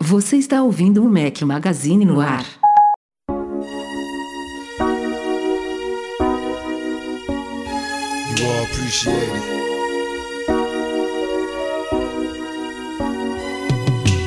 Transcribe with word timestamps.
Você 0.00 0.36
está 0.36 0.62
ouvindo 0.62 1.04
o 1.04 1.08
Mac 1.08 1.42
Magazine 1.42 2.04
no 2.04 2.20
ar. 2.20 2.44
You 8.38 8.46
all 8.46 8.64
appreciate 8.64 9.16
it. 9.16 9.79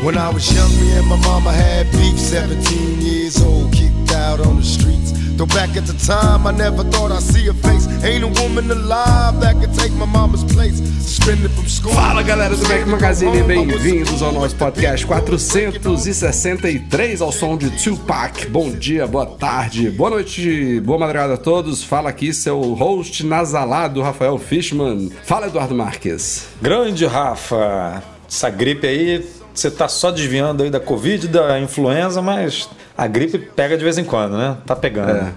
When 0.03 0.17
I 0.17 0.29
was 0.33 0.53
young, 0.53 0.69
me 0.81 0.91
and 0.97 1.07
my 1.07 1.15
mama 1.15 1.53
had 1.53 1.89
beef. 1.93 2.19
17 2.19 2.99
years 2.99 3.41
old, 3.41 3.71
kicked 3.71 4.11
out 4.11 4.41
on 4.41 4.57
the 4.57 4.63
streets. 4.63 5.13
Though 5.37 5.45
back 5.45 5.77
at 5.77 5.85
the 5.85 5.93
time, 5.93 6.45
I 6.45 6.51
never 6.51 6.83
thought 6.83 7.13
I'd 7.13 7.23
see 7.23 7.47
a 7.47 7.53
face. 7.53 7.87
Ain't 8.03 8.21
a 8.21 8.27
woman 8.43 8.69
alive 8.69 9.39
that 9.39 9.55
could 9.61 9.73
take 9.73 9.93
my 9.93 10.05
mama's 10.05 10.43
place. 10.43 10.79
Suspended 10.99 11.51
from 11.51 11.69
school. 11.69 11.93
Fala 11.93 12.21
galera 12.21 12.53
do 12.53 12.67
Mac 12.67 12.85
Magazine, 12.85 13.43
bem-vindos 13.43 14.21
ao 14.21 14.33
nosso 14.33 14.57
podcast 14.57 15.05
463 15.05 17.21
ao 17.21 17.31
som 17.31 17.57
de 17.57 17.69
Tupac. 17.81 18.45
Bom 18.47 18.71
dia, 18.71 19.07
boa 19.07 19.25
tarde, 19.25 19.89
boa 19.89 20.09
noite, 20.09 20.81
boa 20.81 20.99
madrugada 20.99 21.35
a 21.35 21.37
todos. 21.37 21.81
Fala 21.81 22.09
aqui 22.09 22.33
seu 22.33 22.59
host 22.73 23.25
nasalado, 23.25 24.01
Rafael 24.01 24.37
Fishman. 24.37 25.09
Fala, 25.23 25.47
Eduardo 25.47 25.73
Marques. 25.73 26.47
Grande 26.61 27.05
Rafa, 27.05 28.03
essa 28.27 28.49
gripe 28.49 28.85
aí, 28.85 29.25
você 29.53 29.69
tá 29.69 29.87
só 29.87 30.11
desviando 30.11 30.63
aí 30.63 30.69
da 30.69 30.79
Covid, 30.79 31.27
da 31.27 31.59
influenza, 31.59 32.21
mas 32.21 32.69
a 32.97 33.07
gripe 33.07 33.37
pega 33.37 33.77
de 33.77 33.83
vez 33.83 33.97
em 33.97 34.03
quando, 34.03 34.37
né? 34.37 34.57
Tá 34.65 34.75
pegando. 34.75 35.11
É. 35.11 35.33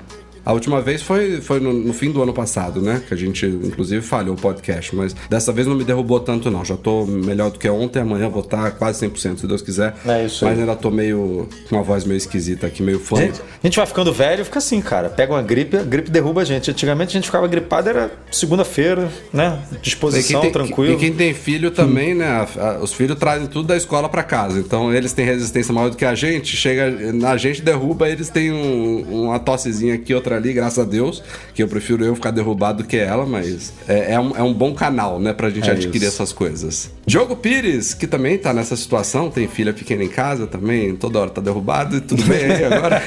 A 0.47 0.53
última 0.53 0.81
vez 0.81 1.03
foi, 1.03 1.41
foi 1.41 1.59
no, 1.59 1.73
no 1.73 1.93
fim 1.93 2.11
do 2.13 2.23
ano 2.23 2.33
passado, 2.33 2.81
né? 2.81 3.03
Que 3.07 3.13
a 3.13 3.17
gente, 3.17 3.45
inclusive, 3.45 4.01
falhou 4.01 4.35
o 4.35 4.39
podcast. 4.41 4.95
Mas 4.95 5.15
dessa 5.29 5.53
vez 5.53 5.67
não 5.67 5.75
me 5.75 5.83
derrubou 5.85 6.21
tanto, 6.21 6.51
não. 6.51 6.65
Já 6.65 6.77
tô 6.77 7.05
melhor 7.05 7.51
do 7.51 7.59
que 7.59 7.69
ontem. 7.69 7.99
Amanhã 8.01 8.29
vou 8.29 8.43
estar 8.43 8.71
quase 8.71 9.05
100%, 9.07 9.39
se 9.39 9.47
Deus 9.49 9.61
quiser. 9.61 9.95
É 10.07 10.25
isso 10.25 10.45
aí. 10.45 10.53
Mas 10.53 10.61
ainda 10.61 10.77
tô 10.77 10.89
meio... 10.91 11.49
Com 11.69 11.75
uma 11.77 11.83
voz 11.83 12.05
meio 12.05 12.17
esquisita 12.17 12.69
aqui, 12.69 12.81
meio 12.83 12.99
A 12.99 13.01
fã. 13.01 13.17
gente, 13.17 13.41
a 13.41 13.67
gente 13.67 13.77
vai 13.77 13.87
ficando 13.87 14.13
velho, 14.13 14.45
fica 14.45 14.59
assim, 14.59 14.81
cara. 14.81 15.11
Pega 15.11 15.33
uma 15.33 15.43
gripe, 15.43 15.77
a 15.77 15.83
gripe 15.83 16.11
derruba 16.13 16.43
a 16.43 16.45
gente. 16.45 16.71
Antigamente 16.71 17.11
a 17.11 17.13
gente 17.15 17.27
ficava 17.27 17.49
gripado, 17.49 17.89
era 17.89 18.13
segunda-feira, 18.31 19.09
né? 19.33 19.61
E 19.73 19.77
Disposição, 19.79 20.41
quem, 20.41 20.51
tem, 20.53 20.53
tranquilo. 20.53 20.95
e 20.95 20.97
quem 20.97 21.13
tem 21.13 21.35
filho 21.35 21.73
também, 21.73 22.15
né? 22.15 22.27
a- 22.27 22.49
a- 22.61 22.79
os 22.79 22.93
filhos 22.93 23.19
trazem 23.19 23.49
tudo 23.49 23.67
da 23.67 23.77
escola 23.77 24.09
pra 24.09 24.23
casa. 24.23 24.61
Então 24.61 24.95
eles 24.95 25.13
têm 25.13 25.25
resistência 25.25 25.75
maior 25.75 25.91
do 25.91 25.97
que 25.97 26.05
a 26.05 26.15
gente. 26.15 26.57
Chega, 26.57 26.95
a 27.29 27.37
gente 27.37 27.63
derruba, 27.63 28.09
eles 28.09 28.29
têm 28.29 28.53
um- 28.53 29.25
uma 29.25 29.39
tossezinha 29.41 29.95
aqui, 29.95 30.15
outra 30.15 30.36
ali, 30.37 30.53
graças 30.53 30.79
a 30.79 30.85
Deus. 30.85 31.23
Que 31.55 31.63
eu 31.63 31.69
prefiro 31.69 32.05
eu 32.05 32.15
ficar 32.15 32.31
derrubado 32.31 32.83
do 32.83 32.89
que 32.89 32.97
ela, 32.97 33.25
mas 33.27 33.73
é, 33.89 34.15
é 34.15 34.21
um, 34.21 34.37
é 34.37 34.43
um 34.43 34.53
bom 34.53 34.75
canal, 34.75 35.19
né? 35.19 35.33
Pra 35.33 35.51
gente 35.51 35.69
É 35.69 35.73
adquirir 35.73 36.07
isso. 36.07 36.17
essas 36.23 36.33
coisas. 36.33 36.91
Diogo 37.07 37.37
Pires, 37.37 37.95
que 37.95 38.07
também 38.07 38.37
tá 38.37 38.53
nessa 38.53 38.75
situação, 38.77 39.31
tem 39.31 39.47
filha 39.49 39.73
pequena 39.73 40.03
em 40.05 40.09
casa 40.09 40.47
também, 40.47 40.95
toda 40.97 41.19
hora 41.21 41.31
tá 41.31 41.41
derrubado. 41.41 41.97
E 41.97 42.01
tudo 42.01 42.25
bem 42.25 42.45
aí 42.45 42.65
agora? 42.65 43.03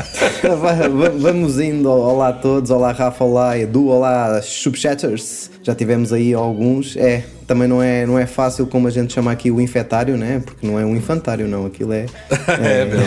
Vamos 1.18 1.58
indo. 1.58 1.88
Olá 1.90 2.28
a 2.28 2.32
todos, 2.32 2.70
olá 2.70 2.92
Rafa, 2.92 3.24
olá 3.24 3.58
Edu, 3.58 3.86
olá 3.88 4.40
Subchatters. 4.42 5.50
Já 5.62 5.74
tivemos 5.74 6.12
aí 6.12 6.32
alguns. 6.32 6.96
É, 6.96 7.24
também 7.46 7.68
não 7.68 7.82
é, 7.82 8.06
não 8.06 8.18
é 8.18 8.26
fácil 8.26 8.66
como 8.66 8.86
a 8.88 8.90
gente 8.90 9.12
chama 9.12 9.30
aqui 9.32 9.50
o 9.50 9.60
infetário, 9.60 10.16
né? 10.16 10.40
Porque 10.44 10.66
não 10.66 10.78
é 10.78 10.84
um 10.84 10.96
infantário, 10.96 11.46
não. 11.48 11.66
Aquilo 11.66 11.92
é. 11.92 12.06
É, 12.48 12.84
meu. 12.84 13.00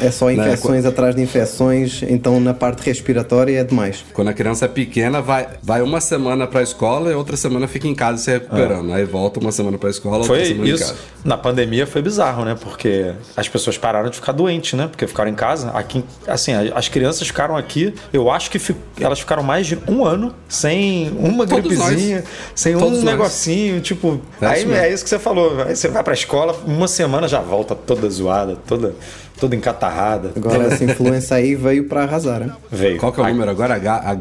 É 0.00 0.10
só 0.10 0.30
infecções 0.30 0.84
atrás 0.84 1.14
de 1.14 1.22
infecções, 1.22 2.02
então 2.08 2.38
na 2.40 2.54
parte 2.54 2.84
respiratória 2.86 3.58
é 3.60 3.64
demais. 3.64 4.04
Quando 4.12 4.28
a 4.28 4.32
criança 4.32 4.64
é 4.64 4.68
pequena, 4.68 5.20
vai, 5.20 5.46
vai 5.62 5.82
uma 5.82 6.00
semana 6.00 6.46
pra 6.46 6.62
escola 6.62 7.10
e 7.10 7.14
outra 7.14 7.36
semana 7.36 7.66
fica 7.68 7.86
em 7.88 7.94
casa 7.94 8.18
se 8.18 8.30
recuperando. 8.30 8.92
Aí 8.92 9.04
volta 9.04 9.40
uma 9.40 9.50
semana 9.52 9.76
pra 9.78 9.90
escola, 9.90 10.18
outra 10.18 10.28
Foi 10.36 10.44
semana 10.44 10.68
em 10.68 10.72
isso. 10.74 10.84
casa. 10.84 10.96
Na 11.24 11.36
pandemia 11.36 11.86
foi 11.86 12.00
bizarro, 12.02 12.44
né? 12.44 12.56
Porque 12.60 13.12
as 13.36 13.48
pessoas 13.48 13.76
pararam 13.78 14.08
de 14.10 14.16
ficar 14.16 14.32
doentes, 14.32 14.72
né? 14.74 14.86
Porque 14.88 15.06
ficaram 15.06 15.30
em 15.30 15.34
casa. 15.34 15.70
Aqui, 15.70 16.04
assim, 16.26 16.52
a- 16.52 16.72
as 16.76 16.88
crianças 16.88 17.26
ficaram 17.26 17.56
aqui. 17.56 17.94
Eu 18.12 18.30
acho 18.30 18.50
que 18.50 18.58
fi- 18.58 18.74
elas 19.00 19.20
ficaram 19.20 19.42
mais 19.42 19.66
de 19.66 19.78
um 19.88 20.04
ano 20.04 20.34
sem 20.48 21.10
uma 21.18 21.41
Todos 21.46 21.76
gripezinha, 21.78 22.16
nós. 22.16 22.28
sem 22.54 22.72
Todos 22.76 22.98
um 23.00 23.02
nós. 23.02 23.04
negocinho, 23.04 23.80
tipo. 23.80 24.20
É 24.40 24.46
aí 24.46 24.62
isso 24.62 24.72
é 24.72 24.92
isso 24.92 25.04
que 25.04 25.10
você 25.10 25.18
falou. 25.18 25.62
Aí 25.62 25.74
você 25.76 25.88
vai 25.88 26.02
pra 26.02 26.14
escola, 26.14 26.56
uma 26.64 26.88
semana 26.88 27.28
já 27.28 27.40
volta 27.40 27.74
toda 27.74 28.08
zoada, 28.10 28.56
toda, 28.66 28.94
toda 29.42 29.56
encatarrada. 29.56 30.30
Agora 30.36 30.62
essa 30.64 30.84
influência 30.84 31.36
aí 31.36 31.54
veio 31.56 31.84
para 31.88 32.04
arrasar, 32.04 32.40
né? 32.40 32.52
Veio. 32.70 32.96
Qual 32.98 33.12
que 33.12 33.20
é 33.20 33.24
o 33.24 33.28
número 33.28 33.50
agora? 33.50 33.74
H, 33.74 34.14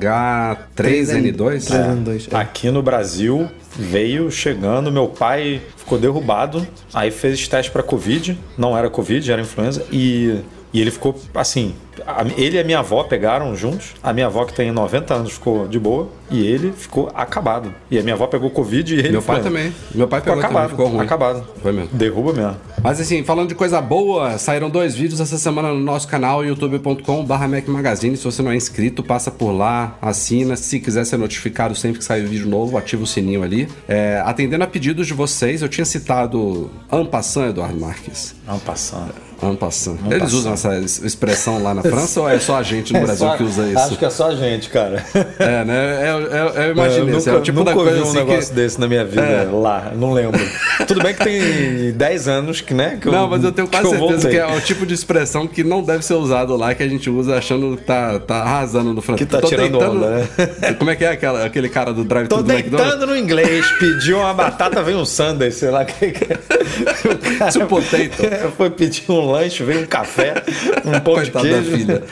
H3N2? 0.75 1.35
3N2. 1.69 2.33
é. 2.33 2.35
Aqui 2.37 2.71
no 2.71 2.81
Brasil 2.81 3.47
veio 3.77 4.31
chegando, 4.31 4.91
meu 4.91 5.07
pai 5.07 5.61
ficou 5.77 5.97
derrubado, 5.97 6.65
aí 6.93 7.11
fez 7.11 7.47
teste 7.47 7.71
para 7.71 7.83
Covid, 7.83 8.37
não 8.57 8.77
era 8.77 8.89
Covid, 8.89 9.31
era 9.31 9.41
influenza, 9.41 9.83
e, 9.91 10.39
e 10.73 10.81
ele 10.81 10.91
ficou 10.91 11.15
assim. 11.35 11.73
a- 12.05 12.25
ele 12.37 12.57
e 12.57 12.59
a 12.59 12.63
minha 12.63 12.79
avó 12.79 13.03
pegaram 13.03 13.55
juntos, 13.55 13.93
a 14.01 14.11
minha 14.11 14.25
avó 14.25 14.43
que 14.45 14.53
tem 14.53 14.71
90 14.71 15.13
anos 15.13 15.33
ficou 15.33 15.67
de 15.67 15.77
boa, 15.79 16.09
e 16.29 16.45
ele 16.45 16.71
ficou 16.71 17.11
acabado. 17.13 17.73
E 17.91 17.99
a 17.99 18.01
minha 18.01 18.15
avó 18.15 18.25
pegou 18.27 18.49
Covid 18.49 18.95
e 18.95 18.99
ele 18.99 19.09
Meu 19.11 19.21
pai 19.21 19.35
foi- 19.37 19.43
também. 19.43 19.73
Meu 19.93 20.07
pai 20.07 20.21
Ficou 20.21 20.35
pegou 20.35 20.45
acabado, 20.49 20.69
também, 20.71 20.77
ficou 20.85 20.87
ruim. 20.97 21.05
acabado. 21.05 21.43
Foi 21.61 21.71
mesmo. 21.73 21.89
Derruba 21.93 22.33
mesmo. 22.33 22.55
Mas 22.81 22.99
assim, 23.01 23.21
falando 23.23 23.49
de 23.49 23.55
coisa 23.55 23.79
boa, 23.81 24.37
saíram 24.37 24.69
dois 24.69 24.95
vídeos 24.95 25.10
essa 25.19 25.37
semana 25.37 25.73
no 25.73 25.79
nosso 25.79 26.07
canal 26.07 26.45
youtube.com.br 26.45 27.47
Mac 27.47 27.67
Magazine. 27.67 28.15
Se 28.15 28.23
você 28.23 28.41
não 28.41 28.51
é 28.51 28.55
inscrito, 28.55 29.03
passa 29.03 29.31
por 29.31 29.51
lá, 29.51 29.97
assina. 30.01 30.55
Se 30.55 30.79
quiser 30.79 31.05
ser 31.05 31.17
notificado 31.17 31.75
sempre 31.75 31.99
que 31.99 32.05
sair 32.05 32.25
vídeo 32.25 32.47
novo, 32.47 32.77
ativa 32.77 33.03
o 33.03 33.07
sininho 33.07 33.43
ali. 33.43 33.67
É, 33.87 34.21
atendendo 34.25 34.63
a 34.63 34.67
pedidos 34.67 35.07
de 35.07 35.13
vocês, 35.13 35.61
eu 35.61 35.69
tinha 35.69 35.85
citado 35.85 36.69
Ampassan, 36.91 37.49
Eduardo 37.49 37.79
Marques. 37.79 38.35
Vamos 39.41 39.57
passando. 39.57 39.99
Eles 40.13 40.31
usam 40.33 40.53
essa 40.53 40.77
es- 40.77 41.01
expressão 41.03 41.61
lá 41.63 41.73
na 41.73 41.81
França 41.83 42.21
ou 42.21 42.29
é 42.29 42.39
só 42.39 42.57
a 42.57 42.63
gente 42.63 42.93
no 42.93 43.01
Brasil 43.01 43.27
que 43.37 43.43
usa 43.43 43.67
isso? 43.67 43.79
Acho 43.79 43.97
que 43.97 44.05
é 44.05 44.09
só 44.09 44.27
a 44.29 44.35
gente, 44.35 44.69
cara. 44.69 45.03
É, 45.39 45.65
né? 45.65 46.09
Eu, 46.09 46.21
eu, 46.21 46.47
eu 46.49 46.71
imaginei. 46.73 47.13
eu 47.13 47.17
assim, 47.17 47.29
nunca, 47.29 47.29
é 47.31 47.33
o 47.35 47.41
tipo 47.41 47.59
nunca 47.59 47.71
da 47.71 47.75
coisa 47.75 47.89
ouvi 47.91 48.01
um 48.01 48.09
assim 48.09 48.17
negócio 48.17 48.49
que... 48.49 48.55
desse 48.55 48.79
na 48.79 48.87
minha 48.87 49.03
vida 49.03 49.21
É. 49.21 49.43
lá, 49.51 49.91
não 49.95 50.13
lembro. 50.13 50.39
Tudo 50.87 51.01
bem 51.01 51.13
que 51.15 51.23
tem 51.23 51.91
10 51.93 52.27
anos 52.27 52.61
que, 52.61 52.73
né? 52.73 52.97
Que 53.01 53.09
Não, 53.09 53.27
mas 53.27 53.43
eu 53.43 53.51
tenho 53.51 53.67
quase 53.67 53.89
que 53.89 53.95
eu 53.95 53.99
certeza 53.99 54.29
que 54.29 54.37
é 54.37 54.45
o 54.45 54.61
tipo 54.61 54.85
de 54.85 54.93
expressão 54.93 55.47
que 55.47 55.63
não 55.63 55.81
deve 55.81 56.05
ser 56.05 56.13
usado 56.13 56.55
lá, 56.55 56.75
que 56.75 56.83
a 56.83 56.87
gente 56.87 57.09
usa 57.09 57.37
achando 57.37 57.75
que 57.77 57.83
tá, 57.83 58.19
tá 58.19 58.35
arrasando 58.43 58.93
no 58.93 59.01
francês. 59.01 59.27
Que 59.27 59.35
tá 59.35 59.41
tirando 59.41 59.79
onda, 59.79 60.09
né? 60.09 60.27
Como 60.77 60.91
é 60.91 60.95
que 60.95 61.03
é 61.03 61.09
aquela, 61.11 61.43
aquele 61.45 61.69
cara 61.69 61.91
do 61.93 62.03
drive 62.03 62.27
Tô 62.27 62.37
do 62.43 62.51
McDonald's? 62.51 62.91
deitando 62.91 63.09
no 63.11 63.17
inglês, 63.17 63.65
pediu 63.79 64.19
uma 64.19 64.33
batata, 64.33 64.83
veio 64.83 64.99
um 64.99 65.05
sundae, 65.05 65.51
sei 65.51 65.71
lá. 65.71 65.83
Que. 65.85 66.05
O 66.07 67.37
cara 67.39 67.51
Two 67.51 67.65
potato. 67.67 68.51
Foi 68.57 68.69
pedir 68.69 69.03
um 69.09 69.30
lanche, 69.31 69.63
veio 69.63 69.81
um 69.81 69.85
café, 69.85 70.43
um 70.85 70.99
pão 70.99 71.15
Coitado 71.15 71.47
de 71.47 71.53
da 71.53 71.61
queijo. 71.61 71.77
filha. 71.77 72.03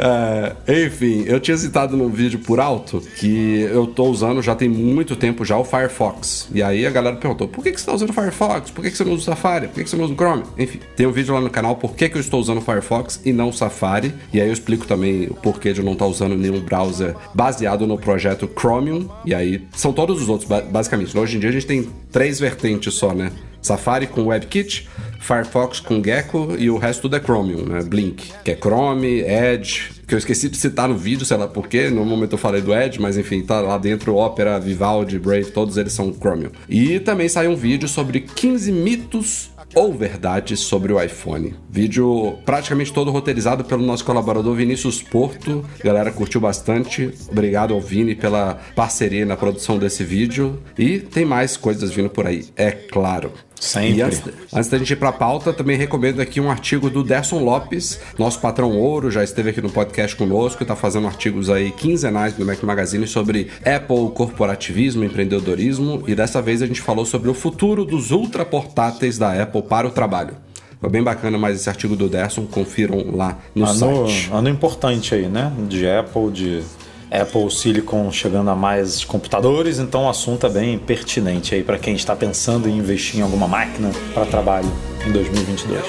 É, 0.00 0.86
enfim, 0.86 1.24
eu 1.26 1.40
tinha 1.40 1.56
citado 1.56 1.96
no 1.96 2.08
vídeo 2.08 2.38
por 2.38 2.60
alto 2.60 3.02
que 3.16 3.62
eu 3.62 3.84
tô 3.84 4.04
usando 4.04 4.40
já 4.40 4.54
tem 4.54 4.68
muito 4.68 5.16
tempo 5.16 5.44
já 5.44 5.58
o 5.58 5.64
Firefox. 5.64 6.48
E 6.54 6.62
aí 6.62 6.86
a 6.86 6.90
galera 6.90 7.16
perguntou: 7.16 7.48
por 7.48 7.64
que, 7.64 7.72
que 7.72 7.80
você 7.80 7.86
tá 7.86 7.94
usando 7.94 8.10
o 8.10 8.12
Firefox? 8.12 8.70
Por 8.70 8.82
que, 8.84 8.92
que 8.92 8.96
você 8.96 9.02
não 9.02 9.14
usa 9.14 9.22
o 9.22 9.24
Safari? 9.24 9.66
Por 9.66 9.74
que, 9.74 9.82
que 9.82 9.90
você 9.90 9.96
não 9.96 10.04
usa 10.04 10.14
o 10.14 10.16
Chrome? 10.16 10.44
Enfim, 10.56 10.78
tem 10.94 11.04
um 11.04 11.10
vídeo 11.10 11.34
lá 11.34 11.40
no 11.40 11.50
canal 11.50 11.74
por 11.74 11.96
que, 11.96 12.08
que 12.08 12.16
eu 12.16 12.20
estou 12.20 12.38
usando 12.40 12.58
o 12.58 12.60
Firefox 12.60 13.20
e 13.24 13.32
não 13.32 13.48
o 13.48 13.52
Safari. 13.52 14.14
E 14.32 14.40
aí 14.40 14.46
eu 14.46 14.52
explico 14.52 14.86
também 14.86 15.24
o 15.24 15.34
porquê 15.34 15.72
de 15.72 15.80
eu 15.80 15.84
não 15.84 15.94
estar 15.94 16.06
usando 16.06 16.36
nenhum 16.36 16.60
browser 16.60 17.16
baseado 17.34 17.84
no 17.84 17.98
projeto 17.98 18.48
Chromium. 18.56 19.08
E 19.24 19.34
aí 19.34 19.66
são 19.72 19.92
todos 19.92 20.22
os 20.22 20.28
outros, 20.28 20.48
ba- 20.48 20.62
basicamente. 20.62 21.18
Hoje 21.18 21.38
em 21.38 21.40
dia 21.40 21.50
a 21.50 21.52
gente 21.52 21.66
tem 21.66 21.88
três 22.12 22.38
vertentes 22.38 22.94
só, 22.94 23.12
né? 23.12 23.32
Safari 23.60 24.06
com 24.06 24.26
WebKit, 24.26 24.88
Firefox 25.20 25.80
com 25.80 26.02
Gecko 26.02 26.54
e 26.58 26.70
o 26.70 26.78
resto 26.78 27.02
tudo 27.02 27.16
é 27.16 27.20
Chromium, 27.20 27.64
né? 27.64 27.82
Blink, 27.82 28.32
que 28.44 28.50
é 28.50 28.56
Chrome, 28.56 29.20
Edge, 29.20 29.90
que 30.06 30.14
eu 30.14 30.18
esqueci 30.18 30.48
de 30.48 30.56
citar 30.56 30.88
no 30.88 30.96
vídeo, 30.96 31.26
sei 31.26 31.36
lá 31.36 31.46
porquê, 31.46 31.90
no 31.90 32.04
momento 32.04 32.32
eu 32.32 32.38
falei 32.38 32.62
do 32.62 32.74
Edge, 32.74 33.00
mas 33.00 33.18
enfim, 33.18 33.42
tá 33.42 33.60
lá 33.60 33.76
dentro 33.76 34.16
Opera, 34.16 34.58
Vivaldi, 34.58 35.18
Brave, 35.18 35.50
todos 35.50 35.76
eles 35.76 35.92
são 35.92 36.14
Chromium. 36.14 36.50
E 36.68 36.98
também 37.00 37.28
saiu 37.28 37.50
um 37.50 37.56
vídeo 37.56 37.88
sobre 37.88 38.20
15 38.20 38.72
mitos 38.72 39.50
ou 39.74 39.92
verdades 39.92 40.60
sobre 40.60 40.92
o 40.92 41.02
iPhone. 41.02 41.54
Vídeo 41.68 42.38
praticamente 42.44 42.92
todo 42.92 43.10
roteirizado 43.10 43.64
pelo 43.64 43.84
nosso 43.84 44.04
colaborador 44.04 44.54
Vinícius 44.54 45.02
Porto. 45.02 45.64
A 45.78 45.84
galera 45.84 46.10
curtiu 46.10 46.40
bastante. 46.40 47.12
Obrigado 47.30 47.74
ao 47.74 47.80
Vini 47.80 48.14
pela 48.14 48.58
parceria 48.74 49.26
na 49.26 49.36
produção 49.36 49.78
desse 49.78 50.02
vídeo. 50.04 50.58
E 50.78 50.98
tem 50.98 51.24
mais 51.24 51.56
coisas 51.56 51.90
vindo 51.90 52.08
por 52.08 52.26
aí, 52.26 52.46
é 52.56 52.70
claro. 52.70 53.32
Sempre. 53.60 53.98
E 53.98 54.02
antes, 54.02 54.22
antes 54.52 54.68
da 54.68 54.78
gente 54.78 54.92
ir 54.92 54.96
pra 54.96 55.12
pauta, 55.12 55.52
também 55.52 55.76
recomendo 55.76 56.20
aqui 56.20 56.40
um 56.40 56.50
artigo 56.50 56.88
do 56.88 57.02
Derson 57.02 57.40
Lopes, 57.40 58.00
nosso 58.18 58.40
patrão 58.40 58.76
ouro, 58.76 59.10
já 59.10 59.24
esteve 59.24 59.50
aqui 59.50 59.60
no 59.60 59.70
podcast 59.70 60.14
conosco, 60.16 60.62
está 60.62 60.76
fazendo 60.76 61.06
artigos 61.06 61.50
aí 61.50 61.70
quinzenais 61.70 62.36
no 62.38 62.46
Mac 62.46 62.62
Magazine 62.62 63.06
sobre 63.06 63.48
Apple, 63.64 64.10
corporativismo, 64.14 65.04
empreendedorismo, 65.04 66.04
e 66.06 66.14
dessa 66.14 66.40
vez 66.40 66.62
a 66.62 66.66
gente 66.66 66.80
falou 66.80 67.04
sobre 67.04 67.28
o 67.28 67.34
futuro 67.34 67.84
dos 67.84 68.10
ultra 68.10 68.44
portáteis 68.44 69.18
da 69.18 69.42
Apple 69.42 69.62
para 69.62 69.86
o 69.86 69.90
trabalho. 69.90 70.34
Foi 70.80 70.88
bem 70.88 71.02
bacana 71.02 71.36
mais 71.36 71.56
esse 71.56 71.68
artigo 71.68 71.96
do 71.96 72.08
Derson, 72.08 72.46
confiram 72.46 73.16
lá 73.16 73.38
no 73.54 73.66
ano, 73.66 74.08
site. 74.08 74.30
ano 74.32 74.48
importante 74.48 75.14
aí, 75.14 75.26
né? 75.26 75.52
De 75.68 75.88
Apple, 75.88 76.30
de 76.30 76.62
Apple 77.10 77.50
Silicon 77.50 78.10
chegando 78.12 78.50
a 78.50 78.56
mais 78.56 79.04
computadores, 79.04 79.78
então 79.78 80.04
o 80.04 80.08
assunto 80.08 80.46
é 80.46 80.50
bem 80.50 80.78
pertinente 80.78 81.54
aí 81.54 81.62
para 81.62 81.78
quem 81.78 81.94
está 81.94 82.14
pensando 82.14 82.68
em 82.68 82.76
investir 82.76 83.20
em 83.20 83.22
alguma 83.22 83.48
máquina 83.48 83.90
para 84.12 84.26
trabalho 84.26 84.70
em 85.06 85.12
2022. 85.12 85.82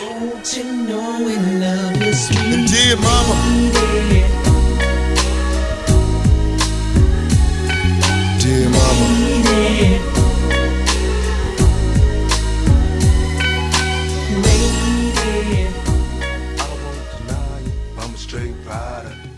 And 1.19 2.65
dear 2.65 2.97
mama, 2.97 3.35
dear 8.39 8.69
mama, 8.69 9.05
I 16.51 16.65
don't 16.65 16.79
wanna 16.85 17.03
deny 17.17 17.59
it. 17.59 17.73
I'm 17.97 18.13
a 18.13 18.17
straight 18.17 18.55
rider. 18.65 19.28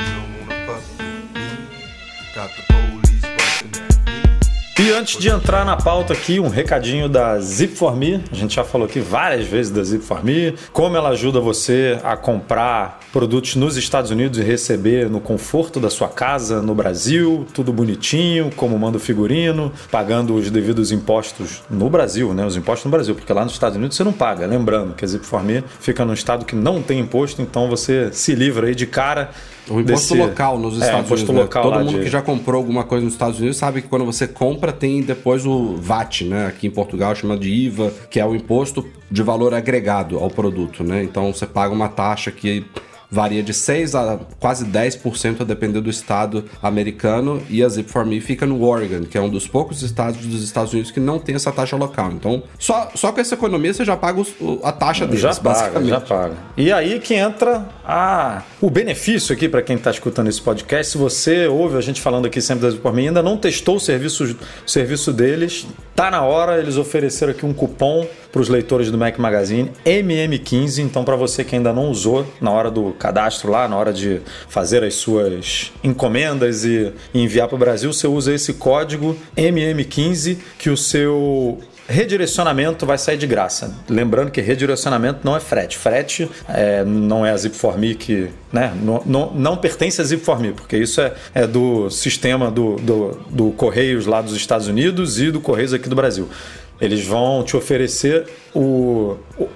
E 4.82 4.92
antes 4.92 5.20
de 5.20 5.30
entrar 5.30 5.64
na 5.64 5.78
pauta 5.78 6.12
aqui, 6.12 6.40
um 6.40 6.48
recadinho 6.48 7.08
da 7.08 7.38
Zip4Me. 7.38 8.20
A 8.32 8.36
gente 8.36 8.56
já 8.56 8.64
falou 8.64 8.88
aqui 8.88 9.00
várias 9.00 9.46
vezes 9.46 9.72
da 9.72 9.84
Zip4Me, 9.84 10.56
como 10.74 10.98
ela 10.98 11.10
ajuda 11.10 11.40
você 11.40 12.00
a 12.04 12.18
comprar 12.18 13.00
produtos 13.14 13.56
nos 13.56 13.78
Estados 13.78 14.10
Unidos 14.10 14.40
e 14.40 14.42
receber 14.42 15.08
no 15.08 15.22
conforto 15.22 15.80
da 15.80 15.88
sua 15.88 16.10
casa, 16.10 16.64
no 16.64 16.74
Brasil, 16.74 17.46
tudo 17.54 17.72
bonitinho, 17.72 18.50
como 18.56 18.78
manda 18.80 18.98
o 18.98 19.00
figurino, 19.00 19.72
pagando 19.92 20.34
os 20.34 20.50
devidos 20.50 20.92
impostos 20.92 21.62
no 21.70 21.88
Brasil, 21.88 22.34
né? 22.34 22.44
Os 22.44 22.58
impostos 22.58 22.86
no 22.86 22.92
Brasil, 22.92 23.14
porque 23.14 23.32
lá 23.32 23.44
nos 23.44 23.54
Estados 23.54 23.78
Unidos 23.78 23.96
você 23.96 24.04
não 24.04 24.14
paga. 24.14 24.48
Lembrando 24.48 24.96
que 24.96 25.06
a 25.06 25.08
Zip4Me 25.08 25.64
fica 25.80 26.04
num 26.04 26.14
estado 26.14 26.44
que 26.44 26.56
não 26.56 26.82
tem 26.82 27.00
imposto, 27.02 27.40
então 27.40 27.70
você 27.70 28.10
se 28.12 28.34
livra 28.34 28.66
aí 28.66 28.74
de 28.74 28.88
cara 28.88 29.30
O 29.69 29.80
imposto 29.80 29.86
desse- 29.86 30.18
local 30.18 30.58
nos 30.60 30.81
É, 30.81 30.86
Estados 30.86 31.06
imposto 31.06 31.31
Unidos. 31.31 31.56
né? 31.56 31.62
Todo 31.62 31.80
mundo 31.80 31.98
de- 31.98 32.04
que 32.04 32.10
já 32.10 32.22
comprou 32.22 32.58
alguma 32.58 32.84
coisa 32.84 33.04
nos 33.06 33.13
Estados 33.13 33.38
Unidos 33.40 33.58
sabe 33.58 33.81
que 33.81 33.88
quando 33.88 34.06
você 34.06 34.28
compra 34.28 34.72
tem 34.72 35.02
depois 35.02 35.46
o 35.46 35.75
VAT, 35.78 36.22
né? 36.25 36.48
Aqui 36.48 36.68
em 36.68 36.72
Portugal 36.72 37.13
chama 37.16 37.38
de 37.38 37.50
IVA, 37.50 37.92
que 38.10 38.19
é 38.19 38.25
o 38.25 38.36
imposto 38.36 38.86
de 39.10 39.22
valor 39.22 39.54
agregado 39.54 40.18
ao 40.18 40.30
produto, 40.30 40.84
né? 40.84 41.04
Então 41.04 41.31
você 41.34 41.46
paga 41.46 41.74
uma 41.74 41.88
taxa 41.90 42.31
que 42.31 42.66
varia 43.12 43.44
de 43.44 43.54
6 43.54 43.94
a 43.94 44.18
quase 44.40 44.66
10% 44.66 45.42
a 45.42 45.44
depender 45.44 45.81
do 45.81 45.90
estado 45.90 46.46
americano 46.63 47.42
e 47.50 47.62
a 47.62 47.68
Zip4Me 47.68 48.22
fica 48.22 48.46
no 48.46 48.63
Oregon, 48.63 49.02
que 49.04 49.18
é 49.18 49.22
um 49.22 49.30
dos 49.30 49.48
poucos 49.48 49.81
estados 49.84 50.25
dos 50.25 50.42
Estados 50.44 50.72
Unidos 50.72 50.92
que 50.92 51.00
não 51.00 51.19
tem 51.19 51.36
essa 51.36 51.52
taxa 51.52 51.75
local. 51.75 52.12
Então, 52.13 52.44
só, 52.58 52.90
só 52.96 53.12
com 53.12 53.19
essa 53.19 53.34
economia 53.36 53.74
você 53.74 53.84
já 53.84 53.98
paga 53.98 54.22
os- 54.22 54.34
a 54.63 54.72
taxa 54.72 55.06
deles, 55.06 55.22
Já 55.22 55.30
paga, 55.36 55.42
basicamente. 55.50 55.90
já 55.90 56.00
paga. 56.00 56.34
E 56.56 56.72
aí 56.72 57.00
que 57.00 57.13
entra 57.13 57.66
a, 57.86 58.44
o 58.62 58.69
benefício 58.69 59.34
aqui 59.34 59.50
para 59.50 59.62
quem 59.62 59.75
está 59.75 59.92
escutando 59.92 60.28
esse 60.30 60.42
podcast. 60.42 60.94
Se 60.94 60.98
você 60.98 61.48
ouve 61.48 61.78
a 61.78 61.81
gente 61.81 62.00
falando 62.00 62.25
aqui 62.28 62.42
sempre 62.42 62.72
por 62.78 62.94
mim, 62.94 63.07
ainda 63.10 63.22
não 63.22 63.36
testou 63.38 63.75
o 63.75 63.80
serviço, 63.80 64.24
o 64.66 64.69
serviço 64.69 65.12
deles, 65.12 65.68
tá 65.96 66.10
na 66.10 66.22
hora. 66.24 66.57
Eles 66.60 66.78
ofereceram 66.78 67.31
aqui 67.34 67.46
um 67.46 67.54
cupom 67.54 68.07
para 68.31 68.42
os 68.42 68.50
leitores 68.50 68.89
do 68.89 68.98
Mac 68.98 69.18
Magazine, 69.18 69.72
MM15. 69.86 70.80
Então, 70.80 71.04
para 71.04 71.16
você 71.16 71.44
que 71.44 71.56
ainda 71.56 71.74
não 71.74 71.89
usou 71.89 72.25
na 72.39 72.51
hora 72.51 72.72
do 72.72 72.92
cadastro 72.94 73.51
lá, 73.51 73.68
na 73.68 73.75
hora 73.75 73.92
de 73.92 74.22
fazer 74.48 74.83
as 74.83 74.95
suas 74.95 75.72
encomendas 75.83 76.63
e 76.63 76.94
enviar 77.13 77.48
para 77.48 77.56
o 77.56 77.60
Brasil, 77.60 77.92
você 77.92 78.07
usa 78.07 78.33
esse 78.33 78.54
código 78.54 79.18
MM15 79.36 80.38
que 80.57 80.69
o 80.69 80.78
seu 80.78 81.60
redirecionamento 81.92 82.86
vai 82.86 82.98
sair 82.98 83.18
de 83.18 83.28
graça. 83.28 83.75
Lembrando 83.89 84.31
que 84.31 84.39
redirecionamento 84.39 85.19
não 85.24 85.36
é 85.36 85.39
frete. 85.39 85.78
Frete 85.78 86.30
é, 86.48 86.83
não 86.86 87.25
é 87.25 87.31
a 87.31 87.36
Zip4Me 87.36 87.95
que 87.95 88.30
né, 88.51 88.74
não, 88.81 89.01
não, 89.06 89.31
não 89.33 89.57
pertence 89.57 90.01
a 90.01 90.04
Zip4Me, 90.04 90.54
porque 90.54 90.78
isso 90.78 91.01
é, 91.01 91.13
é 91.33 91.45
do 91.45 91.89
sistema 91.89 92.50
do, 92.50 92.78
do, 92.78 93.19
do 93.30 93.51
Correios 93.51 94.06
lá 94.06 94.22
dos 94.22 94.36
Estados 94.36 94.68
Unidos 94.68 95.19
e 95.19 95.30
do 95.30 95.42
Correios 95.42 95.74
aqui 95.74 95.89
do 95.89 95.95
Brasil. 95.95 96.30
Eles 96.81 97.06
vão 97.06 97.44
te 97.44 97.56
oferecer 97.56 98.28
o, 98.54 99.16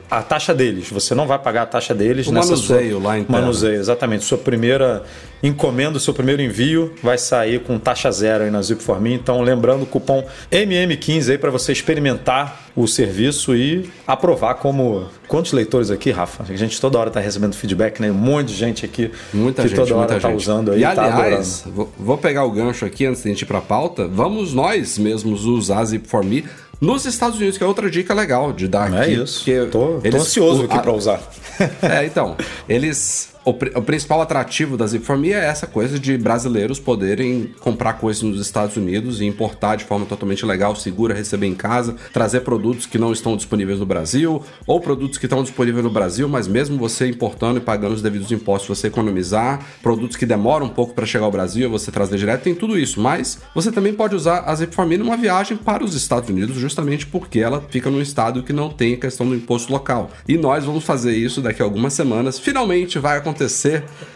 a 0.09 0.21
taxa 0.21 0.53
deles. 0.53 0.89
Você 0.89 1.15
não 1.15 1.27
vai 1.27 1.39
pagar 1.39 1.63
a 1.63 1.65
taxa 1.65 1.93
deles 1.93 2.27
O 2.27 2.31
nessa 2.31 2.49
manuseio 2.51 2.91
sua, 2.91 3.03
lá 3.03 3.19
interno. 3.19 3.41
Manuseio, 3.41 3.79
exatamente. 3.79 4.23
Sua 4.23 4.37
primeira 4.37 5.03
encomenda, 5.43 5.97
o 5.97 5.99
seu 5.99 6.13
primeiro 6.13 6.41
envio 6.41 6.93
vai 7.03 7.17
sair 7.17 7.59
com 7.61 7.77
taxa 7.77 8.11
zero 8.11 8.43
aí 8.43 8.51
na 8.51 8.61
Zip4Me. 8.61 9.13
Então, 9.13 9.41
lembrando 9.41 9.83
o 9.83 9.85
cupom 9.85 10.23
MM15 10.51 11.31
aí 11.31 11.37
para 11.37 11.51
você 11.51 11.71
experimentar 11.71 12.65
o 12.75 12.87
serviço 12.87 13.55
e 13.55 13.89
aprovar 14.05 14.55
como. 14.55 15.07
Quantos 15.27 15.53
leitores 15.53 15.89
aqui, 15.89 16.11
Rafa? 16.11 16.45
A 16.47 16.55
gente 16.55 16.79
toda 16.79 16.99
hora 16.99 17.09
está 17.09 17.19
recebendo 17.19 17.55
feedback, 17.55 17.99
né? 17.99 18.11
Um 18.11 18.13
monte 18.13 18.49
de 18.49 18.53
gente 18.53 18.85
aqui 18.85 19.09
Muita 19.33 19.63
que 19.63 19.69
gente, 19.69 19.77
toda 19.77 19.95
hora 19.95 20.19
gente. 20.19 20.35
usando 20.35 20.71
aí. 20.71 20.83
E 20.83 20.83
tá 20.83 21.03
aliás, 21.03 21.65
vou, 21.97 22.17
pegar 22.17 22.43
o 22.43 22.51
gancho 22.51 22.85
aqui 22.85 23.07
antes 23.07 23.23
de 23.23 23.29
a 23.29 23.31
gente 23.31 23.41
ir 23.41 23.45
pra 23.45 23.59
pauta. 23.59 24.07
Vamos 24.07 24.53
nós 24.53 24.99
mesmos 24.99 25.45
usar 25.45 25.83
Zip4Me 25.83 26.45
nos 26.81 27.05
Estados 27.05 27.37
Unidos, 27.37 27.57
que 27.57 27.63
é 27.63 27.67
outra 27.67 27.89
dica 27.89 28.13
legal 28.13 28.51
de 28.53 28.67
dar 28.67 28.93
É 28.93 29.01
aqui. 29.01 29.13
isso. 29.23 29.39
porque 29.39 29.65
Tô, 29.71 29.99
tô 30.01 30.17
ansioso 30.17 30.63
aqui 30.65 30.79
para 30.79 30.91
usar. 30.91 31.19
É, 31.81 32.05
então, 32.05 32.35
eles. 32.67 33.29
O, 33.45 33.51
o 33.51 33.81
principal 33.83 34.23
atrativo 34.23 34.75
da 34.75 34.85
Zip4Me 34.85 35.31
é 35.31 35.45
essa 35.45 35.67
coisa 35.67 35.99
de 35.99 36.17
brasileiros 36.17 36.79
poderem 36.79 37.53
comprar 37.59 37.93
coisas 37.93 38.23
nos 38.23 38.41
Estados 38.41 38.75
Unidos 38.75 39.21
e 39.21 39.25
importar 39.25 39.75
de 39.75 39.83
forma 39.83 40.03
totalmente 40.03 40.43
legal, 40.43 40.75
segura, 40.75 41.13
receber 41.13 41.45
em 41.45 41.53
casa, 41.53 41.95
trazer 42.11 42.39
produtos 42.41 42.87
que 42.87 42.97
não 42.97 43.13
estão 43.13 43.37
disponíveis 43.37 43.77
no 43.77 43.85
Brasil, 43.85 44.41
ou 44.65 44.81
produtos 44.81 45.19
que 45.19 45.27
estão 45.27 45.43
disponíveis 45.43 45.83
no 45.83 45.91
Brasil, 45.91 46.27
mas 46.27 46.47
mesmo 46.47 46.75
você 46.75 47.07
importando 47.07 47.59
e 47.59 47.61
pagando 47.61 47.93
os 47.93 48.01
devidos 48.01 48.31
impostos, 48.31 48.79
você 48.79 48.87
economizar, 48.87 49.63
produtos 49.83 50.17
que 50.17 50.25
demoram 50.25 50.65
um 50.65 50.69
pouco 50.69 50.95
para 50.95 51.05
chegar 51.05 51.25
ao 51.25 51.31
Brasil, 51.31 51.69
você 51.69 51.91
trazer 51.91 52.17
direto, 52.17 52.41
tem 52.41 52.55
tudo 52.55 52.79
isso. 52.79 52.99
Mas 52.99 53.37
você 53.53 53.71
também 53.71 53.93
pode 53.93 54.15
usar 54.15 54.39
a 54.39 54.55
Zip4Me 54.55 54.97
numa 54.97 55.15
viagem 55.15 55.55
para 55.55 55.83
os 55.83 55.93
Estados 55.93 56.31
Unidos, 56.31 56.57
justamente 56.57 57.05
porque 57.05 57.41
ela 57.41 57.63
fica 57.69 57.91
num 57.91 58.01
estado 58.01 58.41
que 58.41 58.51
não 58.51 58.69
tem 58.71 58.95
a 58.95 58.97
questão 58.97 59.27
do 59.29 59.35
imposto 59.35 59.71
local. 59.71 60.09
E 60.27 60.35
nós 60.35 60.65
vamos 60.65 60.83
fazer 60.83 61.15
isso 61.15 61.41
daqui 61.41 61.61
a 61.61 61.65
algumas 61.65 61.93
semanas. 61.93 62.39
Finalmente 62.39 62.97
vai 62.97 63.19
acontecer 63.19 63.34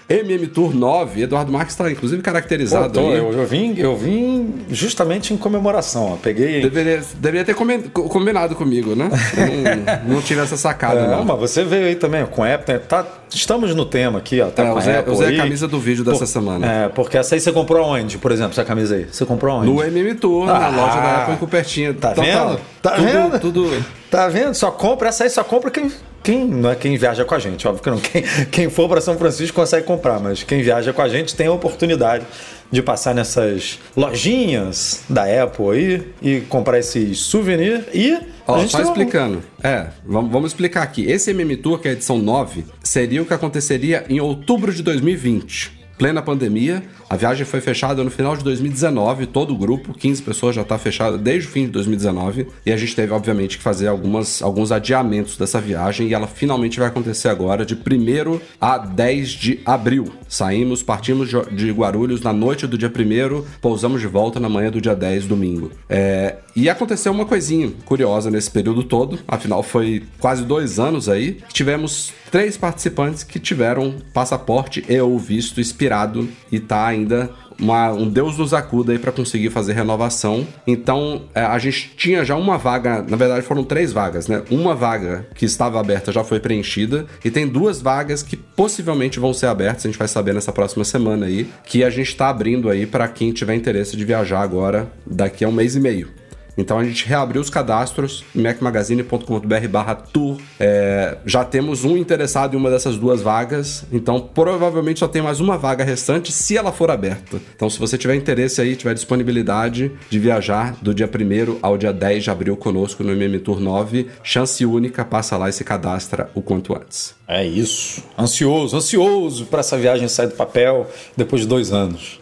MM 0.09 0.47
Tour 0.47 0.73
9. 0.75 1.21
Eduardo 1.21 1.51
Marques 1.51 1.73
está 1.73 1.89
inclusive 1.91 2.21
Pô, 2.21 2.25
caracterizado 2.25 2.91
tô, 2.93 2.99
aí. 3.11 3.17
eu, 3.17 3.31
eu 3.31 3.45
vim, 3.45 3.75
eu 3.77 3.95
vim 3.95 4.65
justamente 4.71 5.33
em 5.33 5.37
comemoração. 5.37 6.17
Peguei. 6.21 6.61
Deveria, 6.61 7.01
deveria 7.17 7.45
ter 7.45 7.53
combinado 7.53 8.55
comigo, 8.55 8.95
né? 8.95 9.09
Eu 9.37 10.07
não, 10.07 10.15
não 10.15 10.21
tive 10.21 10.41
essa 10.41 10.57
sacada, 10.57 11.01
É, 11.01 11.07
não. 11.07 11.23
mas 11.23 11.37
você 11.39 11.63
veio 11.63 11.85
aí 11.85 11.95
também 11.95 12.25
com 12.25 12.43
a 12.43 12.55
Apple. 12.55 12.79
Tá, 12.79 13.05
estamos 13.29 13.75
no 13.75 13.85
tema 13.85 14.17
aqui, 14.17 14.41
ó. 14.41 14.47
Tá 14.49 14.63
É, 14.65 14.71
com 14.71 14.77
usei- 14.79 14.95
a 14.95 14.99
Apple 14.99 15.13
usei 15.13 15.27
a 15.27 15.29
aí. 15.29 15.37
camisa 15.37 15.67
do 15.67 15.79
vídeo 15.79 16.03
dessa 16.03 16.25
semana. 16.25 16.65
É, 16.65 16.89
porque 16.89 17.17
essa 17.17 17.35
aí 17.35 17.39
você 17.41 17.51
comprou 17.51 17.85
onde, 17.87 18.17
por 18.17 18.31
exemplo, 18.31 18.53
essa 18.53 18.65
camisa 18.65 18.95
aí? 18.95 19.05
Você 19.11 19.25
comprou 19.25 19.57
onde? 19.59 19.67
No 19.71 19.83
MM 19.83 20.15
Tour, 20.15 20.47
na 20.47 20.65
Ah, 20.65 20.69
loja 20.69 20.95
da 21.01 21.17
Apple 21.21 21.33
em 21.35 21.37
Cupertinha. 21.37 21.93
Tá 21.93 22.11
Então, 22.13 22.23
vendo? 22.23 22.59
Tá 22.81 22.91
tudo, 22.95 23.05
vendo? 23.05 23.39
Tudo. 23.39 23.85
Tá 24.09 24.27
vendo? 24.27 24.55
Só 24.55 24.71
compra, 24.71 25.09
essa 25.09 25.23
aí 25.23 25.29
só 25.29 25.43
compra 25.43 25.69
quem. 25.69 25.91
Quem, 26.23 26.45
não 26.45 26.69
é 26.69 26.75
quem 26.75 26.97
viaja 26.97 27.23
com 27.25 27.33
a 27.33 27.39
gente, 27.39 27.67
óbvio 27.67 27.83
que 27.83 27.89
não. 27.89 27.97
Quem, 27.99 28.23
quem 28.51 28.69
for 28.69 28.87
para 28.89 29.01
São 29.01 29.17
Francisco 29.17 29.55
consegue 29.55 29.85
comprar, 29.85 30.19
mas 30.19 30.43
quem 30.43 30.61
viaja 30.61 30.91
com 30.93 31.01
a 31.01 31.07
gente 31.09 31.35
tem 31.35 31.47
a 31.47 31.51
oportunidade 31.51 32.25
de 32.71 32.81
passar 32.83 33.15
nessas 33.15 33.79
lojinhas 33.97 35.01
da 35.09 35.23
Apple 35.43 35.69
aí 35.71 36.07
e 36.21 36.41
comprar 36.41 36.79
esses 36.79 37.19
souvenirs 37.19 37.83
e. 37.93 38.17
Ó, 38.47 38.55
a 38.55 38.59
gente 38.59 38.71
só 38.71 38.79
um- 38.79 38.83
explicando. 38.83 39.43
É, 39.63 39.87
vamos, 40.05 40.31
vamos 40.31 40.51
explicar 40.51 40.83
aqui. 40.83 41.05
Esse 41.09 41.31
MM 41.31 41.55
Tour, 41.57 41.79
que 41.79 41.87
é 41.87 41.91
a 41.91 41.93
edição 41.93 42.17
9, 42.19 42.65
seria 42.83 43.21
o 43.21 43.25
que 43.25 43.33
aconteceria 43.33 44.05
em 44.09 44.19
outubro 44.19 44.73
de 44.73 44.83
2020. 44.83 45.79
Plena 45.97 46.21
pandemia, 46.21 46.81
a 47.09 47.15
viagem 47.15 47.43
foi 47.43 47.59
fechada 47.59 48.03
no 48.03 48.11
final 48.11 48.37
de 48.37 48.43
2019, 48.43 49.25
todo 49.25 49.53
o 49.53 49.57
grupo, 49.57 49.93
15 49.93 50.21
pessoas 50.21 50.55
já 50.55 50.61
está 50.61 50.77
fechada 50.77 51.17
desde 51.17 51.49
o 51.49 51.51
fim 51.51 51.65
de 51.65 51.71
2019, 51.71 52.47
e 52.63 52.71
a 52.71 52.77
gente 52.77 52.95
teve, 52.95 53.11
obviamente, 53.11 53.57
que 53.57 53.63
fazer 53.63 53.87
algumas, 53.87 54.43
alguns 54.43 54.71
adiamentos 54.71 55.35
dessa 55.35 55.59
viagem, 55.59 56.07
e 56.07 56.13
ela 56.13 56.27
finalmente 56.27 56.77
vai 56.77 56.87
acontecer 56.87 57.27
agora, 57.29 57.65
de 57.65 57.73
1 57.73 58.39
a 58.61 58.77
10 58.77 59.29
de 59.29 59.59
abril. 59.65 60.05
Saímos, 60.27 60.83
partimos 60.83 61.29
de 61.51 61.71
Guarulhos 61.71 62.21
na 62.21 62.31
noite 62.31 62.67
do 62.67 62.77
dia 62.77 62.89
1 62.89 63.43
pousamos 63.59 64.01
de 64.01 64.07
volta 64.07 64.39
na 64.39 64.47
manhã 64.47 64.69
do 64.69 64.79
dia 64.79 64.95
10, 64.95 65.25
domingo. 65.25 65.71
É, 65.89 66.35
e 66.55 66.69
aconteceu 66.69 67.11
uma 67.11 67.25
coisinha 67.25 67.71
curiosa 67.85 68.29
nesse 68.29 68.51
período 68.51 68.83
todo, 68.83 69.17
afinal 69.27 69.63
foi 69.63 70.03
quase 70.19 70.43
dois 70.43 70.77
anos 70.77 71.09
aí, 71.09 71.39
tivemos 71.51 72.13
três 72.29 72.57
participantes 72.57 73.23
que 73.23 73.39
tiveram 73.39 73.95
passaporte 74.13 74.83
e 74.87 74.99
ou 74.99 75.17
visto 75.17 75.59
expirado 75.59 76.29
e 76.51 76.59
tá 76.59 76.93
ainda 76.99 77.29
uma, 77.59 77.91
um 77.91 78.07
Deus 78.07 78.37
nos 78.37 78.53
acuda 78.53 78.91
aí 78.91 78.99
para 78.99 79.11
conseguir 79.11 79.49
fazer 79.49 79.73
renovação. 79.73 80.47
Então, 80.65 81.23
é, 81.35 81.41
a 81.41 81.57
gente 81.59 81.93
tinha 81.97 82.23
já 82.23 82.35
uma 82.35 82.57
vaga, 82.57 83.05
na 83.07 83.17
verdade 83.17 83.45
foram 83.45 83.63
três 83.63 83.91
vagas, 83.91 84.27
né? 84.27 84.41
Uma 84.49 84.73
vaga 84.73 85.27
que 85.35 85.45
estava 85.45 85.79
aberta 85.79 86.11
já 86.11 86.23
foi 86.23 86.39
preenchida 86.39 87.05
e 87.23 87.29
tem 87.29 87.47
duas 87.47 87.81
vagas 87.81 88.23
que 88.23 88.37
possivelmente 88.37 89.19
vão 89.19 89.33
ser 89.33 89.47
abertas, 89.47 89.85
a 89.85 89.89
gente 89.89 89.99
vai 89.99 90.07
saber 90.07 90.33
nessa 90.33 90.51
próxima 90.51 90.85
semana 90.85 91.25
aí, 91.25 91.49
que 91.65 91.83
a 91.83 91.89
gente 91.89 92.09
está 92.09 92.29
abrindo 92.29 92.69
aí 92.69 92.85
para 92.85 93.07
quem 93.07 93.31
tiver 93.31 93.55
interesse 93.55 93.97
de 93.97 94.05
viajar 94.05 94.41
agora 94.41 94.91
daqui 95.05 95.43
a 95.43 95.49
um 95.49 95.51
mês 95.51 95.75
e 95.75 95.79
meio. 95.79 96.18
Então 96.59 96.77
a 96.77 96.83
gente 96.83 97.07
reabriu 97.07 97.41
os 97.41 97.49
cadastros 97.49 98.25
em 98.35 98.41
macmagazine.com.br 98.41 99.67
barra 99.69 99.95
tour. 99.95 100.37
É, 100.59 101.17
já 101.25 101.45
temos 101.45 101.85
um 101.85 101.95
interessado 101.95 102.53
em 102.53 102.57
uma 102.57 102.69
dessas 102.69 102.97
duas 102.97 103.21
vagas, 103.21 103.85
então 103.91 104.19
provavelmente 104.19 104.99
só 104.99 105.07
tem 105.07 105.21
mais 105.21 105.39
uma 105.39 105.57
vaga 105.57 105.85
restante 105.85 106.33
se 106.33 106.57
ela 106.57 106.73
for 106.73 106.91
aberta. 106.91 107.39
Então 107.55 107.69
se 107.69 107.79
você 107.79 107.97
tiver 107.97 108.15
interesse 108.15 108.59
aí, 108.59 108.75
tiver 108.75 108.93
disponibilidade 108.93 109.91
de 110.09 110.19
viajar 110.19 110.75
do 110.81 110.93
dia 110.93 111.07
1 111.07 111.59
ao 111.61 111.77
dia 111.77 111.93
10 111.93 112.25
de 112.25 112.29
abril 112.29 112.57
conosco 112.57 113.03
no 113.03 113.13
MM 113.13 113.39
Tour 113.39 113.61
9, 113.61 114.07
chance 114.21 114.65
única, 114.65 115.05
passa 115.05 115.37
lá 115.37 115.47
e 115.47 115.53
se 115.53 115.63
cadastra 115.63 116.29
o 116.35 116.41
quanto 116.41 116.75
antes. 116.75 117.15
É 117.25 117.45
isso. 117.45 118.03
Ansioso, 118.17 118.75
ansioso 118.75 119.45
para 119.45 119.61
essa 119.61 119.77
viagem 119.77 120.09
sair 120.09 120.27
do 120.27 120.35
papel 120.35 120.89
depois 121.15 121.43
de 121.43 121.47
dois 121.47 121.71
anos. 121.71 122.18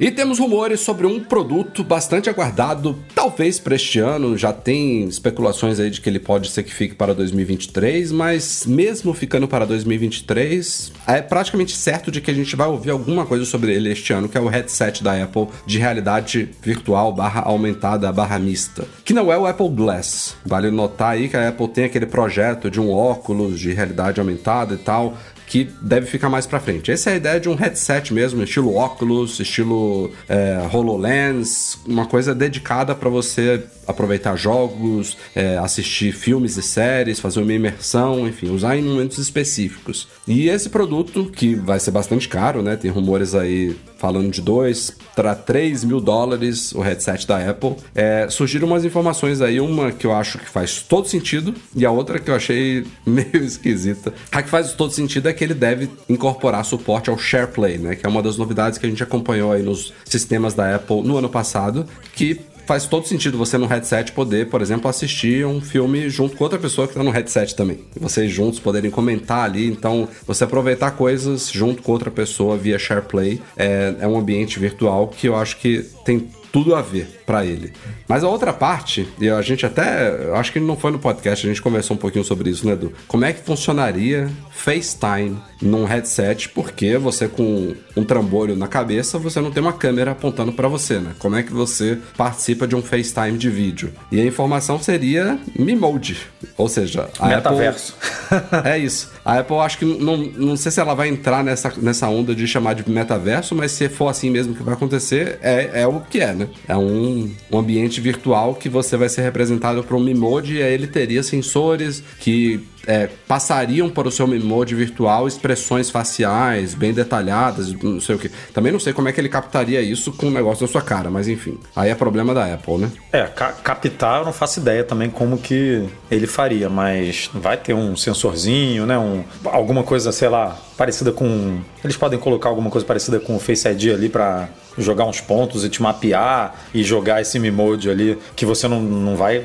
E 0.00 0.10
temos 0.10 0.38
rumores 0.38 0.80
sobre 0.80 1.06
um 1.06 1.20
produto 1.20 1.84
bastante 1.84 2.30
aguardado, 2.30 2.98
talvez 3.14 3.60
para 3.60 3.74
este 3.74 3.98
ano. 3.98 4.38
Já 4.38 4.50
tem 4.50 5.04
especulações 5.06 5.78
aí 5.78 5.90
de 5.90 6.00
que 6.00 6.08
ele 6.08 6.18
pode 6.18 6.48
ser 6.48 6.62
que 6.62 6.72
fique 6.72 6.94
para 6.94 7.14
2023, 7.14 8.10
mas 8.10 8.64
mesmo 8.64 9.12
ficando 9.12 9.46
para 9.46 9.66
2023, 9.66 10.92
é 11.06 11.20
praticamente 11.20 11.76
certo 11.76 12.10
de 12.10 12.22
que 12.22 12.30
a 12.30 12.34
gente 12.34 12.56
vai 12.56 12.68
ouvir 12.68 12.88
alguma 12.88 13.26
coisa 13.26 13.44
sobre 13.44 13.74
ele 13.74 13.92
este 13.92 14.14
ano, 14.14 14.30
que 14.30 14.38
é 14.38 14.40
o 14.40 14.48
headset 14.48 15.04
da 15.04 15.22
Apple 15.22 15.48
de 15.66 15.78
realidade 15.78 16.48
virtual 16.62 17.12
barra 17.12 17.42
aumentada 17.42 18.10
barra 18.10 18.38
mista, 18.38 18.86
que 19.04 19.12
não 19.12 19.30
é 19.30 19.36
o 19.36 19.46
Apple 19.46 19.68
Glass. 19.68 20.36
Vale 20.42 20.70
notar 20.70 21.12
aí 21.12 21.28
que 21.28 21.36
a 21.36 21.50
Apple 21.50 21.68
tem 21.68 21.84
aquele 21.84 22.06
projeto 22.06 22.70
de 22.70 22.80
um 22.80 22.90
óculos 22.90 23.60
de 23.60 23.74
realidade 23.74 24.18
aumentada 24.18 24.72
e 24.72 24.78
tal, 24.78 25.18
que 25.46 25.68
deve 25.80 26.06
ficar 26.06 26.28
mais 26.28 26.46
para 26.46 26.60
frente. 26.60 26.90
Essa 26.90 27.10
é 27.10 27.12
a 27.14 27.16
ideia 27.16 27.40
de 27.40 27.48
um 27.48 27.54
headset 27.54 28.12
mesmo, 28.12 28.42
estilo 28.42 28.74
óculos, 28.74 29.38
estilo 29.40 30.10
é, 30.28 30.58
HoloLens, 30.72 31.78
uma 31.86 32.06
coisa 32.06 32.34
dedicada 32.34 32.94
para 32.94 33.08
você 33.08 33.62
aproveitar 33.86 34.36
jogos, 34.36 35.16
é, 35.34 35.58
assistir 35.58 36.12
filmes 36.12 36.56
e 36.56 36.62
séries, 36.62 37.20
fazer 37.20 37.40
uma 37.40 37.52
imersão, 37.52 38.26
enfim, 38.26 38.50
usar 38.50 38.76
em 38.76 38.82
momentos 38.82 39.18
específicos. 39.18 40.08
E 40.26 40.48
esse 40.48 40.68
produto, 40.68 41.30
que 41.34 41.54
vai 41.54 41.80
ser 41.80 41.90
bastante 41.90 42.28
caro, 42.28 42.62
né? 42.62 42.76
Tem 42.76 42.90
rumores 42.90 43.34
aí 43.34 43.76
falando 43.98 44.30
de 44.30 44.40
2 44.40 44.96
para 45.14 45.34
3 45.34 45.84
mil 45.84 46.00
dólares 46.00 46.72
o 46.72 46.80
headset 46.80 47.26
da 47.26 47.38
Apple. 47.50 47.76
É, 47.94 48.26
surgiram 48.28 48.66
umas 48.66 48.84
informações 48.84 49.40
aí, 49.40 49.60
uma 49.60 49.92
que 49.92 50.06
eu 50.06 50.12
acho 50.12 50.38
que 50.38 50.48
faz 50.48 50.82
todo 50.82 51.08
sentido 51.08 51.54
e 51.74 51.84
a 51.84 51.90
outra 51.90 52.18
que 52.18 52.30
eu 52.30 52.34
achei 52.34 52.86
meio 53.06 53.36
esquisita. 53.36 54.12
A 54.30 54.42
que 54.42 54.48
faz 54.48 54.72
todo 54.72 54.92
sentido 54.92 55.28
é 55.28 55.32
que 55.32 55.42
ele 55.42 55.54
deve 55.54 55.90
incorporar 56.08 56.64
suporte 56.64 57.10
ao 57.10 57.18
SharePlay, 57.18 57.78
né? 57.78 57.96
Que 57.96 58.06
é 58.06 58.08
uma 58.08 58.22
das 58.22 58.36
novidades 58.36 58.78
que 58.78 58.86
a 58.86 58.88
gente 58.88 59.02
acompanhou 59.02 59.52
aí 59.52 59.62
nos 59.62 59.92
sistemas 60.04 60.54
da 60.54 60.74
Apple 60.74 61.02
no 61.02 61.16
ano 61.16 61.28
passado, 61.28 61.86
que 62.14 62.40
faz 62.66 62.86
todo 62.86 63.06
sentido 63.06 63.38
você 63.38 63.58
no 63.58 63.66
headset 63.66 64.12
poder, 64.12 64.48
por 64.48 64.60
exemplo, 64.60 64.88
assistir 64.88 65.46
um 65.46 65.60
filme 65.60 66.08
junto 66.08 66.36
com 66.36 66.44
outra 66.44 66.58
pessoa 66.58 66.86
que 66.86 66.92
está 66.92 67.02
no 67.02 67.10
headset 67.10 67.54
também. 67.54 67.80
Vocês 67.98 68.30
juntos 68.30 68.58
poderem 68.58 68.90
comentar 68.90 69.44
ali. 69.44 69.66
Então, 69.66 70.08
você 70.26 70.44
aproveitar 70.44 70.92
coisas 70.92 71.50
junto 71.50 71.82
com 71.82 71.92
outra 71.92 72.10
pessoa 72.10 72.56
via 72.56 72.78
SharePlay 72.78 73.40
é, 73.56 73.94
é 74.00 74.06
um 74.06 74.18
ambiente 74.18 74.58
virtual 74.58 75.08
que 75.08 75.28
eu 75.28 75.36
acho 75.36 75.56
que 75.58 75.84
tem 76.04 76.28
tudo 76.52 76.74
a 76.74 76.82
ver 76.82 77.22
para 77.24 77.44
ele. 77.44 77.72
Mas 78.06 78.22
a 78.22 78.28
outra 78.28 78.52
parte, 78.52 79.08
e 79.18 79.28
a 79.28 79.40
gente 79.40 79.64
até, 79.64 80.30
acho 80.34 80.52
que 80.52 80.60
não 80.60 80.76
foi 80.76 80.90
no 80.90 80.98
podcast, 80.98 81.46
a 81.46 81.48
gente 81.48 81.62
conversou 81.62 81.96
um 81.96 81.98
pouquinho 81.98 82.24
sobre 82.24 82.50
isso, 82.50 82.66
né, 82.66 82.74
Edu? 82.74 82.92
Como 83.08 83.24
é 83.24 83.32
que 83.32 83.40
funcionaria 83.40 84.30
FaceTime 84.50 85.38
num 85.62 85.84
headset, 85.84 86.48
porque 86.50 86.98
você 86.98 87.26
com 87.26 87.74
um 87.96 88.04
trambolho 88.04 88.54
na 88.54 88.68
cabeça, 88.68 89.18
você 89.18 89.40
não 89.40 89.50
tem 89.50 89.62
uma 89.62 89.72
câmera 89.72 90.10
apontando 90.10 90.52
para 90.52 90.68
você, 90.68 90.98
né? 90.98 91.12
Como 91.18 91.36
é 91.36 91.42
que 91.42 91.52
você 91.52 91.98
participa 92.16 92.66
de 92.66 92.76
um 92.76 92.82
FaceTime 92.82 93.38
de 93.38 93.48
vídeo? 93.48 93.92
E 94.10 94.20
a 94.20 94.24
informação 94.24 94.80
seria 94.80 95.38
Mimode, 95.58 96.18
ou 96.56 96.68
seja, 96.68 97.08
a 97.18 97.28
Metaverso. 97.28 97.96
Apple... 98.30 98.60
é 98.70 98.78
isso. 98.78 99.10
A 99.24 99.38
Apple 99.38 99.56
acho 99.56 99.78
que 99.78 99.84
não, 99.84 100.16
não 100.16 100.56
sei 100.56 100.70
se 100.70 100.80
ela 100.80 100.94
vai 100.94 101.08
entrar 101.08 101.42
nessa, 101.42 101.72
nessa 101.78 102.08
onda 102.08 102.34
de 102.34 102.46
chamar 102.46 102.74
de 102.74 102.88
metaverso, 102.88 103.54
mas 103.54 103.72
se 103.72 103.88
for 103.88 104.08
assim 104.08 104.30
mesmo 104.30 104.54
que 104.54 104.62
vai 104.62 104.74
acontecer, 104.74 105.38
é, 105.42 105.82
é 105.82 105.86
o 105.86 106.00
que 106.00 106.20
é, 106.20 106.34
né? 106.34 106.41
É 106.68 106.76
um, 106.76 107.30
um 107.50 107.58
ambiente 107.58 108.00
virtual 108.00 108.54
que 108.54 108.68
você 108.68 108.96
vai 108.96 109.08
ser 109.08 109.22
representado 109.22 109.82
por 109.82 109.96
um 109.96 110.00
Mimode 110.00 110.56
e 110.56 110.62
aí 110.62 110.72
ele 110.72 110.86
teria 110.86 111.22
sensores 111.22 112.02
que 112.20 112.60
é, 112.86 113.08
passariam 113.28 113.88
para 113.88 114.08
o 114.08 114.10
seu 114.10 114.26
mode 114.26 114.74
virtual 114.74 115.28
expressões 115.28 115.90
faciais 115.90 116.74
bem 116.74 116.92
detalhadas, 116.92 117.72
não 117.72 118.00
sei 118.00 118.14
o 118.14 118.18
que. 118.18 118.30
Também 118.52 118.72
não 118.72 118.80
sei 118.80 118.92
como 118.92 119.08
é 119.08 119.12
que 119.12 119.20
ele 119.20 119.28
captaria 119.28 119.80
isso 119.80 120.12
com 120.12 120.26
um 120.26 120.30
negócio 120.30 120.66
na 120.66 120.70
sua 120.70 120.82
cara, 120.82 121.10
mas 121.10 121.28
enfim. 121.28 121.58
Aí 121.74 121.90
é 121.90 121.94
problema 121.94 122.34
da 122.34 122.52
Apple, 122.52 122.78
né? 122.78 122.90
É, 123.12 123.24
ca 123.24 123.52
captar 123.52 124.20
eu 124.20 124.24
não 124.24 124.32
faço 124.32 124.60
ideia 124.60 124.84
também 124.84 125.10
como 125.10 125.38
que 125.38 125.88
ele 126.10 126.26
faria, 126.26 126.68
mas 126.68 127.30
vai 127.32 127.56
ter 127.56 127.74
um 127.74 127.96
sensorzinho, 127.96 128.86
né? 128.86 128.98
Um, 128.98 129.22
alguma 129.44 129.82
coisa, 129.82 130.10
sei 130.12 130.28
lá, 130.28 130.58
parecida 130.76 131.12
com. 131.12 131.60
Eles 131.84 131.96
podem 131.96 132.18
colocar 132.18 132.48
alguma 132.48 132.70
coisa 132.70 132.86
parecida 132.86 133.20
com 133.20 133.36
o 133.36 133.38
Face 133.38 133.68
ID 133.68 133.92
ali 133.92 134.08
para 134.08 134.48
jogar 134.78 135.04
uns 135.04 135.20
pontos 135.20 135.64
e 135.64 135.68
te 135.68 135.82
mapear 135.82 136.54
e 136.74 136.82
jogar 136.82 137.20
esse 137.20 137.38
mode 137.50 137.90
ali 137.90 138.18
que 138.34 138.46
você 138.46 138.68
não, 138.68 138.80
não 138.80 139.16
vai. 139.16 139.44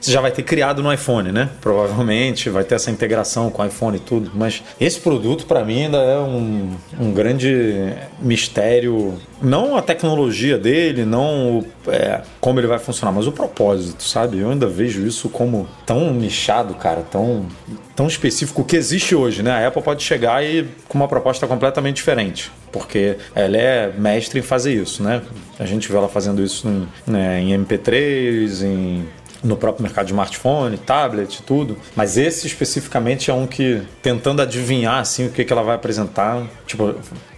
Você 0.00 0.10
já 0.10 0.20
vai 0.20 0.30
ter 0.30 0.42
criado 0.42 0.82
no 0.82 0.92
iPhone, 0.92 1.32
né? 1.32 1.48
Provavelmente 1.60 2.50
vai 2.50 2.64
ter 2.64 2.74
essa 2.74 2.90
integração 2.90 3.50
com 3.50 3.62
o 3.62 3.66
iPhone 3.66 3.96
e 3.96 4.00
tudo. 4.00 4.30
Mas 4.34 4.62
esse 4.80 5.00
produto, 5.00 5.46
para 5.46 5.64
mim, 5.64 5.84
ainda 5.84 5.98
é 5.98 6.18
um, 6.18 6.70
um 6.98 7.12
grande 7.12 7.92
mistério. 8.20 9.14
Não 9.42 9.76
a 9.76 9.82
tecnologia 9.82 10.58
dele, 10.58 11.04
não 11.04 11.64
é, 11.88 12.22
como 12.40 12.60
ele 12.60 12.66
vai 12.66 12.78
funcionar, 12.78 13.12
mas 13.12 13.26
o 13.26 13.32
propósito, 13.32 14.02
sabe? 14.02 14.38
Eu 14.38 14.50
ainda 14.50 14.66
vejo 14.66 15.06
isso 15.06 15.28
como 15.28 15.68
tão 15.86 16.12
nichado, 16.12 16.74
cara, 16.74 17.02
tão, 17.02 17.46
tão 17.96 18.06
específico 18.06 18.64
que 18.64 18.76
existe 18.76 19.14
hoje, 19.14 19.42
né? 19.42 19.50
A 19.52 19.68
Apple 19.68 19.82
pode 19.82 20.02
chegar 20.02 20.44
e 20.44 20.68
com 20.88 20.98
uma 20.98 21.08
proposta 21.08 21.46
completamente 21.46 21.96
diferente, 21.96 22.50
porque 22.72 23.16
ela 23.34 23.56
é 23.56 23.92
mestre 23.96 24.40
em 24.40 24.42
fazer 24.42 24.74
isso, 24.74 25.02
né? 25.02 25.22
A 25.58 25.64
gente 25.64 25.90
vê 25.90 25.96
ela 25.96 26.08
fazendo 26.08 26.42
isso 26.42 26.68
em, 26.68 26.88
né, 27.06 27.40
em 27.40 27.58
MP3, 27.58 28.62
em 28.64 29.08
no 29.42 29.56
próprio 29.56 29.82
mercado 29.82 30.06
de 30.06 30.12
smartphone, 30.12 30.76
tablet, 30.76 31.42
tudo. 31.42 31.76
Mas 31.96 32.16
esse 32.16 32.46
especificamente 32.46 33.30
é 33.30 33.34
um 33.34 33.46
que 33.46 33.82
tentando 34.02 34.42
adivinhar 34.42 34.98
assim 34.98 35.26
o 35.26 35.30
que, 35.30 35.44
que 35.44 35.52
ela 35.52 35.62
vai 35.62 35.74
apresentar, 35.74 36.46
tipo, 36.66 36.94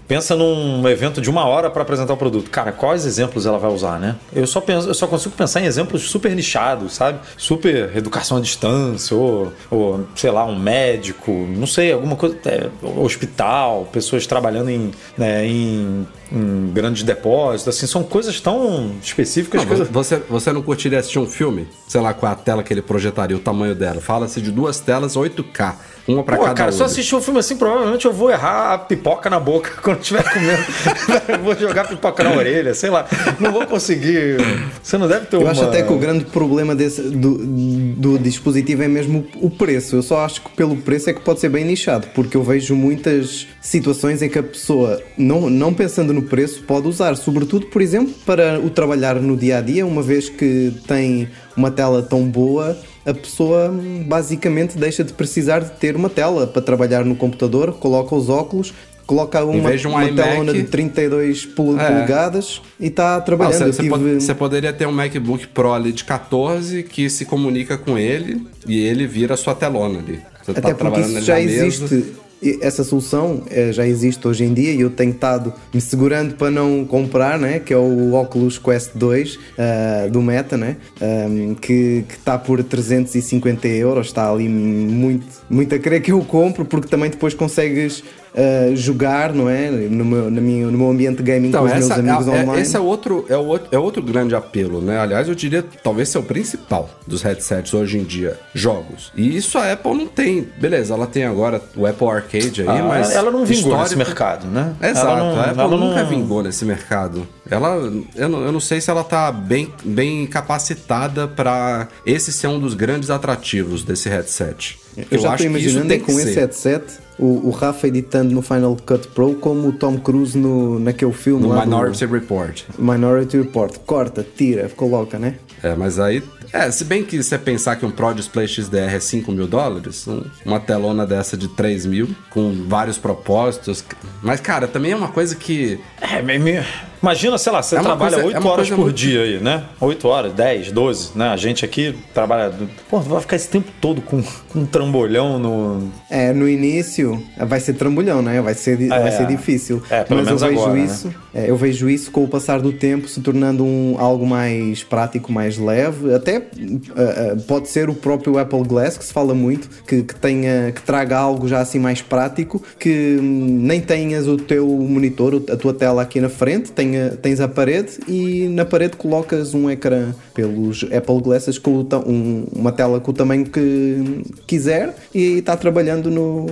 pensa 0.07 0.37
num 0.37 0.87
evento 0.89 1.21
de 1.21 1.31
uma 1.31 1.45
hora 1.45 1.71
para 1.71 1.83
apresentar 1.83 2.13
o 2.13 2.17
produto. 2.17 2.51
Cara, 2.51 2.73
quais 2.73 3.07
exemplos 3.07 3.47
ela 3.47 3.59
vai 3.59 3.71
usar, 3.71 3.99
né? 3.99 4.17
Eu 4.33 4.47
só 4.47 4.61
penso, 4.61 4.89
eu 4.89 4.95
só 4.95 5.07
consigo 5.07 5.35
pensar 5.35 5.61
em 5.61 5.65
exemplos 5.65 6.11
super 6.11 6.35
nichados, 6.35 6.95
sabe? 6.95 7.21
Super 7.37 7.97
educação 7.97 8.37
à 8.37 8.41
distância, 8.41 9.17
ou, 9.17 9.53
ou 9.71 10.07
sei 10.15 10.31
lá, 10.31 10.45
um 10.45 10.59
médico, 10.59 11.31
não 11.31 11.67
sei, 11.67 11.93
alguma 11.93 12.17
coisa, 12.17 12.37
é, 12.47 12.69
hospital, 12.99 13.89
pessoas 13.93 14.27
trabalhando 14.27 14.71
em, 14.71 14.91
né, 15.17 15.47
em 15.47 16.07
em 16.33 16.73
grandes 16.73 17.03
depósitos, 17.03 17.77
assim, 17.77 17.87
são 17.87 18.03
coisas 18.03 18.41
tão 18.41 18.93
específicas. 19.03 19.65
Não, 19.65 19.77
que... 19.77 19.93
você, 19.93 20.17
você 20.17 20.51
não 20.51 20.63
curtiria 20.63 20.99
assistir 20.99 21.19
um 21.19 21.27
filme, 21.27 21.69
sei 21.87 22.01
lá, 22.01 22.15
com 22.15 22.25
a 22.27 22.35
tela 22.35 22.63
que 22.63 22.73
ele 22.73 22.81
projetaria, 22.81 23.37
o 23.37 23.41
tamanho 23.41 23.75
dela? 23.75 24.01
Fala-se 24.01 24.41
de 24.41 24.51
duas 24.51 24.81
telas 24.81 25.15
8K. 25.15 25.75
Uma 26.07 26.23
pra 26.25 26.37
Pô, 26.37 26.43
cada 26.43 26.55
cara, 26.55 26.73
se 26.73 26.81
eu 26.81 26.87
assistir 26.87 27.15
um 27.15 27.23
filme 27.23 27.39
assim, 27.39 27.57
provavelmente 27.57 28.05
eu 28.05 28.13
vou 28.13 28.31
errar 28.31 28.75
a 28.75 28.79
pipoca 28.79 29.31
na 29.31 29.39
boca 29.39 29.71
quando 29.83 30.01
estiver 30.01 30.25
comendo. 30.25 30.63
vou 31.43 31.57
jogar 31.57 31.87
pipoca 31.87 32.25
na 32.25 32.33
orelha, 32.33 32.75
sei 32.75 32.91
lá. 32.91 33.07
Não 33.39 33.53
vou 33.53 33.67
conseguir. 33.67 34.37
Você 34.83 34.99
não 34.99 35.07
deve 35.07 35.27
ter 35.27 35.37
eu 35.37 35.41
uma... 35.41 35.49
Eu 35.49 35.51
acho 35.53 35.65
até 35.65 35.83
que 35.83 35.93
o 35.93 35.99
grande 35.99 36.25
problema 36.25 36.75
desse, 36.75 37.03
do, 37.03 37.39
do 37.39 38.19
dispositivo 38.19 38.83
é 38.83 38.89
mesmo 38.89 39.27
o 39.37 39.49
preço. 39.49 39.97
Eu 39.97 40.03
só 40.03 40.25
acho 40.25 40.43
que 40.43 40.51
pelo 40.51 40.77
preço 40.77 41.11
é 41.11 41.13
que 41.13 41.21
pode 41.21 41.41
ser 41.41 41.49
bem 41.49 41.65
nichado, 41.65 42.09
porque 42.15 42.37
eu 42.37 42.43
vejo 42.43 42.75
muitas 42.75 43.47
situações 43.61 44.23
em 44.23 44.29
que 44.29 44.39
a 44.39 44.43
pessoa, 44.43 45.01
não, 45.17 45.49
não 45.49 45.73
pensando 45.73 46.13
no 46.13 46.23
preço, 46.23 46.63
pode 46.65 46.89
usar, 46.89 47.17
sobretudo, 47.17 47.67
por 47.67 47.81
exemplo, 47.81 48.13
para 48.27 48.59
o 48.59 48.71
trabalhar 48.71 49.17
no 49.17 49.37
dia 49.37 49.59
a 49.59 49.61
dia, 49.61 49.87
uma 49.87 50.03
vez 50.03 50.29
que 50.29 50.73
tem 50.87 51.29
uma 51.57 51.71
tela 51.71 52.03
tão 52.03 52.25
boa 52.25 52.77
a 53.05 53.13
pessoa 53.13 53.73
basicamente 54.07 54.79
deixa 54.79 55.03
de 55.03 55.13
precisar 55.13 55.61
de 55.61 55.71
ter 55.73 55.97
uma 55.97 56.09
tela 56.09 56.47
para 56.47 56.63
trabalhar 56.63 57.05
no 57.05 57.17
computador, 57.17 57.73
coloca 57.73 58.15
os 58.15 58.29
óculos, 58.29 58.73
coloca 59.05 59.45
uma, 59.45 59.71
um 59.71 59.89
uma 59.89 60.09
telona 60.09 60.53
de 60.53 60.63
32 60.65 61.45
polegadas 61.47 62.63
é. 62.81 62.85
e 62.85 62.87
está 62.87 63.21
trabalhando. 63.21 63.63
Ah, 63.63 63.73
você, 63.73 63.83
tive... 63.83 63.89
pode, 63.89 64.35
poderia 64.35 64.73
ter 64.73 64.87
um 64.87 64.93
MacBook 64.93 65.49
Pro 65.49 65.73
ali 65.73 65.91
de 65.91 66.05
14 66.05 66.85
que 66.85 67.11
se 67.11 67.25
comunica 67.25 67.77
com 67.77 67.99
ele 67.99 68.47
e 68.67 68.79
ele 68.79 69.07
vira 69.07 69.35
a 69.35 69.37
sua 69.37 69.55
telona 69.55 69.99
ali. 69.99 70.21
Você 70.45 70.53
Até 70.53 70.61
tá 70.61 70.75
porque 70.75 71.01
isso 71.01 71.21
já 71.23 71.41
existe. 71.41 72.15
Essa 72.61 72.83
solução 72.83 73.43
eh, 73.51 73.73
já 73.73 73.87
existe 73.87 74.27
hoje 74.27 74.45
em 74.45 74.53
dia 74.53 74.73
e 74.73 74.81
eu 74.81 74.91
tenho 74.91 75.13
estado 75.13 75.53
me 75.73 75.81
segurando 75.81 76.35
para 76.35 76.51
não 76.51 76.85
comprar, 76.85 77.39
né? 77.39 77.59
que 77.59 77.73
é 77.73 77.77
o 77.77 78.15
Oculus 78.15 78.59
Quest 78.59 78.91
2 78.95 79.37
uh, 79.37 80.11
do 80.11 80.21
Meta, 80.21 80.57
né? 80.57 80.77
Um, 81.01 81.55
que 81.55 82.05
está 82.09 82.37
por 82.39 82.63
350 82.63 83.69
euros, 83.69 84.09
está 84.09 84.31
ali 84.31 84.49
muito, 84.49 85.27
muito 85.49 85.75
a 85.75 85.79
querer 85.79 86.01
que 86.01 86.13
eu 86.13 86.21
compro, 86.25 86.65
porque 86.65 86.89
também 86.89 87.11
depois 87.11 87.35
consegues 87.35 88.03
uh, 88.35 88.77
jogar, 88.77 89.33
não 89.33 89.49
é? 89.49 89.71
No 89.71 90.05
meu, 90.05 90.31
no 90.31 90.41
meu, 90.41 90.71
no 90.71 90.79
meu 90.79 90.91
ambiente 90.91 91.23
gaming 91.23 91.49
então, 91.49 91.61
com 91.61 91.67
os 91.67 91.73
essa, 91.73 92.03
meus 92.03 92.11
amigos 92.11 92.29
é, 92.29 92.43
online. 92.43 92.63
Esse 92.63 92.77
é 92.77 92.81
outro, 92.81 93.27
é, 93.29 93.37
outro, 93.37 93.69
é 93.71 93.79
outro 93.79 94.03
grande 94.03 94.35
apelo, 94.35 94.81
né? 94.81 94.99
Aliás, 94.99 95.29
eu 95.29 95.35
diria 95.35 95.65
talvez 95.83 96.09
ser 96.09 96.19
o 96.19 96.23
principal 96.23 96.89
dos 97.07 97.23
headsets 97.23 97.73
hoje 97.75 97.99
em 97.99 98.05
dia, 98.05 98.39
jogos. 98.55 99.13
E 99.15 99.37
isso 99.37 99.59
a 99.59 99.73
Apple 99.73 99.95
não 99.95 100.07
tem. 100.07 100.49
Beleza, 100.59 100.95
ela 100.95 101.07
tem 101.07 101.25
agora 101.25 101.61
o 101.77 101.87
Apple 101.87 102.09
Arcade 102.09 102.63
aí, 102.63 102.69
ah, 102.69 102.83
mas. 102.83 103.15
Ela 103.15 103.31
não 103.31 103.45
vingou 103.45 103.79
nesse 103.79 103.97
mercado, 103.97 104.47
né? 104.47 104.75
Exato, 104.83 105.17
não, 105.17 105.41
a 105.41 105.45
Apple 105.45 105.79
nunca 105.79 106.03
não... 106.03 106.09
vingou 106.09 106.43
nesse 106.43 106.65
mercado. 106.65 107.27
Ela, 107.51 107.93
eu 108.15 108.29
não, 108.29 108.45
eu 108.45 108.53
não 108.53 108.61
sei 108.61 108.81
se 108.81 108.91
ela 108.91 109.05
tá 109.05 109.31
bem, 109.31 109.73
bem 109.85 110.27
capacitada 110.27 111.27
para 111.29 111.89
esse 112.07 112.33
ser 112.33 112.47
um 112.47 112.59
dos 112.59 112.75
grandes 112.75 113.11
atrativos 113.11 113.85
desse 113.85 114.09
headset. 114.09 114.82
Eu, 114.97 115.05
eu 115.11 115.19
já 115.19 115.33
estou 115.33 115.47
imaginando 115.47 115.93
é 115.93 115.99
com 115.99 116.13
esse 116.13 116.35
headset 116.35 116.85
o, 117.19 117.49
o 117.49 117.51
Rafa 117.51 117.87
editando 117.87 118.35
no 118.35 118.43
Final 118.43 118.77
Cut 118.85 119.09
Pro 119.09 119.35
como 119.35 119.69
o 119.69 119.73
Tom 119.73 119.99
Cruise 119.99 120.37
no, 120.37 120.79
naquele 120.79 121.13
filme 121.13 121.43
no 121.43 121.49
lá 121.49 121.65
Minority 121.65 122.07
do, 122.07 122.13
Report. 122.13 122.63
Minority 122.79 123.39
Report. 123.39 123.77
Corta, 123.87 124.27
tira, 124.37 124.69
coloca, 124.71 125.19
né? 125.19 125.37
É, 125.63 125.75
mas 125.75 125.99
aí. 125.99 126.23
É, 126.53 126.71
se 126.71 126.85
bem 126.85 127.03
que 127.03 127.23
você 127.23 127.39
pensar 127.39 127.77
que 127.77 127.87
um 127.87 127.91
Pro 127.91 128.13
Display 128.13 128.47
XDR 128.47 128.95
é 128.95 129.01
5 129.01 129.33
mil 129.33 129.47
dólares, 129.47 130.07
um, 130.07 130.23
uma 130.45 130.61
telona 130.61 131.07
dessa 131.07 131.37
de 131.37 131.49
3 131.49 131.87
mil, 131.87 132.15
com 132.29 132.67
vários 132.69 132.99
propósitos. 132.99 133.85
Mas, 134.23 134.41
cara, 134.41 134.67
também 134.67 134.93
é 134.93 134.97
uma 134.97 135.09
coisa 135.09 135.35
que. 135.35 135.81
É, 136.01 136.21
meio 136.21 136.65
Imagina, 137.03 137.37
sei 137.37 137.51
lá, 137.51 137.63
você 137.63 137.77
é 137.77 137.81
trabalha 137.81 138.15
coisa, 138.15 138.27
8 138.29 138.47
é 138.47 138.51
horas 138.51 138.69
por 138.69 138.79
muito... 138.79 138.95
dia 138.95 139.23
aí, 139.23 139.41
né? 139.41 139.65
8 139.81 140.07
horas, 140.07 140.33
10, 140.35 140.71
12, 140.71 141.11
né? 141.17 141.29
A 141.31 141.37
gente 141.37 141.65
aqui 141.65 141.99
trabalha. 142.15 142.53
Pô, 142.89 143.01
vai 143.01 143.21
ficar 143.21 143.35
esse 143.35 143.49
tempo 143.49 143.73
todo 143.81 144.01
com, 144.01 144.23
com 144.23 144.61
um 144.61 144.67
trambolhão 144.67 145.37
no. 145.39 145.91
É, 146.09 146.33
no 146.33 146.49
início 146.49 147.21
vai 147.37 147.59
ser 147.59 147.73
trambolhão, 147.73 148.23
né? 148.23 148.41
Vai 148.41 148.55
ser, 148.55 148.81
é, 148.81 148.89
vai 148.89 149.11
ser 149.11 149.27
difícil. 149.27 149.83
É, 149.91 150.05
pelo 150.05 150.21
Mas 150.21 150.29
menos 150.29 150.43
eu 150.43 150.49
vejo 150.49 150.61
agora, 150.61 150.79
isso. 150.79 151.09
Né? 151.09 151.15
É, 151.35 151.49
eu 151.49 151.57
vejo 151.57 151.89
isso 151.89 152.11
com 152.11 152.25
o 152.25 152.29
passar 152.29 152.61
do 152.61 152.73
tempo 152.73 153.09
se 153.09 153.21
tornando 153.21 153.65
um, 153.65 153.97
algo 153.99 154.27
mais 154.27 154.83
prático, 154.83 155.33
mais 155.33 155.57
leve. 155.57 156.13
Até 156.15 156.39
uh, 156.39 156.43
uh, 156.43 157.43
pode 157.47 157.69
ser 157.69 157.89
o 157.89 157.95
próprio 157.95 158.39
Apple 158.39 158.63
Glass, 158.65 158.99
que 158.99 159.05
se 159.05 159.13
fala 159.13 159.35
muito, 159.35 159.69
que, 159.87 160.03
que, 160.03 160.15
tenha, 160.15 160.73
que 160.73 160.83
traga 160.83 161.19
algo 161.19 161.49
já 161.49 161.61
assim 161.61 161.79
mais 161.79 162.03
prático, 162.03 162.63
que 162.79 163.19
hum, 163.21 163.61
nem 163.63 163.81
tenhas 163.81 164.29
o 164.29 164.37
teu 164.37 164.67
monitor, 164.67 165.43
a 165.51 165.57
tua 165.57 165.73
tela 165.73 166.03
aqui 166.03 166.21
na 166.21 166.29
frente, 166.29 166.71
tenha, 166.71 167.11
tens 167.11 167.41
a 167.41 167.49
parede 167.49 167.99
e 168.07 168.49
na 168.49 168.65
parede 168.65 168.97
colocas 168.97 169.55
um 169.55 169.71
ecrã 169.71 170.15
pelos 170.35 170.85
Apple 170.85 171.21
Glasses 171.23 171.59
com 171.59 171.87
um, 172.07 172.45
uma 172.55 172.73
tela 172.73 173.01
com 173.01 173.11
o 173.11 173.15
tamanho 173.15 173.45
que 173.47 174.23
quiser 174.47 174.95
e 175.15 175.39
está 175.39 175.57
trabalhando 175.57 176.11
no, 176.11 176.47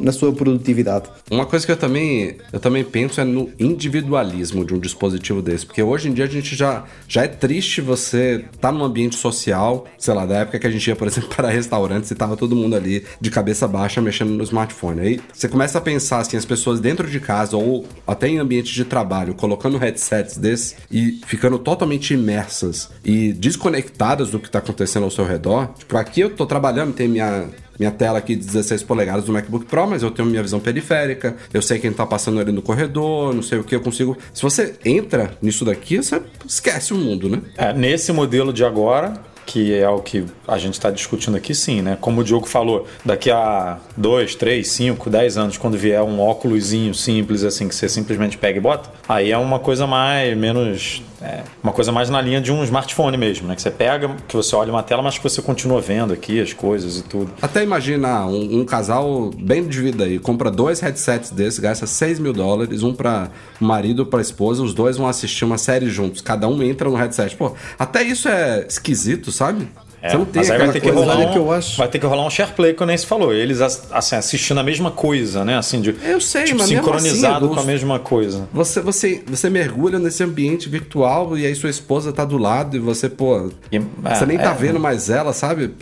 na 0.00 0.12
sua 0.12 0.32
produtividade. 0.32 1.08
Uma 1.30 1.46
coisa 1.46 1.66
que 1.66 1.72
eu 1.72 1.76
também, 1.76 2.36
eu 2.52 2.60
também 2.60 2.84
penso 2.84 3.20
é 3.20 3.24
no 3.24 3.50
individualismo 3.58 4.19
de 4.64 4.74
um 4.74 4.78
dispositivo 4.78 5.40
desse, 5.40 5.66
porque 5.66 5.82
hoje 5.82 6.08
em 6.08 6.12
dia 6.12 6.24
a 6.24 6.28
gente 6.28 6.54
já, 6.54 6.84
já 7.08 7.24
é 7.24 7.28
triste 7.28 7.80
você 7.80 8.44
estar 8.52 8.68
tá 8.68 8.72
num 8.72 8.84
ambiente 8.84 9.16
social, 9.16 9.86
sei 9.98 10.14
lá, 10.14 10.26
da 10.26 10.38
época 10.38 10.58
que 10.58 10.66
a 10.66 10.70
gente 10.70 10.86
ia, 10.86 10.96
por 10.96 11.06
exemplo, 11.06 11.30
para 11.34 11.48
restaurantes 11.48 12.10
e 12.10 12.14
tava 12.14 12.36
todo 12.36 12.54
mundo 12.54 12.76
ali 12.76 13.04
de 13.20 13.30
cabeça 13.30 13.66
baixa 13.66 14.00
mexendo 14.00 14.30
no 14.30 14.42
smartphone. 14.42 15.00
Aí 15.00 15.20
você 15.32 15.48
começa 15.48 15.78
a 15.78 15.80
pensar 15.80 16.18
assim, 16.18 16.36
as 16.36 16.44
pessoas 16.44 16.80
dentro 16.80 17.08
de 17.08 17.20
casa 17.20 17.56
ou 17.56 17.86
até 18.06 18.28
em 18.28 18.38
ambientes 18.38 18.72
de 18.72 18.84
trabalho, 18.84 19.34
colocando 19.34 19.78
headsets 19.78 20.36
desse 20.36 20.76
e 20.90 21.20
ficando 21.26 21.58
totalmente 21.58 22.14
imersas 22.14 22.90
e 23.04 23.32
desconectadas 23.32 24.30
do 24.30 24.38
que 24.38 24.46
está 24.46 24.58
acontecendo 24.58 25.04
ao 25.04 25.10
seu 25.10 25.24
redor. 25.24 25.72
Tipo, 25.78 25.96
aqui 25.96 26.20
eu 26.20 26.30
tô 26.30 26.46
trabalhando, 26.46 26.92
tem 26.92 27.08
minha 27.08 27.48
minha 27.80 27.90
tela 27.90 28.18
aqui 28.18 28.36
de 28.36 28.44
16 28.44 28.82
polegadas 28.82 29.24
do 29.24 29.32
MacBook 29.32 29.64
Pro, 29.64 29.88
mas 29.88 30.02
eu 30.02 30.10
tenho 30.10 30.28
minha 30.28 30.42
visão 30.42 30.60
periférica, 30.60 31.34
eu 31.52 31.62
sei 31.62 31.78
quem 31.78 31.90
tá 31.90 32.04
passando 32.04 32.38
ali 32.38 32.52
no 32.52 32.60
corredor, 32.60 33.34
não 33.34 33.42
sei 33.42 33.58
o 33.58 33.64
que, 33.64 33.74
eu 33.74 33.80
consigo. 33.80 34.18
Se 34.34 34.42
você 34.42 34.74
entra 34.84 35.32
nisso 35.40 35.64
daqui, 35.64 35.96
você 35.96 36.20
esquece 36.46 36.92
o 36.92 36.96
mundo, 36.96 37.30
né? 37.30 37.40
É, 37.56 37.72
nesse 37.72 38.12
modelo 38.12 38.52
de 38.52 38.66
agora, 38.66 39.14
que 39.46 39.74
é 39.74 39.88
o 39.88 40.00
que 40.00 40.26
a 40.46 40.58
gente 40.58 40.74
está 40.74 40.90
discutindo 40.90 41.38
aqui, 41.38 41.54
sim, 41.54 41.80
né? 41.80 41.96
Como 41.98 42.20
o 42.20 42.24
Diogo 42.24 42.46
falou, 42.46 42.86
daqui 43.02 43.30
a 43.30 43.78
2, 43.96 44.34
3, 44.34 44.68
5, 44.68 45.08
10 45.08 45.38
anos, 45.38 45.56
quando 45.56 45.78
vier 45.78 46.02
um 46.02 46.20
óculosinho 46.20 46.94
simples 46.94 47.42
assim, 47.44 47.66
que 47.66 47.74
você 47.74 47.88
simplesmente 47.88 48.36
pega 48.36 48.58
e 48.58 48.60
bota, 48.60 48.90
aí 49.08 49.32
é 49.32 49.38
uma 49.38 49.58
coisa 49.58 49.86
mais, 49.86 50.36
menos, 50.36 51.02
é, 51.22 51.42
uma 51.62 51.72
coisa 51.72 51.92
mais 51.92 52.08
na 52.08 52.20
linha 52.20 52.40
de 52.40 52.50
um 52.50 52.64
smartphone 52.64 53.16
mesmo, 53.16 53.46
né? 53.46 53.54
Que 53.54 53.62
você 53.62 53.70
pega, 53.70 54.16
que 54.26 54.34
você 54.34 54.56
olha 54.56 54.72
uma 54.72 54.82
tela, 54.82 55.02
mas 55.02 55.18
que 55.18 55.22
você 55.22 55.42
continua 55.42 55.80
vendo 55.80 56.12
aqui 56.12 56.40
as 56.40 56.52
coisas 56.52 56.98
e 56.98 57.02
tudo. 57.02 57.30
Até 57.42 57.62
imagina 57.62 58.26
um, 58.26 58.60
um 58.60 58.64
casal 58.64 59.30
bem 59.36 59.66
de 59.66 59.80
vida 59.80 60.04
aí, 60.04 60.18
compra 60.18 60.50
dois 60.50 60.80
headsets 60.80 61.30
desses, 61.30 61.58
gasta 61.58 61.86
6 61.86 62.18
mil 62.18 62.32
dólares, 62.32 62.82
um 62.82 62.94
para 62.94 63.30
o 63.60 63.64
marido, 63.64 64.06
para 64.06 64.20
a 64.20 64.22
esposa, 64.22 64.62
os 64.62 64.72
dois 64.72 64.96
vão 64.96 65.06
assistir 65.06 65.44
uma 65.44 65.58
série 65.58 65.90
juntos, 65.90 66.22
cada 66.22 66.48
um 66.48 66.62
entra 66.62 66.88
no 66.88 66.96
headset. 66.96 67.36
Pô, 67.36 67.52
até 67.78 68.02
isso 68.02 68.28
é 68.28 68.66
esquisito, 68.66 69.30
sabe? 69.30 69.68
É, 70.02 70.16
mas 70.16 70.50
aí 70.50 70.58
vai 70.58 70.72
ter, 70.72 70.80
que 70.80 70.90
rolar 70.90 71.18
um, 71.18 71.32
que 71.32 71.38
eu 71.38 71.52
acho. 71.52 71.76
vai 71.76 71.88
ter 71.88 71.98
que 71.98 72.06
rolar 72.06 72.26
um 72.26 72.30
share 72.30 72.52
play, 72.52 72.72
como 72.72 72.88
nem 72.88 72.96
se 72.96 73.06
falou. 73.06 73.34
Eles 73.34 73.60
assim, 73.60 74.16
assistindo 74.16 74.58
a 74.58 74.62
mesma 74.62 74.90
coisa, 74.90 75.44
né? 75.44 75.58
Assim, 75.58 75.80
de, 75.80 75.94
eu 76.02 76.20
sei, 76.20 76.44
tipo, 76.44 76.58
mas 76.58 76.68
sincronizado 76.68 77.46
assim, 77.46 77.54
com 77.54 77.60
a 77.60 77.64
mesma 77.64 77.98
coisa. 77.98 78.48
Você, 78.52 78.80
você, 78.80 79.22
você 79.26 79.50
mergulha 79.50 79.98
nesse 79.98 80.22
ambiente 80.22 80.68
virtual 80.68 81.36
e 81.36 81.44
aí 81.44 81.54
sua 81.54 81.68
esposa 81.68 82.12
tá 82.12 82.24
do 82.24 82.38
lado 82.38 82.76
e 82.76 82.80
você, 82.80 83.08
pô. 83.08 83.50
E, 83.70 83.78
você 83.78 84.24
é, 84.24 84.26
nem 84.26 84.38
tá 84.38 84.52
é, 84.52 84.54
vendo 84.54 84.80
mais 84.80 85.10
ela, 85.10 85.34
sabe? 85.34 85.74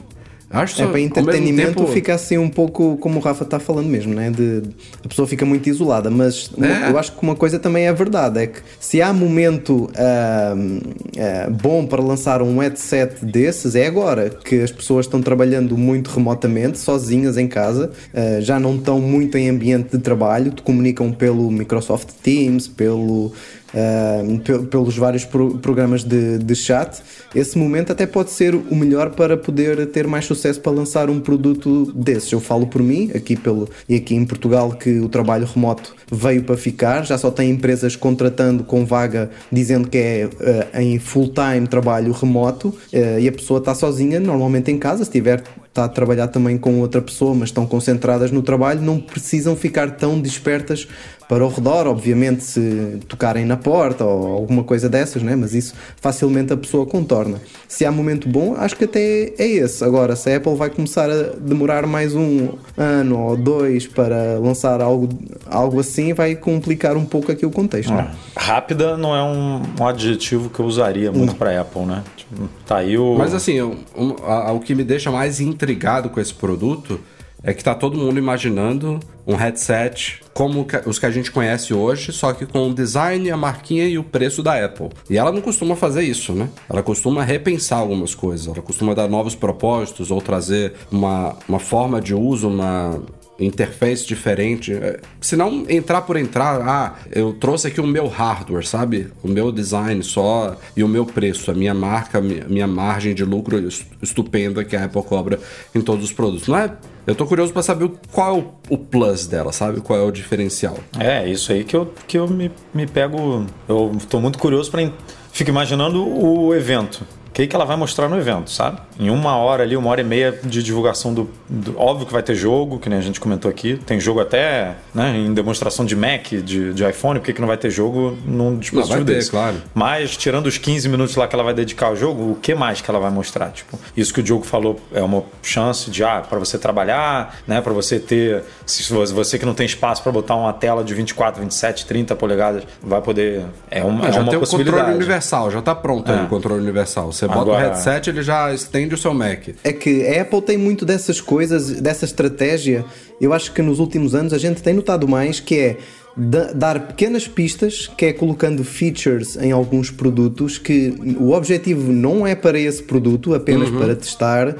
Acho 0.51 0.83
é, 0.83 0.87
para 0.87 0.99
entretenimento 0.99 1.75
tempo... 1.75 1.93
fica 1.93 2.15
assim 2.15 2.39
um 2.39 2.49
pouco 2.49 2.97
como 2.97 3.19
o 3.19 3.23
Rafa 3.23 3.45
está 3.45 3.59
falando 3.59 3.87
mesmo, 3.87 4.15
né? 4.15 4.31
De, 4.31 4.63
a 5.05 5.09
pessoa 5.09 5.29
fica 5.29 5.45
muito 5.45 5.69
isolada, 5.69 6.11
mas 6.11 6.51
é. 6.59 6.91
eu 6.91 6.99
acho 6.99 7.13
que 7.13 7.23
uma 7.23 7.37
coisa 7.37 7.59
também 7.59 7.87
é 7.87 7.93
verdade: 7.93 8.41
é 8.41 8.47
que 8.47 8.61
se 8.81 9.03
há 9.03 9.13
momento 9.13 9.91
uh, 9.91 10.57
uh, 10.57 11.51
bom 11.51 11.85
para 11.85 12.03
lançar 12.03 12.41
um 12.41 12.59
headset 12.61 13.27
desses, 13.27 13.75
é 13.75 13.87
agora 13.87 14.31
que 14.31 14.63
as 14.63 14.73
pessoas 14.73 15.05
estão 15.05 15.21
trabalhando 15.21 15.77
muito 15.77 16.09
remotamente, 16.09 16.79
sozinhas 16.79 17.37
em 17.37 17.47
casa, 17.47 17.91
uh, 18.15 18.41
já 18.41 18.59
não 18.59 18.77
estão 18.77 19.01
muito 19.01 19.37
em 19.37 19.51
ambiente 19.51 19.99
de 19.99 19.99
trabalho, 19.99 20.51
te 20.51 20.63
comunicam 20.63 21.13
pelo 21.13 21.51
Microsoft 21.51 22.09
Teams, 22.23 22.67
pelo 22.67 23.33
uh, 23.74 24.66
pelos 24.66 24.96
vários 24.96 25.24
pro 25.24 25.59
programas 25.59 26.04
de, 26.04 26.38
de, 26.38 26.54
chat, 26.54 27.02
esse 27.35 27.59
momento 27.59 27.92
até 27.92 28.07
pode 28.07 28.31
ser 28.31 28.54
o 28.54 28.74
melhor 28.74 29.11
para 29.11 29.37
poder 29.37 29.87
ter 29.87 30.07
mais 30.07 30.24
sucesso 30.24 30.61
para 30.61 30.72
lançar 30.72 31.11
um 31.11 31.20
produto 31.20 31.92
desses. 31.94 32.31
Eu 32.33 32.40
falo 32.40 32.66
por 32.66 32.83
mim, 32.83 33.11
aqui 33.14 33.37
pelo, 33.37 33.68
e 33.88 33.96
aqui 33.96 34.14
em 34.14 34.24
Portugal, 34.24 34.72
que 34.72 35.00
o 35.00 35.09
trabalho 35.09 35.46
remoto 35.46 35.94
veio 36.11 36.42
para 36.42 36.57
ficar, 36.57 37.04
já 37.04 37.18
só 37.18 37.31
tem 37.31 37.50
empresas 37.50 37.96
contratando 37.96 38.64
com 38.64 38.85
vaga 38.85 39.31
dizendo 39.50 39.88
que 39.88 39.98
é 39.98 40.26
uh, 40.26 40.81
em 40.81 40.98
full-time 40.98 41.66
trabalho 41.66 42.12
remoto 42.12 42.68
uh, 42.68 43.18
e 43.20 43.28
a 43.28 43.33
pessoa 43.33 43.59
está 43.59 43.74
sozinha, 43.74 44.20
normalmente 44.20 44.70
em 44.70 44.78
casa, 44.78 45.04
se 45.04 45.11
tiver 45.11 45.42
está 45.78 45.85
a 45.85 45.88
trabalhar 45.88 46.28
também 46.28 46.59
com 46.59 46.81
outra 46.81 47.00
pessoa, 47.00 47.35
mas 47.35 47.50
estão 47.50 47.66
concentradas 47.66 48.31
no 48.31 48.42
trabalho, 48.42 48.81
não 48.81 48.98
precisam 48.98 49.54
ficar 49.54 49.92
tão 49.92 50.20
despertas 50.20 50.88
para 51.29 51.45
o 51.45 51.49
redor, 51.49 51.87
obviamente, 51.87 52.43
se 52.43 53.01
tocarem 53.07 53.45
na 53.45 53.57
porta 53.57 54.03
ou 54.03 54.33
alguma 54.33 54.64
coisa 54.64 54.88
dessas, 54.88 55.23
né? 55.23 55.37
mas 55.37 55.55
isso 55.55 55.75
facilmente 56.01 56.55
a 56.55 56.57
pessoa 56.57 56.87
contorna. 56.87 57.38
Se 57.69 57.85
há 57.85 57.93
momento 57.93 58.27
bom, 58.27 58.55
acho 58.57 58.75
que 58.75 58.85
até 58.85 59.35
é 59.38 59.47
esse. 59.47 59.85
Agora, 59.85 60.17
se 60.17 60.31
a 60.31 60.38
Apple 60.38 60.55
vai 60.55 60.71
começar 60.71 61.11
a 61.11 61.35
demorar 61.38 61.87
mais 61.87 62.14
um 62.14 62.49
ano 62.77 63.19
ou 63.19 63.37
dois 63.37 63.87
para 63.87 64.38
lançar 64.38 64.81
algo, 64.81 65.09
algo 65.47 65.81
assim, 65.81 66.14
vai 66.14 66.35
complicar 66.35 66.97
um 66.97 67.05
pouco 67.05 67.31
aqui 67.31 67.45
o 67.45 67.51
contexto. 67.51 67.93
Né? 67.93 68.11
Rápida 68.35 68.97
não 68.97 69.14
é 69.14 69.23
um, 69.23 69.62
um, 69.79 69.87
adjetivo 69.87 70.49
que 70.49 70.61
eu 70.61 70.64
usaria 70.67 71.12
muito 71.12 71.35
para 71.35 71.61
Apple, 71.61 71.83
né? 71.83 72.03
Tipo, 72.17 72.49
tá 72.67 72.79
aí 72.79 72.97
o. 72.97 73.17
Mas 73.19 73.35
assim, 73.35 73.61
o, 73.61 73.77
o, 73.95 74.55
o 74.55 74.61
que 74.61 74.75
me 74.75 74.83
deixa 74.83 75.11
mais 75.11 75.41
intrigado 75.41 76.09
com 76.09 76.19
esse 76.21 76.33
produto 76.33 76.99
é 77.42 77.55
que 77.55 77.62
tá 77.62 77.74
todo 77.74 77.96
mundo 77.96 78.18
imaginando 78.18 78.98
um 79.27 79.35
headset 79.35 80.20
como 80.33 80.66
os 80.87 80.98
que 80.98 81.07
a 81.07 81.11
gente 81.11 81.31
conhece 81.31 81.74
hoje, 81.74 82.12
só 82.12 82.33
que 82.33 82.46
com 82.46 82.70
o 82.70 82.74
design, 82.74 83.31
a 83.31 83.37
marquinha 83.37 83.87
e 83.87 83.98
o 83.98 84.05
preço 84.05 84.42
da 84.42 84.64
Apple. 84.64 84.88
E 85.11 85.18
ela 85.18 85.33
não 85.33 85.40
costuma 85.40 85.77
fazer 85.77 86.03
isso, 86.03 86.33
né? 86.33 86.48
Ela 86.68 86.83
costuma 86.83 87.22
repensar 87.24 87.81
algumas 87.81 88.14
coisas, 88.14 88.46
ela 88.46 88.62
costuma 88.62 88.94
dar 88.94 89.09
novos 89.09 89.35
propósitos 89.35 90.11
ou 90.11 90.22
trazer 90.22 90.74
uma, 90.90 91.37
uma 91.48 91.59
forma 91.59 92.01
de 92.01 92.14
uso, 92.14 92.48
uma 92.48 93.01
interface 93.38 94.07
diferente. 94.07 94.72
É, 94.72 95.01
se 95.20 95.37
não 95.37 95.64
entrar 95.68 96.03
por 96.03 96.16
entrar, 96.16 96.61
ah, 96.61 96.94
eu 97.11 97.33
trouxe 97.33 97.68
aqui 97.68 97.81
o 97.81 97.87
meu 97.87 98.09
hardware, 98.09 98.66
sabe? 98.66 99.09
O 99.22 99.29
meu 99.29 99.53
design 99.53 100.03
só 100.03 100.57
e 100.77 100.83
o 100.83 100.88
meu 100.88 101.07
preço, 101.07 101.51
a 101.51 101.55
minha 101.55 101.74
marca, 101.74 102.18
a 102.18 102.20
minha 102.20 102.66
margem 102.66 103.14
de 103.14 103.24
lucro 103.24 103.59
estupenda 104.03 104.64
que 104.64 104.77
a 104.77 104.85
Apple 104.85 105.03
cobra 105.03 105.38
em 105.74 105.81
todos 105.81 106.05
os 106.05 106.12
produtos. 106.12 106.48
Não 106.48 106.59
é 106.59 106.72
eu 107.09 107.14
tô 107.14 107.24
curioso 107.24 107.55
para 107.55 107.62
saber 107.62 107.90
qual 108.12 108.61
o 108.68 108.77
plus 108.77 109.27
dela, 109.27 109.51
sabe? 109.51 109.81
Qual 109.81 109.98
é 109.98 110.03
o 110.03 110.11
diferencial? 110.11 110.77
É, 111.01 111.27
isso 111.27 111.51
aí 111.51 111.64
que 111.64 111.74
eu, 111.74 111.90
que 112.07 112.18
eu 112.18 112.29
me, 112.29 112.53
me 112.74 112.87
pego. 112.87 113.46
Eu 113.66 113.96
tô 114.11 114.20
muito 114.20 114.38
curioso 114.38 114.70
para. 114.70 114.92
Fico 115.33 115.48
imaginando 115.48 116.07
o 116.07 116.55
evento 116.55 117.07
que, 117.33 117.47
que 117.47 117.55
ela 117.55 117.64
vai 117.64 117.77
mostrar 117.77 118.09
no 118.09 118.17
evento, 118.19 118.51
sabe? 118.51 118.79
Em 118.99 119.11
uma 119.11 119.37
hora 119.37 119.62
ali, 119.62 119.77
uma 119.77 119.91
hora 119.91 120.01
e 120.01 120.05
meia 120.05 120.38
de 120.43 120.62
divulgação 120.62 121.14
do, 121.14 121.31
do, 121.49 121.79
Óbvio 121.79 122.07
que 122.07 122.12
vai 122.12 122.23
ter 122.23 122.35
jogo, 122.35 122.79
que 122.79 122.88
nem 122.88 122.99
a 122.99 123.03
gente 123.03 123.21
comentou 123.21 123.51
aqui. 123.51 123.79
Tem 123.87 124.01
jogo 124.01 124.21
até 124.21 124.75
né, 124.95 125.17
em 125.17 125.33
demonstração 125.33 125.85
de 125.85 125.95
Mac, 125.95 126.29
de, 126.29 126.73
de 126.73 126.88
iPhone, 126.88 127.21
por 127.21 127.27
que, 127.27 127.33
que 127.33 127.41
não 127.41 127.49
vai 127.49 127.57
ter 127.57 127.71
jogo 127.71 128.17
num 128.25 128.59
dispositivo 128.59 128.99
não, 128.99 129.05
vai 129.05 129.14
desse? 129.14 129.31
Ter, 129.31 129.37
claro. 129.37 129.57
Mas, 129.75 130.17
tirando 130.17 130.47
os 130.47 130.59
15 130.59 130.88
minutos 130.88 131.14
lá 131.17 131.29
que 131.29 131.35
ela 131.35 131.45
vai 131.45 131.55
dedicar 131.55 131.87
ao 131.87 131.97
jogo, 131.97 132.33
o 132.33 132.35
que 132.35 132.55
mais 132.55 132.81
que 132.81 132.91
ela 132.91 132.99
vai 132.99 133.11
mostrar? 133.11 133.51
Tipo, 133.51 133.79
isso 133.97 134.12
que 134.12 134.21
o 134.21 134.23
Diogo 134.23 134.45
falou 134.45 134.81
é 134.93 135.03
uma 135.03 135.23
chance 135.43 135.91
de, 135.91 136.03
ah, 136.03 136.23
para 136.29 136.38
você 136.38 136.59
trabalhar, 136.59 137.37
né? 137.47 137.61
Para 137.61 137.73
você 137.73 137.99
ter. 137.99 138.43
Se 138.67 138.93
você 138.93 139.38
que 139.38 139.47
não 139.47 139.55
tem 139.55 139.67
espaço 139.67 140.03
para 140.03 140.12
botar 140.12 140.35
uma 140.37 140.53
tela 140.53 140.83
de 140.83 140.95
24, 140.95 141.41
27, 141.41 141.87
30 141.87 142.17
polegadas, 142.17 142.64
vai 142.83 143.01
poder. 143.01 143.45
É 143.71 143.85
uma, 143.85 144.07
ah, 144.07 144.11
já 144.11 144.19
é 144.19 144.23
uma 144.23 144.31
tem 144.31 144.41
possibilidade. 144.41 144.77
o 144.77 144.81
controle 144.81 144.97
universal, 144.97 145.51
já 145.51 145.62
tá 145.62 145.75
pronto 145.75 146.11
é. 146.11 146.19
aí 146.19 146.25
o 146.25 146.29
controle 146.29 146.61
universal. 146.61 147.12
Você 147.18 147.26
bota 147.26 147.40
Agora, 147.40 147.66
o 147.66 147.68
headset, 147.70 148.11
ele 148.11 148.22
já 148.22 148.54
estende 148.54 148.94
o 148.94 148.98
seu 148.98 149.12
Mac. 149.12 149.48
É 149.64 149.72
que 149.72 150.07
a 150.07 150.22
Apple 150.22 150.40
tem 150.40 150.57
muito 150.57 150.85
dessas 150.85 151.20
coisas, 151.20 151.81
dessa 151.81 152.04
estratégia. 152.04 152.85
Eu 153.20 153.33
acho 153.33 153.52
que 153.52 153.61
nos 153.61 153.81
últimos 153.81 154.14
anos 154.14 154.33
a 154.33 154.38
gente 154.38 154.62
tem 154.62 154.72
notado 154.72 155.09
mais 155.09 155.40
que 155.40 155.59
é 155.59 155.76
dar 156.16 156.78
pequenas 156.87 157.26
pistas, 157.26 157.90
que 157.96 158.07
é 158.07 158.12
colocando 158.12 158.62
features 158.62 159.37
em 159.37 159.50
alguns 159.50 159.90
produtos 159.90 160.59
que 160.59 160.94
o 161.18 161.33
objetivo 161.33 161.92
não 161.92 162.24
é 162.24 162.37
para 162.37 162.59
esse 162.59 162.83
produto, 162.83 163.35
apenas 163.35 163.68
uhum. 163.68 163.78
para 163.78 163.96
testar, 163.96 164.57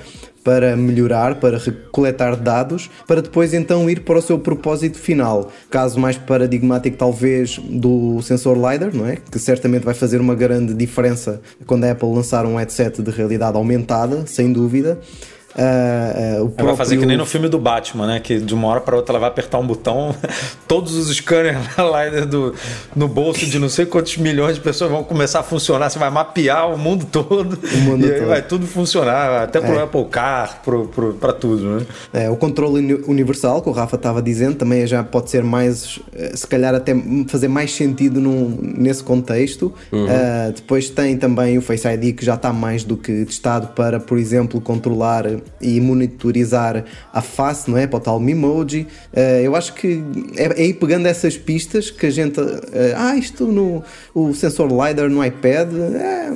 para 0.49 0.75
melhorar, 0.75 1.35
para 1.35 1.61
coletar 1.93 2.35
dados, 2.35 2.89
para 3.07 3.21
depois 3.21 3.53
então 3.53 3.91
ir 3.91 4.01
para 4.01 4.19
o 4.19 4.23
seu 4.23 4.39
propósito 4.39 4.99
final. 4.99 5.53
Caso 5.69 6.01
mais 6.01 6.17
paradigmático, 6.17 6.97
talvez, 6.97 7.59
do 7.59 8.23
sensor 8.23 8.57
LiDAR, 8.57 8.97
não 8.97 9.07
é? 9.07 9.17
Que 9.17 9.39
certamente 9.39 9.85
vai 9.85 9.93
fazer 9.93 10.23
uma 10.23 10.35
grande 10.35 10.73
diferença 10.73 11.43
quando 11.67 11.85
a 11.85 11.91
Apple 11.91 12.09
lançar 12.09 12.47
um 12.47 12.57
headset 12.57 13.03
de 13.03 13.11
realidade 13.11 13.59
aumentada, 13.59 14.27
sem 14.27 14.51
dúvida. 14.51 14.99
Uh, 15.59 16.41
uh, 16.41 16.45
o 16.45 16.49
próprio... 16.51 16.67
Vai 16.67 16.77
fazer 16.77 16.99
que 16.99 17.05
nem 17.05 17.17
no 17.17 17.27
filme 17.27 17.49
do 17.49 17.59
Batman, 17.59 18.07
né? 18.07 18.21
Que 18.21 18.39
de 18.39 18.55
uma 18.55 18.69
hora 18.69 18.81
para 18.81 18.95
outra 18.95 19.13
ela 19.13 19.19
vai 19.19 19.29
apertar 19.29 19.59
um 19.59 19.67
botão, 19.67 20.15
todos 20.69 20.95
os 20.95 21.15
scanners 21.17 21.59
lá 21.77 22.09
do, 22.25 22.55
no 22.95 23.09
bolso 23.09 23.45
de 23.45 23.59
não 23.59 23.69
sei 23.69 23.85
quantos 23.85 24.17
milhões 24.19 24.55
de 24.55 24.61
pessoas 24.61 24.89
vão 24.89 25.03
começar 25.03 25.41
a 25.41 25.43
funcionar. 25.43 25.91
Você 25.91 25.99
vai 25.99 26.11
mapear 26.11 26.73
o 26.73 26.79
mundo 26.79 27.07
todo 27.11 27.59
o 27.75 27.77
mundo 27.79 28.07
e 28.07 28.11
todo. 28.11 28.29
vai 28.29 28.43
tudo 28.43 28.67
funcionar, 28.69 29.43
até 29.43 29.61
pro 29.61 29.75
é. 29.75 29.83
Apple 29.83 30.05
Car, 30.05 30.63
para 31.19 31.33
tudo, 31.33 31.65
né? 31.65 31.87
É, 32.13 32.31
o 32.31 32.37
controle 32.37 32.95
universal 33.09 33.61
que 33.61 33.69
o 33.69 33.73
Rafa 33.73 33.97
estava 33.97 34.23
dizendo 34.23 34.55
também 34.55 34.87
já 34.87 35.03
pode 35.03 35.29
ser 35.29 35.43
mais, 35.43 35.99
eh, 36.15 36.37
se 36.37 36.47
calhar 36.47 36.73
até 36.73 36.95
fazer 37.27 37.49
mais 37.49 37.75
sentido 37.75 38.21
num, 38.21 38.57
nesse 38.61 39.03
contexto. 39.03 39.73
Uhum. 39.91 40.05
Uh, 40.05 40.53
depois 40.55 40.89
tem 40.89 41.17
também 41.17 41.59
o 41.59 41.63
Face 41.63 41.87
ID 41.89 42.15
que 42.15 42.25
já 42.25 42.35
está 42.35 42.53
mais 42.53 42.85
do 42.85 42.97
que 42.97 43.25
testado 43.25 43.69
para, 43.69 43.99
por 43.99 44.19
exemplo, 44.19 44.61
controlar 44.61 45.25
e 45.61 45.81
monitorizar 45.81 46.85
a 47.13 47.21
face, 47.21 47.71
não 47.71 47.79
é? 47.79 47.87
Para 47.87 47.97
o 47.97 48.01
tal 48.01 48.21
Memoji. 48.21 48.87
Uh, 49.13 49.19
eu 49.43 49.57
acho 49.57 49.75
que 49.75 50.03
é, 50.37 50.63
é 50.63 50.67
ir 50.67 50.75
pegando 50.75 51.07
essas 51.07 51.37
pistas 51.37 51.91
que 51.91 52.07
a 52.07 52.11
gente. 52.11 52.41
Uh, 52.41 52.67
ah, 52.97 53.17
isto 53.17 53.47
no 53.47 53.83
o 54.15 54.35
sensor 54.35 54.69
LiDAR 54.69 55.09
no 55.09 55.25
iPad 55.25 55.69
é, 55.73 56.31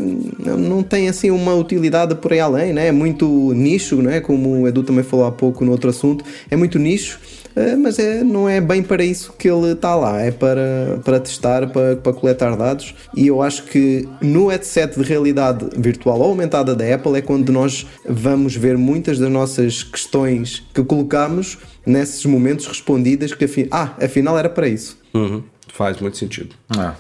não 0.57 0.83
tem 0.83 1.09
assim 1.09 1.31
uma 1.31 1.55
utilidade 1.55 2.15
por 2.15 2.33
aí 2.33 2.41
além, 2.41 2.73
né? 2.73 2.89
É 2.89 2.93
muito 2.93 3.53
nicho, 3.55 4.03
né? 4.03 4.21
Como 4.21 4.63
o 4.63 4.69
Edu 4.69 4.83
também 4.83 5.05
falou 5.05 5.27
há 5.27 5.33
pouco 5.33 5.65
no 5.65 5.73
outro 5.73 5.91
assunto, 5.91 6.25
é 6.51 6.57
muito 6.57 6.79
nicho. 6.79 7.19
Eh, 7.55 7.77
mas 7.77 7.99
é, 7.99 8.25
não 8.25 8.49
é 8.49 8.61
bem 8.61 8.83
para 8.83 9.05
isso 9.05 9.35
que 9.39 9.49
ele 9.49 9.73
está 9.73 9.95
lá, 9.95 10.21
é 10.21 10.31
para, 10.31 11.01
para 11.05 11.21
testar, 11.21 11.69
para, 11.69 11.97
para 11.97 12.13
coletar 12.13 12.57
dados. 12.57 12.95
E 13.15 13.27
eu 13.27 13.43
acho 13.43 13.65
que 13.65 14.09
no 14.21 14.49
headset 14.49 14.99
de 14.99 15.05
realidade 15.05 15.67
virtual 15.77 16.19
ou 16.21 16.31
aumentada 16.31 16.75
da 16.75 16.95
Apple 16.95 17.17
é 17.17 17.21
quando 17.21 17.53
nós 17.53 17.87
vamos 18.09 18.57
ver 18.57 18.79
muitas 18.93 19.19
das 19.19 19.31
nossas 19.31 19.83
questões 19.83 20.63
que 20.75 20.85
colocamos 20.85 21.57
nesses 21.87 22.27
momentos 22.27 22.67
respondidas 22.67 23.33
que 23.33 23.47
afinal, 23.47 23.69
ah, 23.73 24.05
afinal 24.05 24.39
era 24.39 24.51
para 24.51 24.69
isso. 24.69 24.99
Uhum. 25.15 25.43
Faz 25.73 25.99
muito 25.99 26.19
sentido. 26.19 26.55
É. 26.79 26.93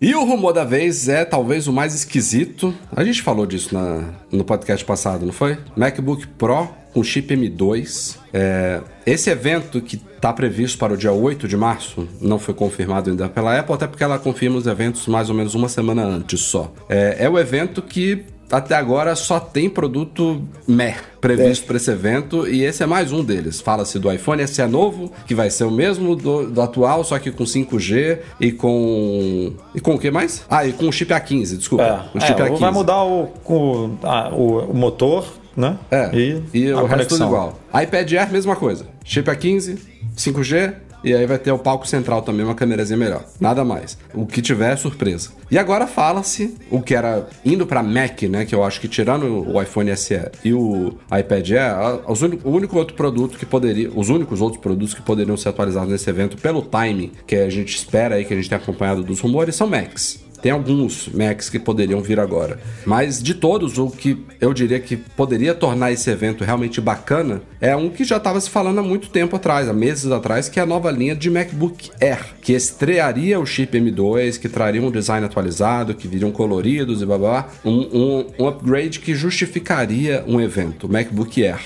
E 0.00 0.12
o 0.16 0.24
rumor 0.24 0.52
da 0.52 0.64
vez 0.64 1.08
é 1.08 1.24
talvez 1.24 1.68
o 1.68 1.72
mais 1.72 1.94
esquisito. 1.94 2.74
A 2.90 3.04
gente 3.04 3.22
falou 3.22 3.46
disso 3.46 3.72
na, 3.72 4.12
no 4.32 4.42
podcast 4.42 4.84
passado, 4.84 5.24
não 5.24 5.32
foi? 5.32 5.56
MacBook 5.76 6.26
Pro 6.26 6.68
com 6.92 7.04
chip 7.04 7.32
M2. 7.32 8.18
É, 8.32 8.80
esse 9.06 9.30
evento 9.30 9.80
que 9.80 9.94
está 9.94 10.32
previsto 10.32 10.76
para 10.76 10.94
o 10.94 10.96
dia 10.96 11.12
8 11.12 11.46
de 11.46 11.56
março 11.56 12.08
não 12.20 12.40
foi 12.40 12.52
confirmado 12.52 13.10
ainda 13.10 13.28
pela 13.28 13.56
Apple, 13.56 13.74
até 13.74 13.86
porque 13.86 14.02
ela 14.02 14.18
confirma 14.18 14.56
os 14.56 14.66
eventos 14.66 15.06
mais 15.06 15.30
ou 15.30 15.36
menos 15.36 15.54
uma 15.54 15.68
semana 15.68 16.02
antes 16.02 16.40
só. 16.40 16.72
É, 16.88 17.18
é 17.20 17.30
o 17.30 17.38
evento 17.38 17.80
que 17.80 18.24
até 18.52 18.74
agora 18.74 19.16
só 19.16 19.40
tem 19.40 19.68
produto 19.68 20.42
meh 20.68 20.94
previsto 21.22 21.64
é. 21.64 21.66
para 21.68 21.76
esse 21.76 21.90
evento 21.90 22.46
e 22.46 22.64
esse 22.64 22.82
é 22.82 22.86
mais 22.86 23.12
um 23.12 23.24
deles. 23.24 23.60
Fala-se 23.60 23.98
do 23.98 24.12
iPhone 24.12 24.42
esse 24.42 24.60
é 24.60 24.66
novo, 24.66 25.10
que 25.26 25.34
vai 25.34 25.48
ser 25.48 25.64
o 25.64 25.70
mesmo 25.70 26.14
do, 26.14 26.50
do, 26.50 26.60
atual, 26.60 27.02
só 27.02 27.18
que 27.18 27.30
com 27.30 27.44
5G 27.44 28.18
e 28.38 28.52
com. 28.52 29.52
E 29.74 29.80
com 29.80 29.94
o 29.94 29.98
que 29.98 30.10
mais? 30.10 30.44
Ah, 30.50 30.66
e 30.66 30.72
com 30.72 30.88
o 30.88 30.92
chip 30.92 31.12
A15, 31.14 31.56
desculpa. 31.56 31.84
É, 31.84 32.18
o 32.18 32.20
chip 32.20 32.42
é, 32.42 32.50
A15. 32.50 32.58
Vai 32.58 32.70
mudar 32.72 33.04
o, 33.04 33.32
o, 33.46 33.98
a, 34.02 34.28
o, 34.34 34.70
o 34.70 34.74
motor, 34.74 35.26
né? 35.56 35.78
É. 35.90 36.10
E, 36.12 36.42
e 36.52 36.72
o 36.72 36.84
resto 36.84 37.10
tudo 37.10 37.24
igual. 37.24 37.58
iPad 37.82 38.12
Air, 38.12 38.32
mesma 38.32 38.56
coisa. 38.56 38.86
Chip 39.04 39.30
A15, 39.30 39.78
5G, 40.16 40.74
e 41.04 41.14
aí 41.14 41.26
vai 41.26 41.38
ter 41.38 41.52
o 41.52 41.58
palco 41.58 41.86
central 41.86 42.22
também, 42.22 42.44
uma 42.44 42.54
câmerazinha 42.54 42.96
melhor. 42.96 43.24
Nada 43.40 43.64
mais. 43.64 43.98
O 44.14 44.26
que 44.26 44.40
tiver 44.40 44.72
é 44.72 44.76
surpresa. 44.76 45.30
E 45.50 45.58
agora 45.58 45.86
fala-se 45.86 46.56
o 46.70 46.80
que 46.80 46.94
era 46.94 47.28
indo 47.44 47.66
para 47.66 47.82
Mac, 47.82 48.22
né? 48.22 48.44
Que 48.44 48.54
eu 48.54 48.64
acho 48.64 48.80
que 48.80 48.88
tirando 48.88 49.48
o 49.48 49.60
iPhone 49.60 49.94
SE 49.96 50.20
e 50.44 50.52
o 50.52 50.94
iPad 51.18 51.50
Air, 51.50 52.00
o 52.44 52.50
único 52.50 52.78
outro 52.78 52.94
produto 52.94 53.38
que 53.38 53.46
poderia, 53.46 53.90
os 53.94 54.08
únicos 54.08 54.40
outros 54.40 54.60
produtos 54.60 54.94
que 54.94 55.02
poderiam 55.02 55.36
ser 55.36 55.50
atualizados 55.50 55.90
nesse 55.90 56.08
evento 56.08 56.36
pelo 56.36 56.62
timing 56.62 57.12
que 57.26 57.36
a 57.36 57.50
gente 57.50 57.74
espera 57.74 58.14
aí, 58.16 58.24
que 58.24 58.32
a 58.32 58.36
gente 58.36 58.48
tem 58.48 58.56
acompanhado 58.56 59.02
dos 59.02 59.20
rumores, 59.20 59.54
são 59.54 59.66
Macs. 59.66 60.22
Tem 60.42 60.50
alguns 60.50 61.08
Macs 61.08 61.48
que 61.48 61.58
poderiam 61.58 62.02
vir 62.02 62.18
agora. 62.18 62.58
Mas 62.84 63.22
de 63.22 63.32
todos, 63.32 63.78
o 63.78 63.88
que 63.88 64.26
eu 64.40 64.52
diria 64.52 64.80
que 64.80 64.96
poderia 64.96 65.54
tornar 65.54 65.92
esse 65.92 66.10
evento 66.10 66.42
realmente 66.42 66.80
bacana 66.80 67.40
é 67.60 67.76
um 67.76 67.88
que 67.88 68.02
já 68.02 68.16
estava 68.16 68.40
se 68.40 68.50
falando 68.50 68.80
há 68.80 68.82
muito 68.82 69.08
tempo 69.08 69.36
atrás, 69.36 69.68
há 69.68 69.72
meses 69.72 70.10
atrás, 70.10 70.48
que 70.48 70.58
é 70.58 70.62
a 70.64 70.66
nova 70.66 70.90
linha 70.90 71.14
de 71.14 71.30
MacBook 71.30 71.92
Air, 72.00 72.34
que 72.42 72.52
estrearia 72.52 73.38
o 73.38 73.46
chip 73.46 73.78
M2, 73.78 74.40
que 74.40 74.48
traria 74.48 74.82
um 74.82 74.90
design 74.90 75.24
atualizado, 75.24 75.94
que 75.94 76.08
viriam 76.08 76.32
coloridos 76.32 77.00
e 77.00 77.06
blá 77.06 77.48
um, 77.64 77.70
um, 77.70 78.26
um 78.40 78.48
upgrade 78.48 78.98
que 78.98 79.14
justificaria 79.14 80.24
um 80.26 80.40
evento, 80.40 80.88
o 80.88 80.92
MacBook 80.92 81.40
Air. 81.40 81.60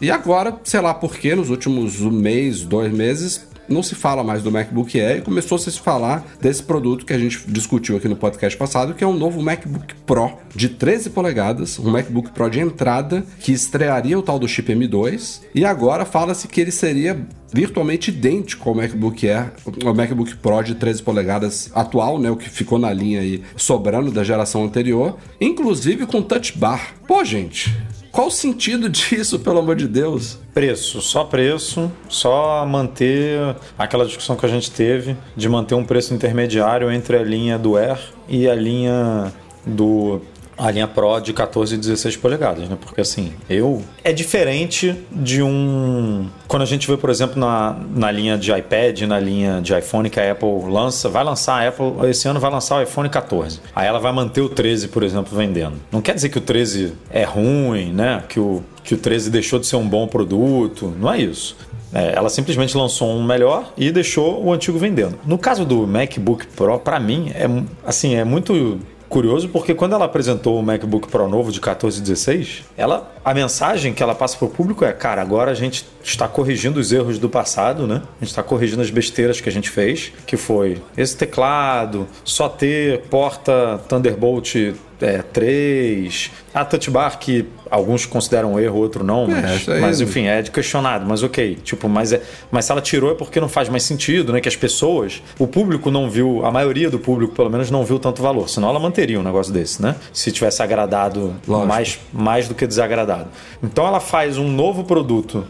E 0.00 0.12
agora, 0.12 0.56
sei 0.62 0.80
lá 0.80 0.94
por 0.94 1.16
que, 1.16 1.34
nos 1.34 1.50
últimos 1.50 2.00
um 2.02 2.10
mês, 2.10 2.62
dois 2.62 2.92
meses, 2.92 3.47
não 3.68 3.82
se 3.82 3.94
fala 3.94 4.24
mais 4.24 4.42
do 4.42 4.50
MacBook 4.50 4.98
Air 5.00 5.18
e 5.18 5.22
começou 5.22 5.56
a 5.56 5.58
se 5.58 5.78
falar 5.78 6.24
desse 6.40 6.62
produto 6.62 7.04
que 7.04 7.12
a 7.12 7.18
gente 7.18 7.40
discutiu 7.48 7.96
aqui 7.96 8.08
no 8.08 8.16
podcast 8.16 8.56
passado, 8.58 8.94
que 8.94 9.04
é 9.04 9.06
um 9.06 9.16
novo 9.16 9.42
MacBook 9.42 9.94
Pro 10.06 10.32
de 10.54 10.68
13 10.68 11.10
polegadas, 11.10 11.78
um 11.78 11.90
MacBook 11.90 12.30
Pro 12.32 12.48
de 12.48 12.60
entrada 12.60 13.24
que 13.40 13.52
estrearia 13.52 14.18
o 14.18 14.22
tal 14.22 14.38
do 14.38 14.48
chip 14.48 14.72
M2 14.72 15.40
e 15.54 15.64
agora 15.64 16.04
fala-se 16.04 16.48
que 16.48 16.60
ele 16.60 16.70
seria 16.70 17.18
virtualmente 17.52 18.10
idêntico 18.10 18.68
ao 18.68 18.74
MacBook 18.74 19.28
Air, 19.28 19.52
ao 19.84 19.94
MacBook 19.94 20.36
Pro 20.36 20.62
de 20.62 20.74
13 20.74 21.02
polegadas 21.02 21.70
atual, 21.74 22.18
né, 22.18 22.30
o 22.30 22.36
que 22.36 22.48
ficou 22.48 22.78
na 22.78 22.92
linha 22.92 23.20
aí 23.20 23.42
sobrando 23.56 24.10
da 24.10 24.22
geração 24.22 24.64
anterior, 24.64 25.16
inclusive 25.40 26.06
com 26.06 26.22
touch 26.22 26.56
bar. 26.58 26.94
Pô, 27.06 27.24
gente, 27.24 27.74
qual 28.18 28.26
o 28.26 28.30
sentido 28.32 28.88
disso, 28.90 29.38
pelo 29.38 29.60
amor 29.60 29.76
de 29.76 29.86
Deus? 29.86 30.40
Preço, 30.52 31.00
só 31.00 31.22
preço, 31.22 31.88
só 32.08 32.66
manter 32.66 33.54
aquela 33.78 34.04
discussão 34.04 34.34
que 34.34 34.44
a 34.44 34.48
gente 34.48 34.72
teve 34.72 35.16
de 35.36 35.48
manter 35.48 35.76
um 35.76 35.84
preço 35.84 36.12
intermediário 36.12 36.90
entre 36.90 37.16
a 37.16 37.22
linha 37.22 37.56
do 37.56 37.76
Air 37.76 37.96
e 38.28 38.48
a 38.48 38.56
linha 38.56 39.32
do 39.64 40.20
a 40.58 40.70
linha 40.70 40.88
Pro 40.88 41.20
de 41.20 41.32
14 41.32 41.74
e 41.74 41.78
16 41.78 42.16
polegadas, 42.16 42.68
né? 42.68 42.76
Porque 42.80 43.00
assim, 43.00 43.32
eu. 43.48 43.82
É 44.02 44.12
diferente 44.12 44.94
de 45.10 45.42
um. 45.42 46.28
Quando 46.46 46.62
a 46.62 46.66
gente 46.66 46.86
vê, 46.88 46.96
por 46.96 47.10
exemplo, 47.10 47.38
na, 47.38 47.76
na 47.94 48.10
linha 48.10 48.36
de 48.36 48.52
iPad, 48.52 49.02
na 49.02 49.20
linha 49.20 49.60
de 49.62 49.76
iPhone 49.76 50.10
que 50.10 50.18
a 50.18 50.32
Apple 50.32 50.64
lança, 50.68 51.08
vai 51.08 51.22
lançar 51.22 51.62
a 51.62 51.68
Apple, 51.68 52.08
esse 52.08 52.26
ano 52.26 52.40
vai 52.40 52.50
lançar 52.50 52.78
o 52.78 52.82
iPhone 52.82 53.08
14. 53.08 53.60
Aí 53.74 53.86
ela 53.86 54.00
vai 54.00 54.12
manter 54.12 54.40
o 54.40 54.48
13, 54.48 54.88
por 54.88 55.02
exemplo, 55.02 55.36
vendendo. 55.36 55.76
Não 55.92 56.00
quer 56.00 56.14
dizer 56.14 56.28
que 56.28 56.38
o 56.38 56.40
13 56.40 56.94
é 57.10 57.24
ruim, 57.24 57.92
né? 57.92 58.24
Que 58.28 58.40
o, 58.40 58.62
que 58.82 58.94
o 58.94 58.98
13 58.98 59.30
deixou 59.30 59.58
de 59.58 59.66
ser 59.66 59.76
um 59.76 59.88
bom 59.88 60.06
produto. 60.06 60.92
Não 60.98 61.12
é 61.12 61.20
isso. 61.20 61.56
É, 61.92 62.14
ela 62.14 62.28
simplesmente 62.28 62.76
lançou 62.76 63.08
um 63.10 63.22
melhor 63.22 63.72
e 63.76 63.90
deixou 63.90 64.44
o 64.44 64.52
antigo 64.52 64.78
vendendo. 64.78 65.18
No 65.24 65.38
caso 65.38 65.64
do 65.64 65.86
MacBook 65.86 66.46
Pro, 66.48 66.78
para 66.78 67.00
mim, 67.00 67.30
é 67.34 67.46
assim, 67.86 68.14
é 68.14 68.24
muito 68.24 68.78
curioso 69.08 69.48
porque 69.48 69.74
quando 69.74 69.94
ela 69.94 70.04
apresentou 70.04 70.58
o 70.58 70.62
MacBook 70.62 71.08
Pro 71.08 71.28
novo 71.28 71.50
de 71.50 71.60
14 71.60 71.98
e 71.98 72.02
16, 72.02 72.64
ela, 72.76 73.12
a 73.24 73.34
mensagem 73.34 73.92
que 73.94 74.02
ela 74.02 74.14
passa 74.14 74.36
para 74.36 74.46
o 74.46 74.50
público 74.50 74.84
é: 74.84 74.92
cara, 74.92 75.22
agora 75.22 75.50
a 75.50 75.54
gente 75.54 75.86
está 76.10 76.28
corrigindo 76.28 76.78
os 76.80 76.92
erros 76.92 77.18
do 77.18 77.28
passado, 77.28 77.86
né? 77.86 78.02
A 78.20 78.24
gente 78.24 78.30
está 78.30 78.42
corrigindo 78.42 78.80
as 78.82 78.90
besteiras 78.90 79.40
que 79.40 79.48
a 79.48 79.52
gente 79.52 79.70
fez, 79.70 80.12
que 80.26 80.36
foi 80.36 80.78
esse 80.96 81.16
teclado, 81.16 82.06
só 82.24 82.48
ter 82.48 83.02
porta 83.10 83.80
Thunderbolt 83.88 84.54
é, 85.00 85.22
3, 85.22 86.30
a 86.52 86.64
touch 86.64 86.90
bar 86.90 87.18
que 87.20 87.46
alguns 87.70 88.04
consideram 88.04 88.54
um 88.54 88.58
erro, 88.58 88.78
outro 88.78 89.04
não, 89.04 89.24
É, 89.26 89.42
mas, 89.42 89.68
aí- 89.68 89.80
mas 89.80 90.00
enfim, 90.00 90.26
é 90.26 90.42
de 90.42 90.50
questionado, 90.50 91.06
mas 91.06 91.22
ok. 91.22 91.56
Tipo, 91.62 91.88
mas, 91.88 92.12
é, 92.12 92.20
mas 92.50 92.64
se 92.64 92.72
ela 92.72 92.80
tirou 92.80 93.12
é 93.12 93.14
porque 93.14 93.38
não 93.40 93.48
faz 93.48 93.68
mais 93.68 93.84
sentido, 93.84 94.32
né? 94.32 94.40
Que 94.40 94.48
as 94.48 94.56
pessoas, 94.56 95.22
o 95.38 95.46
público 95.46 95.88
não 95.90 96.10
viu, 96.10 96.44
a 96.44 96.50
maioria 96.50 96.90
do 96.90 96.98
público 96.98 97.32
pelo 97.34 97.48
menos 97.48 97.70
não 97.70 97.84
viu 97.84 97.98
tanto 98.00 98.20
valor, 98.22 98.48
senão 98.48 98.70
ela 98.70 98.80
manteria 98.80 99.20
um 99.20 99.22
negócio 99.22 99.52
desse, 99.52 99.80
né? 99.80 99.94
Se 100.12 100.32
tivesse 100.32 100.62
agradado 100.64 101.32
Lógico. 101.46 101.68
mais, 101.68 101.98
mais 102.12 102.48
do 102.48 102.54
que 102.56 102.66
desagradado. 102.66 103.28
Então 103.62 103.86
ela 103.86 104.00
faz 104.00 104.36
um 104.36 104.48
novo 104.50 104.82
produto 104.82 105.44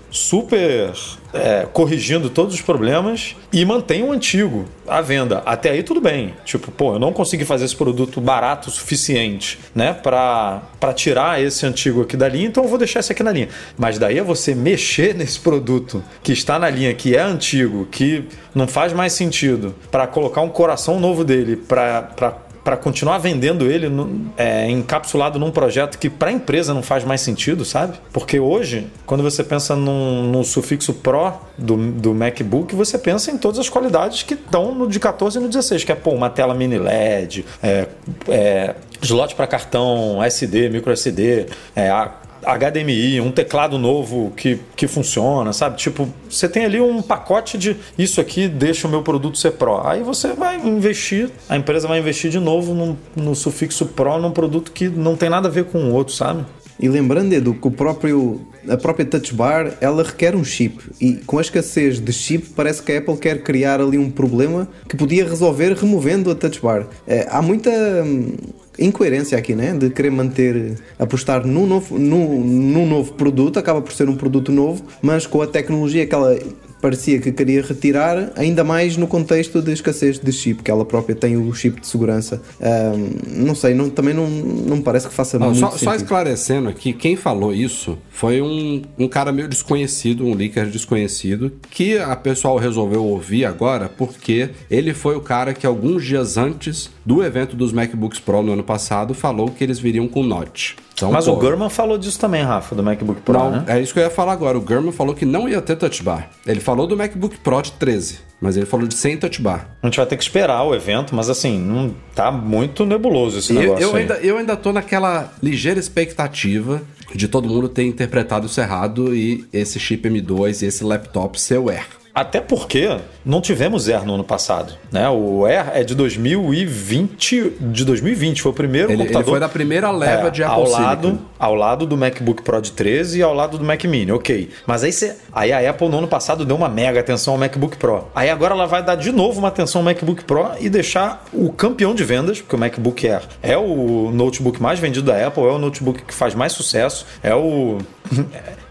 super 0.48 0.92
é, 1.32 1.66
corrigindo 1.70 2.30
todos 2.30 2.54
os 2.54 2.62
problemas 2.62 3.36
e 3.52 3.62
mantém 3.64 4.02
o 4.02 4.10
antigo 4.10 4.64
à 4.86 5.02
venda. 5.02 5.42
Até 5.44 5.70
aí 5.70 5.82
tudo 5.82 6.00
bem. 6.00 6.34
Tipo, 6.44 6.70
pô, 6.70 6.94
eu 6.94 6.98
não 6.98 7.12
consegui 7.12 7.44
fazer 7.44 7.66
esse 7.66 7.76
produto 7.76 8.18
barato 8.20 8.70
o 8.70 8.72
suficiente, 8.72 9.58
né, 9.74 9.92
para 9.92 10.62
tirar 10.94 11.42
esse 11.42 11.66
antigo 11.66 12.02
aqui 12.02 12.16
da 12.16 12.28
linha, 12.28 12.46
então 12.46 12.64
eu 12.64 12.68
vou 12.68 12.78
deixar 12.78 13.00
esse 13.00 13.12
aqui 13.12 13.22
na 13.22 13.30
linha. 13.30 13.48
Mas 13.76 13.98
daí 13.98 14.18
é 14.18 14.22
você 14.22 14.54
mexer 14.54 15.12
nesse 15.14 15.38
produto 15.38 16.02
que 16.22 16.32
está 16.32 16.58
na 16.58 16.70
linha, 16.70 16.94
que 16.94 17.14
é 17.14 17.20
antigo, 17.20 17.86
que 17.90 18.24
não 18.54 18.66
faz 18.66 18.92
mais 18.92 19.12
sentido, 19.12 19.74
para 19.90 20.06
colocar 20.06 20.40
um 20.40 20.48
coração 20.48 20.98
novo 20.98 21.24
dele, 21.24 21.56
para 21.56 22.38
para 22.68 22.76
continuar 22.76 23.16
vendendo 23.16 23.64
ele 23.70 23.88
no- 23.88 24.30
é, 24.36 24.68
encapsulado 24.70 25.38
num 25.38 25.50
projeto 25.50 25.98
que 25.98 26.10
para 26.10 26.28
a 26.28 26.32
empresa 26.34 26.74
não 26.74 26.82
faz 26.82 27.02
mais 27.02 27.22
sentido, 27.22 27.64
sabe? 27.64 27.96
Porque 28.12 28.38
hoje, 28.38 28.88
quando 29.06 29.22
você 29.22 29.42
pensa 29.42 29.74
num, 29.74 30.24
no 30.30 30.44
sufixo 30.44 30.92
Pro 30.92 31.32
do, 31.56 31.78
do 31.92 32.12
MacBook, 32.14 32.74
você 32.74 32.98
pensa 32.98 33.30
em 33.30 33.38
todas 33.38 33.58
as 33.58 33.70
qualidades 33.70 34.22
que 34.22 34.34
estão 34.34 34.74
no 34.74 34.86
de 34.86 35.00
14 35.00 35.38
e 35.38 35.40
no 35.40 35.48
16, 35.48 35.82
que 35.82 35.92
é 35.92 35.94
pô, 35.94 36.10
uma 36.10 36.28
tela 36.28 36.52
mini 36.52 36.76
LED, 36.76 37.46
é, 37.62 37.86
é, 38.28 38.74
slot 39.00 39.34
para 39.34 39.46
cartão 39.46 40.22
SD, 40.22 40.68
micro 40.68 40.92
SD, 40.92 41.46
é, 41.74 41.88
a- 41.88 42.12
HDMI, 42.44 43.20
um 43.20 43.30
teclado 43.30 43.78
novo 43.78 44.32
que, 44.36 44.60
que 44.76 44.86
funciona, 44.86 45.52
sabe? 45.52 45.76
Tipo, 45.76 46.08
você 46.28 46.48
tem 46.48 46.64
ali 46.64 46.80
um 46.80 47.02
pacote 47.02 47.58
de 47.58 47.76
isso 47.98 48.20
aqui 48.20 48.48
deixa 48.48 48.86
o 48.86 48.90
meu 48.90 49.02
produto 49.02 49.38
ser 49.38 49.52
Pro. 49.52 49.86
Aí 49.86 50.02
você 50.02 50.32
vai 50.32 50.56
investir, 50.56 51.30
a 51.48 51.56
empresa 51.56 51.88
vai 51.88 51.98
investir 51.98 52.30
de 52.30 52.38
novo 52.38 52.74
no, 52.74 52.98
no 53.16 53.34
sufixo 53.34 53.86
Pro 53.86 54.18
num 54.18 54.30
produto 54.30 54.72
que 54.72 54.88
não 54.88 55.16
tem 55.16 55.28
nada 55.28 55.48
a 55.48 55.50
ver 55.50 55.64
com 55.64 55.78
o 55.78 55.92
outro, 55.92 56.14
sabe? 56.14 56.44
E 56.80 56.88
lembrando, 56.88 57.32
Edu, 57.32 57.54
que 57.54 57.66
o 57.66 57.70
próprio, 57.72 58.40
a 58.68 58.76
própria 58.76 59.04
Touch 59.04 59.34
Bar 59.34 59.74
ela 59.80 60.04
requer 60.04 60.36
um 60.36 60.44
chip. 60.44 60.78
E 61.00 61.14
com 61.26 61.38
a 61.38 61.40
escassez 61.40 61.98
de 61.98 62.12
chip, 62.12 62.50
parece 62.54 62.80
que 62.80 62.92
a 62.92 62.98
Apple 62.98 63.16
quer 63.16 63.42
criar 63.42 63.80
ali 63.80 63.98
um 63.98 64.10
problema 64.10 64.68
que 64.88 64.96
podia 64.96 65.24
resolver 65.24 65.72
removendo 65.72 66.30
a 66.30 66.36
Touch 66.36 66.60
Bar. 66.60 66.86
Eh, 67.06 67.26
há 67.28 67.42
muita 67.42 67.70
hum, 67.70 68.36
incoerência 68.78 69.36
aqui, 69.36 69.54
né? 69.54 69.72
De 69.72 69.90
querer 69.90 70.10
manter, 70.10 70.74
apostar 70.98 71.46
num 71.46 71.66
novo, 71.66 71.98
num, 71.98 72.40
num 72.40 72.86
novo 72.86 73.12
produto, 73.14 73.58
acaba 73.58 73.82
por 73.82 73.92
ser 73.92 74.08
um 74.08 74.16
produto 74.16 74.52
novo, 74.52 74.84
mas 75.02 75.26
com 75.26 75.42
a 75.42 75.46
tecnologia 75.46 76.06
que 76.06 76.14
ela 76.14 76.38
parecia 76.80 77.18
que 77.20 77.32
queria 77.32 77.62
retirar, 77.62 78.32
ainda 78.36 78.62
mais 78.64 78.96
no 78.96 79.06
contexto 79.06 79.60
de 79.60 79.72
escassez 79.72 80.18
de 80.18 80.32
chip, 80.32 80.62
que 80.62 80.70
ela 80.70 80.84
própria 80.84 81.14
tem 81.16 81.36
o 81.36 81.52
chip 81.54 81.80
de 81.80 81.86
segurança. 81.86 82.40
Hum, 82.60 83.10
não 83.46 83.54
sei, 83.54 83.74
não- 83.74 83.90
também 83.90 84.14
não, 84.14 84.28
não 84.28 84.76
me 84.76 84.82
parece 84.82 85.08
que 85.08 85.14
faça 85.14 85.38
Não, 85.38 85.46
muito 85.46 85.60
só, 85.60 85.70
só 85.70 85.76
sentido. 85.78 85.96
esclarecendo 85.96 86.68
aqui, 86.68 86.92
quem 86.92 87.16
falou 87.16 87.52
isso 87.54 87.98
foi 88.10 88.40
um, 88.42 88.82
um 88.98 89.08
cara 89.08 89.32
meio 89.32 89.48
desconhecido, 89.48 90.24
um 90.26 90.34
leaker 90.34 90.66
desconhecido, 90.66 91.52
que 91.70 91.98
a 91.98 92.14
pessoal 92.16 92.56
resolveu 92.56 93.04
ouvir 93.04 93.44
agora 93.44 93.88
porque 93.88 94.50
ele 94.70 94.94
foi 94.94 95.16
o 95.16 95.20
cara 95.20 95.52
que 95.54 95.66
alguns 95.66 96.04
dias 96.04 96.36
antes 96.36 96.90
do 97.04 97.22
evento 97.22 97.56
dos 97.56 97.72
MacBooks 97.72 98.18
Pro 98.20 98.42
no 98.42 98.52
ano 98.52 98.62
passado 98.62 99.14
falou 99.14 99.48
que 99.48 99.62
eles 99.64 99.78
viriam 99.78 100.06
com 100.08 100.22
Notch. 100.22 100.74
Então, 100.94 101.12
Mas 101.12 101.26
pô, 101.26 101.32
o 101.32 101.36
Gurman 101.36 101.70
falou 101.70 101.96
disso 101.96 102.18
também, 102.18 102.42
Rafa, 102.42 102.74
do 102.74 102.82
MacBook 102.82 103.20
Pro, 103.20 103.32
Não, 103.38 103.50
né? 103.52 103.64
é 103.68 103.80
isso 103.80 103.92
que 103.94 104.00
eu 104.00 104.02
ia 104.02 104.10
falar 104.10 104.32
agora. 104.32 104.58
O 104.58 104.60
Gurman 104.60 104.90
falou 104.90 105.14
que 105.14 105.24
não 105.24 105.48
ia 105.48 105.62
ter 105.62 105.76
touch 105.76 106.02
bar. 106.02 106.28
Ele 106.44 106.58
falou 106.68 106.86
do 106.86 106.94
MacBook 106.98 107.38
Pro 107.38 107.62
de 107.62 107.72
13, 107.72 108.18
mas 108.38 108.54
ele 108.54 108.66
falou 108.66 108.86
de 108.86 108.94
sem 108.94 109.16
touch 109.16 109.40
bar. 109.40 109.70
A 109.82 109.86
gente 109.86 109.96
vai 109.96 110.04
ter 110.04 110.18
que 110.18 110.22
esperar 110.22 110.62
o 110.64 110.74
evento, 110.74 111.14
mas 111.14 111.30
assim, 111.30 111.58
não 111.58 111.94
tá 112.14 112.30
muito 112.30 112.84
nebuloso 112.84 113.38
esse 113.38 113.54
eu, 113.54 113.60
negócio 113.62 113.82
eu 113.82 113.96
aí. 113.96 114.02
ainda, 114.02 114.14
eu 114.16 114.36
ainda 114.36 114.54
tô 114.54 114.70
naquela 114.70 115.32
ligeira 115.42 115.80
expectativa 115.80 116.82
de 117.14 117.28
todo 117.28 117.48
mundo 117.48 117.68
ter 117.68 117.84
interpretado 117.84 118.46
isso 118.46 118.60
errado 118.60 119.14
e 119.14 119.46
esse 119.52 119.78
chip 119.80 120.08
M2 120.08 120.62
e 120.62 120.66
esse 120.66 120.84
laptop 120.84 121.40
ser 121.40 121.58
o 121.58 121.68
Air. 121.70 121.86
Até 122.14 122.40
porque 122.40 122.98
não 123.24 123.40
tivemos 123.40 123.88
Air 123.88 124.04
no 124.04 124.14
ano 124.14 124.24
passado, 124.24 124.72
né? 124.90 125.08
O 125.08 125.44
Air 125.46 125.66
é 125.72 125.84
de 125.84 125.94
2020, 125.94 127.52
de 127.60 127.84
2020 127.84 128.42
foi 128.42 128.50
o 128.50 128.54
primeiro 128.54 128.88
Ele, 128.88 128.94
ele 128.94 129.02
computador. 129.04 129.30
foi 129.30 129.40
da 129.40 129.48
primeira 129.48 129.90
leva 129.90 130.28
É, 130.28 130.30
de 130.30 130.42
Apple 130.42 130.62
ao 130.62 130.68
lado, 130.68 131.08
Silicon. 131.08 131.24
ao 131.38 131.54
lado 131.54 131.86
do 131.86 131.96
MacBook 131.96 132.42
Pro 132.42 132.60
de 132.60 132.72
13 132.72 133.18
e 133.18 133.22
ao 133.22 133.32
lado 133.34 133.56
do 133.58 133.64
Mac 133.64 133.84
Mini, 133.84 134.10
ok. 134.10 134.50
Mas 134.66 134.82
aí, 134.84 134.92
você, 134.92 135.16
aí 135.32 135.52
a 135.52 135.70
Apple 135.70 135.88
no 135.88 135.98
ano 135.98 136.08
passado 136.08 136.44
deu 136.44 136.56
uma 136.56 136.68
mega 136.68 136.98
atenção 137.00 137.34
ao 137.34 137.38
MacBook 137.38 137.76
Pro. 137.76 138.08
Aí 138.14 138.28
agora 138.30 138.54
ela 138.54 138.66
vai 138.66 138.82
dar 138.82 138.96
de 138.96 139.12
novo 139.12 139.38
uma 139.38 139.48
atenção 139.48 139.80
ao 139.80 139.84
MacBook 139.84 140.24
Pro 140.24 140.48
e 140.60 140.68
deixar 140.68 141.24
o 141.32 141.52
campeão 141.52 141.94
de 141.94 142.02
vendas, 142.04 142.40
porque 142.40 142.56
o 142.56 142.58
MacBook 142.58 143.06
Air 143.08 143.22
é 143.42 143.56
o 143.56 144.10
notebook 144.12 144.60
mais 144.60 144.78
vendido 144.80 145.06
da 145.06 145.26
Apple, 145.26 145.44
é 145.44 145.52
o 145.52 145.58
notebook 145.58 146.02
que 146.02 146.14
faz 146.14 146.34
mais 146.34 146.52
sucesso, 146.52 146.97
é 147.22 147.34
o 147.34 147.78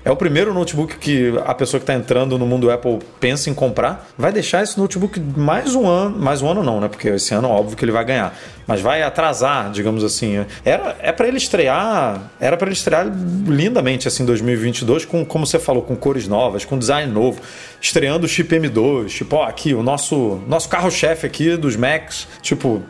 é 0.08 0.12
o 0.12 0.16
primeiro 0.16 0.54
notebook 0.54 0.96
que 1.00 1.34
a 1.46 1.54
pessoa 1.54 1.82
que 1.82 1.84
está 1.84 1.94
entrando 1.94 2.38
no 2.38 2.46
mundo 2.46 2.72
Apple 2.72 3.00
pensa 3.20 3.50
em 3.50 3.54
comprar. 3.54 4.08
Vai 4.18 4.32
deixar 4.32 4.64
esse 4.64 4.80
notebook 4.80 5.20
mais 5.20 5.76
um 5.76 5.86
ano, 5.86 6.18
mais 6.18 6.42
um 6.42 6.50
ano 6.50 6.64
não, 6.64 6.80
né? 6.80 6.88
Porque 6.88 7.10
esse 7.10 7.34
ano 7.34 7.50
óbvio 7.50 7.76
que 7.76 7.84
ele 7.84 7.92
vai 7.92 8.06
ganhar, 8.06 8.34
mas 8.66 8.80
vai 8.80 9.04
atrasar, 9.04 9.70
digamos 9.70 10.06
assim. 10.06 10.46
Era 10.64 10.96
é 11.02 11.12
para 11.12 11.28
ele 11.28 11.36
estrear, 11.36 12.32
era 12.40 12.56
para 12.56 12.68
ele 12.68 12.76
estrear 12.76 13.06
lindamente 13.48 14.08
assim 14.08 14.24
em 14.24 14.26
2022 14.26 15.04
com 15.04 15.26
como 15.26 15.46
você 15.46 15.60
falou, 15.60 15.84
com 15.84 15.94
cores 15.94 16.26
novas, 16.26 16.64
com 16.64 16.80
design 16.80 17.12
novo, 17.12 17.42
estreando 17.82 18.26
o 18.26 18.30
chip 18.30 18.56
M2, 18.56 19.10
tipo, 19.10 19.36
ó, 19.36 19.44
aqui 19.44 19.74
o 19.74 19.84
nosso 19.84 20.42
nosso 20.48 20.70
carro-chefe 20.70 21.28
aqui 21.28 21.58
dos 21.58 21.76
Macs, 21.76 22.30
tipo, 22.42 22.82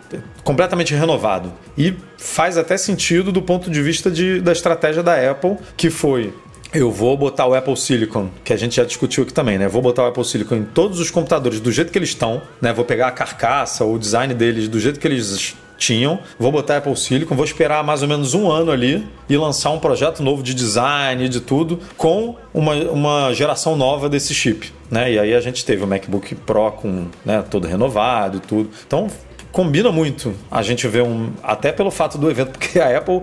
completamente 0.44 0.94
renovado. 0.94 1.52
E 1.76 1.96
faz 2.16 2.60
até 2.60 2.78
sentido 2.78 3.32
do 3.32 3.42
ponto 3.42 3.72
de 3.72 3.82
vista 3.82 4.12
de, 4.12 4.40
da 4.40 4.52
estratégia 4.52 5.02
da 5.02 5.32
Apple, 5.32 5.58
que 5.76 5.90
foi 5.90 6.32
eu 6.74 6.92
vou 6.92 7.16
botar 7.18 7.48
o 7.48 7.54
Apple 7.54 7.78
Silicon, 7.78 8.30
que 8.44 8.52
a 8.52 8.58
gente 8.58 8.76
já 8.76 8.84
discutiu 8.84 9.24
aqui 9.24 9.34
também, 9.34 9.58
né? 9.58 9.68
Vou 9.68 9.82
botar 9.82 10.04
o 10.04 10.08
Apple 10.08 10.26
Silicon 10.26 10.56
em 10.56 10.64
todos 10.64 11.00
os 11.00 11.10
computadores 11.10 11.60
do 11.60 11.72
jeito 11.72 11.92
que 11.92 11.98
eles 11.98 12.10
estão, 12.10 12.42
né? 12.62 12.74
Vou 12.74 12.84
pegar 12.84 13.08
a 13.08 13.12
carcaça, 13.12 13.86
o 13.86 13.98
design 13.98 14.34
deles 14.34 14.68
do 14.68 14.80
jeito 14.80 15.00
que 15.00 15.08
eles 15.08 15.56
tinham, 15.78 16.20
vou 16.40 16.52
botar 16.52 16.78
Apple 16.78 16.96
Silicon, 16.96 17.36
vou 17.36 17.46
esperar 17.46 17.84
mais 17.84 18.02
ou 18.02 18.08
menos 18.08 18.34
um 18.34 18.50
ano 18.50 18.72
ali 18.72 19.08
e 19.30 19.38
lançar 19.38 19.70
um 19.70 19.80
projeto 19.80 20.24
novo 20.24 20.42
de 20.42 20.54
design 20.54 21.30
de 21.30 21.40
tudo 21.40 21.80
com 21.96 22.36
uma, 22.54 22.74
uma 22.74 23.34
geração 23.34 23.76
nova 23.76 24.10
desse 24.10 24.34
chip, 24.34 24.74
né? 24.90 25.14
E 25.14 25.20
aí 25.20 25.34
a 25.34 25.40
gente 25.40 25.64
teve 25.64 25.84
o 25.84 25.88
MacBook 25.88 26.34
Pro 26.36 26.72
com 26.72 27.06
né, 27.24 27.44
todo 27.50 27.68
renovado 27.68 28.38
e 28.38 28.40
tudo. 28.40 28.70
Então 28.86 29.08
combina 29.52 29.92
muito 29.92 30.34
a 30.52 30.62
gente 30.62 30.88
ver 30.88 31.04
um 31.04 31.32
até 31.42 31.72
pelo 31.72 31.92
fato 31.92 32.18
do 32.18 32.30
evento, 32.30 32.52
porque 32.58 32.80
a 32.80 32.98
Apple 32.98 33.22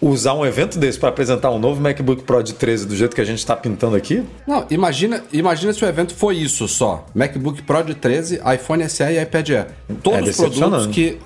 usar 0.00 0.34
um 0.34 0.44
evento 0.44 0.78
desse 0.78 0.98
para 0.98 1.08
apresentar 1.08 1.50
um 1.50 1.58
novo 1.58 1.80
MacBook 1.80 2.22
Pro 2.22 2.42
de 2.42 2.54
13 2.54 2.86
do 2.86 2.96
jeito 2.96 3.14
que 3.14 3.20
a 3.20 3.24
gente 3.24 3.38
está 3.38 3.54
pintando 3.56 3.96
aqui, 3.96 4.22
Não, 4.46 4.66
imagina, 4.70 5.22
imagina 5.32 5.72
se 5.72 5.84
o 5.84 5.88
evento 5.88 6.14
foi 6.14 6.36
isso 6.36 6.66
só. 6.66 7.06
MacBook 7.14 7.62
Pro 7.62 7.82
de 7.82 7.94
13, 7.94 8.40
iPhone 8.54 8.88
SE 8.88 9.02
e 9.04 9.20
iPad 9.22 9.50
Air. 9.50 9.66
Todos 10.02 10.28
É 10.28 10.30
os 10.30 10.36
produtos 10.36 10.86
que... 10.88 11.18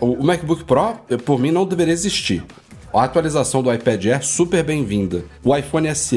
O 0.00 0.22
MacBook 0.22 0.64
Pro, 0.64 0.96
por 1.24 1.38
mim, 1.38 1.50
não 1.50 1.64
deveria 1.64 1.94
existir. 1.94 2.44
A 2.94 3.02
atualização 3.02 3.60
do 3.60 3.74
iPad 3.74 4.06
Air, 4.06 4.24
super 4.24 4.62
bem-vinda. 4.62 5.24
O 5.42 5.54
iPhone 5.56 5.92
SE, 5.96 6.16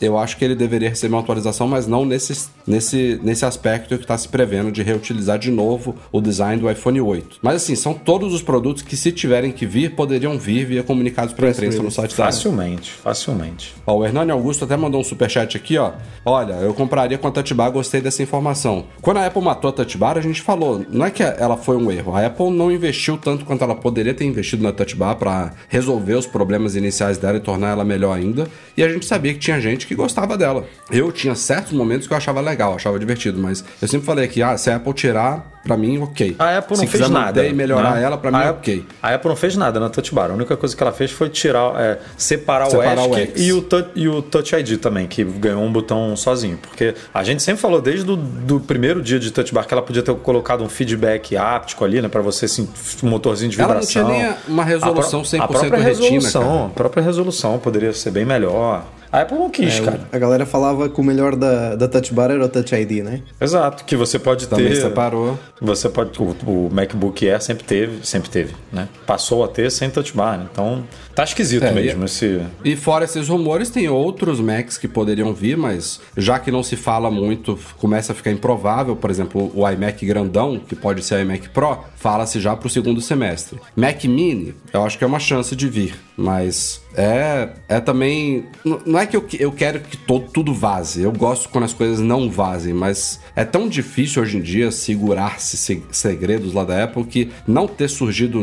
eu 0.00 0.16
acho 0.16 0.38
que 0.38 0.44
ele 0.44 0.54
deveria 0.54 0.88
receber 0.88 1.14
uma 1.14 1.20
atualização, 1.20 1.68
mas 1.68 1.86
não 1.86 2.06
nesse, 2.06 2.48
nesse, 2.66 3.20
nesse 3.22 3.44
aspecto 3.44 3.98
que 3.98 4.04
está 4.04 4.16
se 4.16 4.26
prevendo 4.26 4.72
de 4.72 4.82
reutilizar 4.82 5.38
de 5.38 5.50
novo 5.50 5.94
o 6.10 6.22
design 6.22 6.62
do 6.62 6.70
iPhone 6.70 6.98
8. 6.98 7.40
Mas 7.42 7.56
assim, 7.56 7.76
são 7.76 7.92
todos 7.92 8.32
os 8.32 8.40
produtos 8.40 8.82
que, 8.82 8.96
se 8.96 9.12
tiverem 9.12 9.52
que 9.52 9.66
vir, 9.66 9.94
poderiam 9.94 10.38
vir 10.38 10.64
via 10.64 10.82
comunicados 10.82 11.34
para 11.34 11.48
a 11.48 11.50
imprensa 11.50 11.82
no 11.82 11.90
site 11.90 12.16
da 12.16 12.24
facilmente, 12.24 12.90
facilmente. 12.90 13.74
Ó, 13.86 13.98
o 13.98 14.04
Hernani 14.06 14.30
Augusto 14.30 14.64
até 14.64 14.78
mandou 14.78 15.02
um 15.02 15.04
superchat 15.04 15.58
aqui, 15.58 15.76
ó. 15.76 15.92
Olha, 16.24 16.54
eu 16.54 16.72
compraria 16.72 17.18
com 17.18 17.28
a 17.28 17.30
Touch 17.30 17.52
Bar, 17.52 17.68
gostei 17.68 18.00
dessa 18.00 18.22
informação. 18.22 18.86
Quando 19.02 19.18
a 19.18 19.26
Apple 19.26 19.42
matou 19.42 19.68
a 19.68 19.72
Touch 19.74 19.98
Bar, 19.98 20.16
a 20.16 20.22
gente 20.22 20.40
falou, 20.40 20.86
não 20.88 21.04
é 21.04 21.10
que 21.10 21.22
ela 21.22 21.58
foi 21.58 21.76
um 21.76 21.90
erro. 21.90 22.16
A 22.16 22.24
Apple 22.24 22.50
não 22.50 22.72
investiu 22.72 23.18
tanto 23.18 23.44
quanto 23.44 23.62
ela 23.62 23.74
poderia 23.74 24.14
ter 24.14 24.24
investido 24.24 24.62
na 24.62 24.72
Touch 24.72 24.96
Bar 24.96 25.16
para 25.16 25.52
resolver 25.68 26.13
os 26.18 26.26
problemas 26.26 26.76
iniciais 26.76 27.18
dela 27.18 27.36
e 27.36 27.40
tornar 27.40 27.70
ela 27.70 27.84
melhor 27.84 28.16
ainda. 28.16 28.48
E 28.76 28.82
a 28.82 28.88
gente 28.88 29.06
sabia 29.06 29.32
que 29.32 29.40
tinha 29.40 29.60
gente 29.60 29.86
que 29.86 29.94
gostava 29.94 30.36
dela. 30.36 30.66
Eu 30.90 31.12
tinha 31.12 31.34
certos 31.34 31.72
momentos 31.72 32.06
que 32.06 32.12
eu 32.12 32.16
achava 32.16 32.40
legal, 32.40 32.74
achava 32.74 32.98
divertido, 32.98 33.38
mas 33.40 33.64
eu 33.80 33.88
sempre 33.88 34.06
falei 34.06 34.28
que, 34.28 34.42
ah, 34.42 34.56
se 34.56 34.70
a 34.70 34.76
Apple 34.76 34.92
tirar 34.92 35.53
pra 35.64 35.76
mim, 35.76 35.98
ok. 35.98 36.36
A 36.38 36.58
Apple 36.58 36.76
não 36.76 36.84
Se 36.84 36.90
fez 36.90 37.08
nada. 37.08 37.44
e 37.46 37.52
melhorar 37.52 37.94
né? 37.96 38.02
ela, 38.02 38.16
pra 38.18 38.30
mim, 38.30 38.36
a 38.38 38.50
ok. 38.50 38.84
A 39.02 39.14
Apple 39.14 39.28
não 39.30 39.36
fez 39.36 39.56
nada 39.56 39.80
na 39.80 39.88
Touch 39.88 40.14
Bar. 40.14 40.30
A 40.30 40.34
única 40.34 40.56
coisa 40.56 40.76
que 40.76 40.82
ela 40.82 40.92
fez 40.92 41.10
foi 41.10 41.28
tirar, 41.28 41.72
é, 41.80 41.98
separar, 42.16 42.66
Separar 42.70 43.02
o 43.02 43.10
o 43.10 43.16
X. 43.16 43.32
e 43.40 43.52
o, 43.52 43.62
touch, 43.62 43.88
e 43.94 44.08
o 44.08 44.22
Touch 44.22 44.54
ID 44.54 44.78
também, 44.78 45.06
que 45.06 45.24
ganhou 45.24 45.62
um 45.62 45.72
botão 45.72 46.14
sozinho. 46.16 46.58
Porque 46.60 46.94
a 47.12 47.22
gente 47.24 47.42
sempre 47.42 47.60
falou 47.60 47.80
desde 47.80 48.10
o 48.10 48.16
do 48.16 48.60
primeiro 48.60 49.02
dia 49.02 49.18
de 49.18 49.30
Touch 49.30 49.52
Bar 49.54 49.66
que 49.66 49.74
ela 49.74 49.82
podia 49.82 50.02
ter 50.02 50.14
colocado 50.16 50.62
um 50.62 50.68
feedback 50.68 51.36
áptico 51.36 51.84
ali, 51.84 52.00
né? 52.02 52.08
Pra 52.08 52.20
você, 52.22 52.44
assim, 52.44 52.68
um 53.02 53.08
motorzinho 53.08 53.50
de 53.50 53.60
Ela 53.60 53.74
não 53.74 53.80
vibração. 53.80 54.06
tinha 54.12 54.26
nem 54.28 54.34
uma 54.48 54.64
resolução 54.64 55.20
A 55.20 55.24
pró- 55.24 55.38
100% 55.38 55.42
a 55.42 55.48
própria 55.48 55.78
retina, 55.82 56.08
resolução, 56.08 56.42
cara. 56.42 56.64
A 56.66 56.68
própria 56.70 57.02
resolução 57.02 57.58
poderia 57.58 57.92
ser 57.92 58.10
bem 58.10 58.24
melhor. 58.24 58.84
A 59.14 59.20
Apple 59.22 59.38
não 59.38 59.48
quis, 59.48 59.78
cara. 59.78 60.00
A 60.10 60.18
galera 60.18 60.44
falava 60.44 60.88
que 60.88 61.00
o 61.00 61.04
melhor 61.04 61.36
da, 61.36 61.76
da 61.76 61.86
Touch 61.86 62.12
Bar 62.12 62.32
era 62.32 62.44
o 62.44 62.48
Touch 62.48 62.74
ID, 62.74 63.04
né? 63.04 63.22
Exato, 63.40 63.84
que 63.84 63.94
você 63.96 64.18
pode 64.18 64.48
Também 64.48 64.70
ter. 64.70 64.76
separou. 64.80 65.38
Você 65.60 65.88
pode. 65.88 66.10
O, 66.20 66.34
o 66.44 66.68
MacBook 66.72 67.28
Air 67.28 67.40
sempre 67.40 67.62
teve, 67.62 68.04
sempre 68.04 68.28
teve, 68.28 68.54
né? 68.72 68.88
Passou 69.06 69.44
a 69.44 69.48
ter 69.48 69.70
sem 69.70 69.88
touch 69.88 70.12
bar, 70.16 70.36
né? 70.38 70.48
Então 70.50 70.82
tá 71.14 71.22
esquisito 71.22 71.62
É, 71.64 71.70
mesmo 71.70 72.02
e- 72.02 72.06
esse. 72.06 72.40
E 72.64 72.74
fora 72.74 73.04
esses 73.04 73.28
rumores, 73.28 73.70
tem 73.70 73.88
outros 73.88 74.40
Macs 74.40 74.76
que 74.76 74.88
poderiam 74.88 75.32
vir, 75.32 75.56
mas 75.56 76.00
já 76.16 76.40
que 76.40 76.50
não 76.50 76.64
se 76.64 76.74
fala 76.74 77.08
muito, 77.08 77.56
começa 77.78 78.10
a 78.10 78.16
ficar 78.16 78.32
improvável. 78.32 78.96
Por 78.96 79.10
exemplo, 79.10 79.52
o 79.54 79.68
iMac 79.70 80.04
grandão, 80.04 80.58
que 80.58 80.74
pode 80.74 81.04
ser 81.04 81.14
o 81.14 81.20
iMac 81.20 81.50
Pro, 81.50 81.78
fala-se 81.94 82.40
já 82.40 82.56
para 82.56 82.66
o 82.66 82.70
segundo 82.70 83.00
semestre. 83.00 83.60
Mac 83.76 84.02
Mini, 84.06 84.56
eu 84.72 84.82
acho 84.84 84.98
que 84.98 85.04
é 85.04 85.06
uma 85.06 85.20
chance 85.20 85.54
de 85.54 85.68
vir, 85.68 85.94
mas 86.16 86.82
é, 86.96 87.48
é 87.68 87.80
também. 87.80 88.46
Não 88.86 88.98
é 88.98 89.06
que 89.06 89.16
eu, 89.16 89.26
eu 89.38 89.52
quero 89.52 89.80
que 89.80 89.96
todo, 89.96 90.26
tudo 90.32 90.54
vaze. 90.54 91.02
Eu 91.02 91.12
gosto 91.12 91.48
quando 91.48 91.64
as 91.64 91.72
coisas 91.74 92.00
não 92.00 92.30
vazem, 92.30 92.72
mas 92.72 93.20
é 93.34 93.44
tão 93.44 93.68
difícil 93.68 94.22
hoje 94.22 94.36
em 94.38 94.40
dia 94.40 94.70
segurar-se 94.70 95.56
se- 95.56 95.82
segredos 95.90 96.52
lá 96.52 96.64
da 96.64 96.84
Apple 96.84 97.04
que 97.04 97.30
não 97.46 97.66
ter 97.66 97.88
surgido 97.88 98.40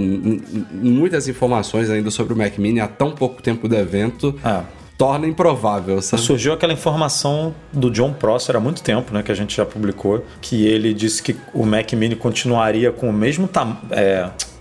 muitas 0.71 1.27
informações 1.27 1.89
ainda 1.89 2.11
sobre 2.11 2.33
o 2.33 2.37
Mac 2.37 2.57
Mini 2.57 2.79
há 2.79 2.87
tão 2.87 3.11
pouco 3.11 3.41
tempo 3.41 3.67
do 3.67 3.75
evento 3.75 4.35
Ah. 4.43 4.63
torna 4.97 5.25
improvável, 5.27 6.01
sabe? 6.01 6.21
Surgiu 6.21 6.53
aquela 6.53 6.73
informação 6.73 7.55
do 7.73 7.89
John 7.89 8.13
Prosser 8.13 8.55
há 8.55 8.59
muito 8.59 8.83
tempo, 8.83 9.13
né? 9.13 9.23
Que 9.23 9.31
a 9.31 9.35
gente 9.35 9.55
já 9.57 9.65
publicou, 9.65 10.23
que 10.41 10.65
ele 10.67 10.93
disse 10.93 11.23
que 11.23 11.35
o 11.53 11.65
Mac 11.65 11.91
Mini 11.93 12.15
continuaria 12.15 12.91
com 12.91 13.09
o 13.09 13.13
mesmo 13.13 13.47
tamanho. 13.47 13.79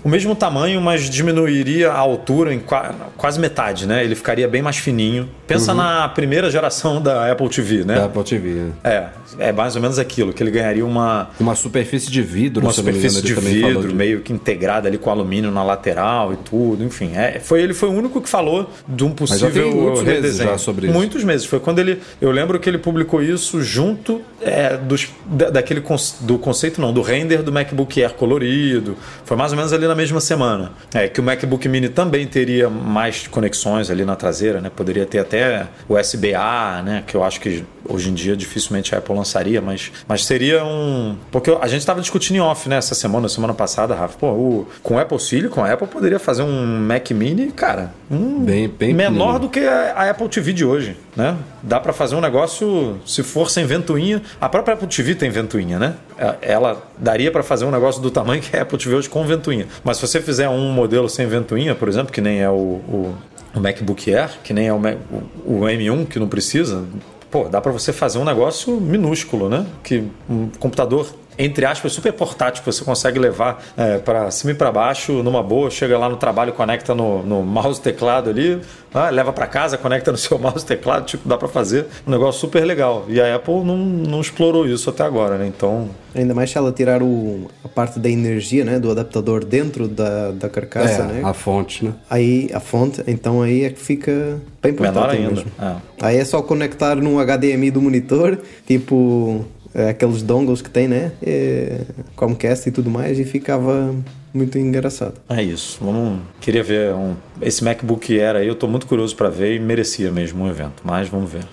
O 0.02 0.08
mesmo 0.08 0.34
tamanho, 0.34 0.80
mas 0.80 1.08
diminuiria 1.10 1.90
a 1.90 1.98
altura 1.98 2.52
em 2.54 2.58
qua- 2.58 2.94
quase 3.16 3.38
metade, 3.40 3.86
né? 3.86 4.04
Ele 4.04 4.14
ficaria 4.14 4.46
bem 4.48 4.62
mais 4.62 4.76
fininho. 4.76 5.28
Pensa 5.46 5.74
na 5.74 6.08
primeira 6.08 6.50
geração 6.50 7.00
da 7.02 7.30
Apple 7.30 7.48
TV, 7.48 7.84
né? 7.84 7.94
Da 7.96 8.04
Apple 8.06 8.22
TV. 8.24 8.66
É, 8.84 9.06
é 9.38 9.52
mais 9.52 9.74
ou 9.76 9.82
menos 9.82 9.98
aquilo, 9.98 10.32
que 10.32 10.42
ele 10.42 10.50
ganharia 10.50 10.84
uma, 10.86 11.30
Uma 11.38 11.54
superfície 11.54 12.10
de 12.10 12.22
vidro, 12.22 12.62
uma 12.64 12.72
superfície 12.72 13.20
de 13.22 13.34
vidro 13.34 13.92
meio 13.94 14.20
que 14.20 14.32
integrada 14.32 14.88
ali 14.88 14.96
com 14.98 15.10
alumínio 15.10 15.50
na 15.50 15.62
lateral 15.62 16.32
e 16.32 16.36
tudo, 16.36 16.82
enfim. 16.84 17.12
É, 17.16 17.40
foi, 17.40 17.62
ele 17.62 17.74
foi 17.74 17.88
o 17.88 17.92
único 17.92 18.20
que 18.20 18.28
falou 18.28 18.70
de 18.88 19.04
um 19.04 19.10
possível 19.10 19.70
muitos 19.74 20.02
meses 20.02 20.14
redesenho. 20.22 20.50
já 20.50 20.58
sobre 20.58 20.86
isso. 20.86 20.94
Muitos 20.96 21.24
meses. 21.24 21.46
Foi 21.46 21.60
quando 21.60 21.78
ele. 21.78 22.00
Eu 22.20 22.30
lembro 22.30 22.58
que 22.58 22.68
ele 22.68 22.78
publicou 22.78 23.22
isso 23.22 23.60
junto 23.62 24.22
é, 24.40 24.76
dos, 24.76 25.08
da- 25.26 25.50
daquele 25.50 25.82
do 26.20 26.38
conceito, 26.38 26.80
não, 26.80 26.92
do 26.92 27.02
render 27.02 27.42
do 27.42 27.52
MacBook 27.52 28.02
Air 28.02 28.14
colorido. 28.14 28.96
Foi 29.24 29.36
mais 29.36 29.50
ou 29.52 29.56
menos 29.56 29.72
ali 29.72 29.86
na 29.90 29.94
mesma 29.96 30.20
semana. 30.20 30.72
É 30.94 31.08
que 31.08 31.20
o 31.20 31.22
MacBook 31.22 31.68
Mini 31.68 31.88
também 31.88 32.26
teria 32.26 32.70
mais 32.70 33.26
conexões 33.26 33.90
ali 33.90 34.04
na 34.04 34.16
traseira, 34.16 34.60
né? 34.60 34.70
Poderia 34.74 35.04
ter 35.04 35.18
até 35.18 35.66
USB-A, 35.88 36.82
né? 36.84 37.04
Que 37.06 37.14
eu 37.16 37.22
acho 37.24 37.40
que 37.40 37.64
hoje 37.88 38.10
em 38.10 38.14
dia 38.14 38.36
dificilmente 38.36 38.94
a 38.94 38.98
Apple 38.98 39.14
lançaria, 39.14 39.60
mas, 39.60 39.90
mas 40.06 40.24
seria 40.24 40.64
um. 40.64 41.16
Porque 41.30 41.50
a 41.60 41.66
gente 41.66 41.80
estava 41.80 42.00
discutindo 42.00 42.36
em 42.36 42.40
off, 42.40 42.68
né? 42.68 42.76
Essa 42.76 42.94
semana, 42.94 43.28
semana 43.28 43.54
passada, 43.54 43.94
Rafa. 43.94 44.16
Pô, 44.18 44.28
o, 44.28 44.68
com 44.82 44.94
o 44.94 44.98
Apple 44.98 45.18
Silicon, 45.18 45.64
a 45.64 45.72
Apple 45.72 45.86
poderia 45.88 46.18
fazer 46.18 46.42
um 46.42 46.66
Mac 46.86 47.10
Mini, 47.10 47.50
cara, 47.50 47.92
um 48.10 48.40
Bem- 48.44 48.68
bem 48.68 48.94
menor 48.94 49.38
pequenininho. 49.38 49.38
do 49.40 49.48
que 49.48 49.60
a, 49.60 49.92
a 49.96 50.10
Apple 50.10 50.28
TV 50.28 50.52
de 50.52 50.64
hoje, 50.64 50.96
né? 51.16 51.36
Dá 51.62 51.78
para 51.78 51.92
fazer 51.92 52.14
um 52.14 52.20
negócio, 52.20 52.98
se 53.06 53.22
for 53.22 53.50
sem 53.50 53.64
ventoinha. 53.66 54.22
A 54.40 54.48
própria 54.48 54.74
Apple 54.74 54.88
TV 54.88 55.14
tem 55.14 55.30
ventoinha, 55.30 55.78
né? 55.78 55.94
É- 56.18 56.36
Ela 56.52 56.82
daria 56.98 57.30
para 57.30 57.42
fazer 57.42 57.64
um 57.64 57.70
negócio 57.70 58.00
do 58.00 58.10
tamanho 58.10 58.40
que 58.42 58.56
a 58.56 58.62
Apple 58.62 58.78
TV 58.78 58.94
hoje 58.94 59.08
com 59.08 59.24
ventoinha. 59.24 59.66
Mas 59.84 59.96
se 59.96 60.06
você 60.06 60.20
fizer 60.20 60.48
um 60.48 60.72
modelo 60.72 61.08
sem 61.08 61.26
ventoinha, 61.26 61.74
por 61.74 61.88
exemplo, 61.88 62.12
que 62.12 62.20
nem 62.20 62.40
é 62.40 62.50
o, 62.50 62.52
o, 62.52 63.14
o 63.54 63.60
MacBook 63.60 64.14
Air, 64.14 64.30
que 64.42 64.52
nem 64.52 64.68
é 64.68 64.72
o, 64.72 64.76
o, 64.76 65.52
o 65.52 65.60
M1 65.62 66.06
que 66.06 66.18
não 66.18 66.28
precisa, 66.28 66.84
pô, 67.30 67.44
dá 67.44 67.60
para 67.60 67.72
você 67.72 67.92
fazer 67.92 68.18
um 68.18 68.24
negócio 68.24 68.80
minúsculo, 68.80 69.48
né? 69.48 69.66
Que 69.82 70.04
um 70.28 70.48
computador 70.58 71.14
entre 71.44 71.64
aspas, 71.64 71.92
super 71.92 72.12
portátil, 72.12 72.62
que 72.62 72.70
você 72.72 72.84
consegue 72.84 73.18
levar 73.18 73.62
é, 73.76 73.98
para 73.98 74.30
cima 74.30 74.52
e 74.52 74.54
para 74.54 74.70
baixo 74.70 75.22
numa 75.22 75.42
boa, 75.42 75.70
chega 75.70 75.98
lá 75.98 76.08
no 76.08 76.16
trabalho, 76.16 76.52
conecta 76.52 76.94
no, 76.94 77.22
no 77.22 77.42
mouse 77.42 77.80
teclado 77.80 78.30
ali, 78.30 78.60
ah, 78.92 79.08
leva 79.10 79.32
para 79.32 79.46
casa, 79.46 79.78
conecta 79.78 80.12
no 80.12 80.18
seu 80.18 80.38
mouse 80.38 80.64
teclado, 80.64 81.06
tipo, 81.06 81.28
dá 81.28 81.36
para 81.38 81.48
fazer 81.48 81.86
um 82.06 82.10
negócio 82.10 82.40
super 82.40 82.64
legal. 82.64 83.04
E 83.08 83.20
a 83.20 83.34
Apple 83.36 83.64
não, 83.64 83.76
não 83.76 84.20
explorou 84.20 84.66
isso 84.66 84.90
até 84.90 85.02
agora, 85.02 85.38
né? 85.38 85.46
Então, 85.46 85.88
Ainda 86.12 86.34
mais 86.34 86.50
se 86.50 86.58
ela 86.58 86.72
tirar 86.72 87.04
o, 87.04 87.48
a 87.64 87.68
parte 87.68 88.00
da 88.00 88.10
energia, 88.10 88.64
né? 88.64 88.80
Do 88.80 88.90
adaptador 88.90 89.44
dentro 89.44 89.86
da, 89.86 90.32
da 90.32 90.48
carcaça, 90.48 91.02
É, 91.02 91.06
né? 91.06 91.20
a 91.24 91.32
fonte, 91.32 91.84
né? 91.84 91.94
Aí 92.10 92.50
a 92.52 92.58
fonte, 92.58 93.00
então 93.06 93.42
aí 93.42 93.62
é 93.62 93.70
que 93.70 93.78
fica 93.78 94.40
bem 94.60 94.72
menor 94.72 94.92
portátil 94.92 95.18
ainda. 95.20 95.30
mesmo. 95.30 95.50
É. 95.60 95.74
Aí 96.02 96.16
é 96.16 96.24
só 96.24 96.42
conectar 96.42 96.96
num 96.96 97.20
HDMI 97.24 97.70
do 97.70 97.80
monitor, 97.80 98.38
tipo 98.66 99.44
aqueles 99.74 100.22
dongles 100.22 100.62
que 100.62 100.70
tem, 100.70 100.88
né? 100.88 101.12
É, 101.22 101.82
Chromecast 102.16 102.68
e 102.68 102.72
tudo 102.72 102.90
mais, 102.90 103.18
e 103.18 103.24
ficava 103.24 103.94
muito 104.32 104.58
engraçado. 104.58 105.14
É 105.28 105.42
isso. 105.42 105.78
Vamos... 105.80 106.20
Queria 106.40 106.62
ver 106.62 106.92
um... 106.94 107.14
esse 107.40 107.62
MacBook 107.62 108.18
Air 108.18 108.36
aí, 108.36 108.48
eu 108.48 108.54
tô 108.54 108.66
muito 108.66 108.86
curioso 108.86 109.14
para 109.16 109.28
ver 109.28 109.56
e 109.56 109.60
merecia 109.60 110.10
mesmo 110.10 110.44
um 110.44 110.48
evento, 110.48 110.82
mas 110.84 111.08
vamos 111.08 111.30
ver. 111.30 111.44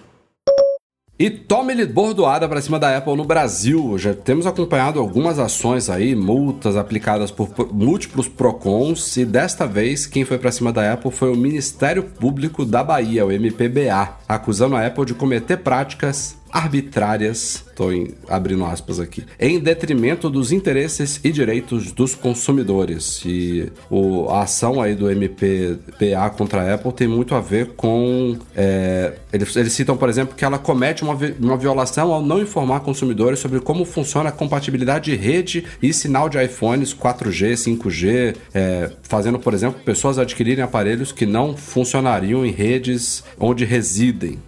E 1.20 1.32
tome-lhe 1.32 1.84
bordoada 1.84 2.48
para 2.48 2.62
cima 2.62 2.78
da 2.78 2.96
Apple 2.96 3.16
no 3.16 3.26
Brasil. 3.26 3.98
Já 3.98 4.14
temos 4.14 4.46
acompanhado 4.46 5.00
algumas 5.00 5.40
ações 5.40 5.90
aí, 5.90 6.16
multas 6.16 6.76
aplicadas 6.76 7.32
por 7.32 7.48
por 7.48 7.74
múltiplos 7.74 8.28
PROCONs, 8.28 9.18
e 9.18 9.26
desta 9.26 9.66
vez 9.66 10.06
quem 10.06 10.24
foi 10.24 10.38
para 10.38 10.52
cima 10.52 10.72
da 10.72 10.94
Apple 10.94 11.10
foi 11.10 11.32
o 11.32 11.36
Ministério 11.36 12.04
Público 12.04 12.64
da 12.64 12.84
Bahia, 12.84 13.26
o 13.26 13.32
MPBA, 13.32 14.16
acusando 14.28 14.76
a 14.76 14.86
Apple 14.86 15.06
de 15.06 15.14
cometer 15.14 15.58
práticas 15.58 16.38
arbitrárias, 16.52 17.64
estou 17.68 17.92
abrindo 18.28 18.66
aspas 18.66 19.00
aqui, 19.00 19.24
em 19.40 19.60
detrimento 19.60 20.30
dos 20.30 20.52
interesses 20.52 21.20
e 21.24 21.32
direitos 21.32 21.92
dos 21.92 22.16
consumidores. 22.16 23.22
E 23.26 23.72
o, 23.90 24.30
a 24.30 24.44
ação 24.44 24.82
aí 24.82 24.96
do 24.96 25.10
MPBA 25.10 26.30
contra 26.36 26.62
a 26.62 26.74
Apple 26.74 26.92
tem 26.94 27.08
muito 27.08 27.36
a 27.36 27.42
ver 27.42 27.74
com. 27.76 28.38
é, 28.56 29.14
eles, 29.32 29.56
eles 29.56 29.74
citam, 29.74 29.98
por 29.98 30.10
exemplo, 30.10 30.36
que 30.36 30.46
ela 30.46 30.58
comete 30.58 31.04
uma, 31.04 31.18
uma 31.40 31.58
violação 31.58 32.12
ao 32.14 32.22
não 32.22 32.42
informar 32.42 32.80
consumidores 32.80 33.40
sobre 33.40 33.60
como 33.60 33.86
funciona 33.86 34.30
a 34.30 34.32
compatibilidade 34.32 35.12
de 35.12 35.18
rede 35.18 35.66
e 35.82 35.94
sinal 35.94 36.30
de 36.30 36.42
iPhones 36.44 36.94
4G, 36.94 37.54
5G, 37.54 38.36
é, 38.54 38.92
fazendo, 39.04 39.38
por 39.38 39.54
exemplo, 39.54 39.80
pessoas 39.84 40.18
adquirirem 40.18 40.64
aparelhos 40.64 41.12
que 41.12 41.26
não 41.26 41.56
funcionariam 41.56 42.46
em 42.46 42.52
redes 42.52 43.24
onde 43.40 43.66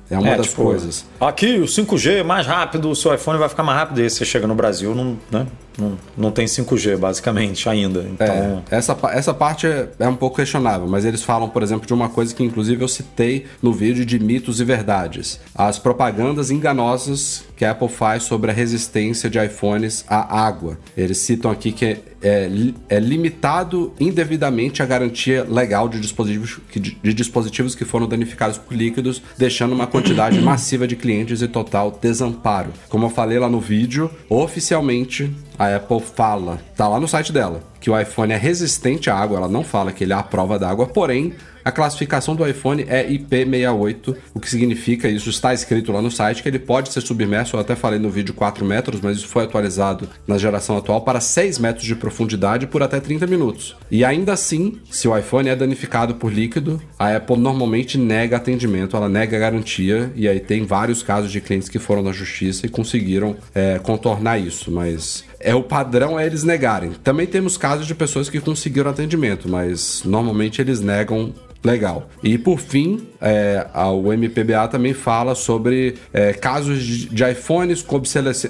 É 0.10 0.17
uma 0.17 0.29
É, 0.29 0.38
das 0.38 0.47
tipo, 0.49 0.63
coisas. 0.63 1.05
Aqui 1.19 1.60
o 1.60 1.65
5G 1.65 2.19
é 2.19 2.23
mais 2.23 2.45
rápido, 2.47 2.89
o 2.89 2.95
seu 2.95 3.13
iPhone 3.13 3.38
vai 3.38 3.49
ficar 3.49 3.63
mais 3.63 3.77
rápido. 3.77 3.99
E 3.99 4.03
aí 4.03 4.10
você 4.10 4.25
chega 4.25 4.47
no 4.47 4.55
Brasil, 4.55 4.93
não, 4.95 5.17
né? 5.32 5.45
Não, 5.79 5.97
não 6.17 6.31
tem 6.31 6.45
5G 6.45 6.97
basicamente 6.97 7.67
ainda. 7.67 8.05
Então, 8.11 8.27
É, 8.69 8.75
essa, 8.77 8.97
essa 9.11 9.33
parte 9.33 9.67
é, 9.67 9.89
é 9.99 10.07
um 10.07 10.15
pouco 10.15 10.37
questionável, 10.37 10.87
mas 10.87 11.05
eles 11.05 11.23
falam, 11.23 11.49
por 11.49 11.63
exemplo, 11.63 11.87
de 11.87 11.93
uma 11.93 12.09
coisa 12.09 12.33
que 12.33 12.43
inclusive 12.43 12.83
eu 12.83 12.87
citei 12.87 13.45
no 13.61 13.73
vídeo 13.73 14.05
de 14.05 14.19
mitos 14.19 14.59
e 14.59 14.63
verdades. 14.63 15.39
As 15.55 15.79
propagandas 15.79 16.51
enganosas 16.51 17.43
que 17.55 17.65
a 17.65 17.71
Apple 17.71 17.89
faz 17.89 18.23
sobre 18.23 18.51
a 18.51 18.53
resistência 18.53 19.29
de 19.29 19.37
iPhones 19.43 20.05
à 20.07 20.45
água. 20.45 20.77
Eles 20.95 21.17
citam 21.17 21.51
aqui 21.51 21.71
que 21.71 21.85
é, 21.85 22.01
é 22.21 22.49
é 22.89 22.99
limitado 22.99 23.93
indevidamente 23.99 24.83
a 24.83 24.85
garantia 24.85 25.45
legal 25.47 25.87
de 25.87 25.99
dispositivos, 25.99 26.59
que, 26.69 26.79
de 26.79 27.13
dispositivos 27.13 27.75
que 27.75 27.85
foram 27.85 28.07
danificados 28.07 28.57
por 28.57 28.75
líquidos, 28.75 29.21
deixando 29.37 29.73
uma 29.73 29.87
quantidade 29.87 30.39
massiva 30.41 30.87
de 30.87 30.95
clientes 30.95 31.41
em 31.41 31.47
total 31.47 31.97
desamparo. 32.01 32.71
Como 32.89 33.05
eu 33.05 33.09
falei 33.09 33.39
lá 33.39 33.49
no 33.49 33.59
vídeo, 33.59 34.11
oficialmente 34.29 35.31
a 35.59 35.75
Apple 35.75 35.99
fala, 35.99 36.57
tá 36.75 36.87
lá 36.87 36.99
no 36.99 37.07
site 37.07 37.33
dela, 37.33 37.61
que 37.81 37.89
o 37.89 37.99
iPhone 37.99 38.31
é 38.31 38.37
resistente 38.37 39.09
à 39.09 39.15
água, 39.15 39.37
ela 39.37 39.49
não 39.49 39.63
fala 39.63 39.91
que 39.91 40.05
ele 40.05 40.13
é 40.13 40.15
à 40.15 40.23
prova 40.23 40.57
d'água, 40.57 40.87
porém, 40.87 41.35
A 41.63 41.71
classificação 41.71 42.35
do 42.35 42.47
iPhone 42.47 42.85
é 42.87 43.07
IP68, 43.07 44.15
o 44.33 44.39
que 44.39 44.49
significa, 44.49 45.07
isso 45.07 45.29
está 45.29 45.53
escrito 45.53 45.91
lá 45.91 46.01
no 46.01 46.09
site, 46.09 46.41
que 46.41 46.49
ele 46.49 46.57
pode 46.57 46.91
ser 46.91 47.01
submerso, 47.01 47.55
eu 47.55 47.59
até 47.59 47.75
falei 47.75 47.99
no 47.99 48.09
vídeo 48.09 48.33
4 48.33 48.65
metros, 48.65 49.01
mas 49.01 49.17
isso 49.17 49.27
foi 49.27 49.43
atualizado 49.43 50.10
na 50.25 50.37
geração 50.37 50.77
atual 50.77 51.01
para 51.01 51.19
6 51.19 51.60
metros 51.60 51.85
de 51.85 51.95
profundidade 51.95 52.65
por 52.65 52.81
até 52.81 52.99
30 52.99 53.27
minutos. 53.27 53.75
E 53.91 54.05
ainda 54.05 54.33
assim, 54.33 54.79
se 54.89 55.07
o 55.07 55.15
iPhone 55.15 55.49
é 55.49 55.55
danificado 55.55 56.15
por 56.15 56.33
líquido, 56.33 56.81
a 56.97 57.15
Apple 57.15 57.37
normalmente 57.37 57.97
nega 57.97 58.37
atendimento, 58.37 58.95
ela 58.95 59.07
nega 59.07 59.37
garantia, 59.37 60.12
e 60.15 60.27
aí 60.27 60.39
tem 60.39 60.65
vários 60.65 61.03
casos 61.03 61.31
de 61.31 61.41
clientes 61.41 61.69
que 61.69 61.77
foram 61.77 62.01
na 62.01 62.12
justiça 62.12 62.65
e 62.65 62.69
conseguiram 62.69 63.35
é, 63.53 63.77
contornar 63.77 64.39
isso, 64.39 64.71
mas 64.71 65.23
é 65.40 65.56
o 65.56 65.63
padrão 65.63 66.19
é 66.19 66.25
eles 66.25 66.44
negarem. 66.44 66.92
Também 67.04 67.25
temos 67.27 67.58
casos 67.58 67.87
de 67.87 67.96
pessoas 67.96 68.29
que 68.29 68.40
conseguiram 68.40 68.92
atendimento, 68.92 69.48
mas 69.48 70.04
normalmente 70.06 70.62
eles 70.62 70.81
negam 70.81 71.33
Legal. 71.63 72.10
E 72.23 72.37
por 72.37 72.58
fim, 72.58 73.06
é, 73.19 73.67
o 73.73 74.13
MPBA 74.13 74.69
também 74.69 74.94
fala 74.94 75.35
sobre 75.35 75.96
é, 76.13 76.31
casos 76.31 76.81
de, 76.81 77.10
de, 77.10 77.31
iPhones 77.31 77.81
com 77.81 78.02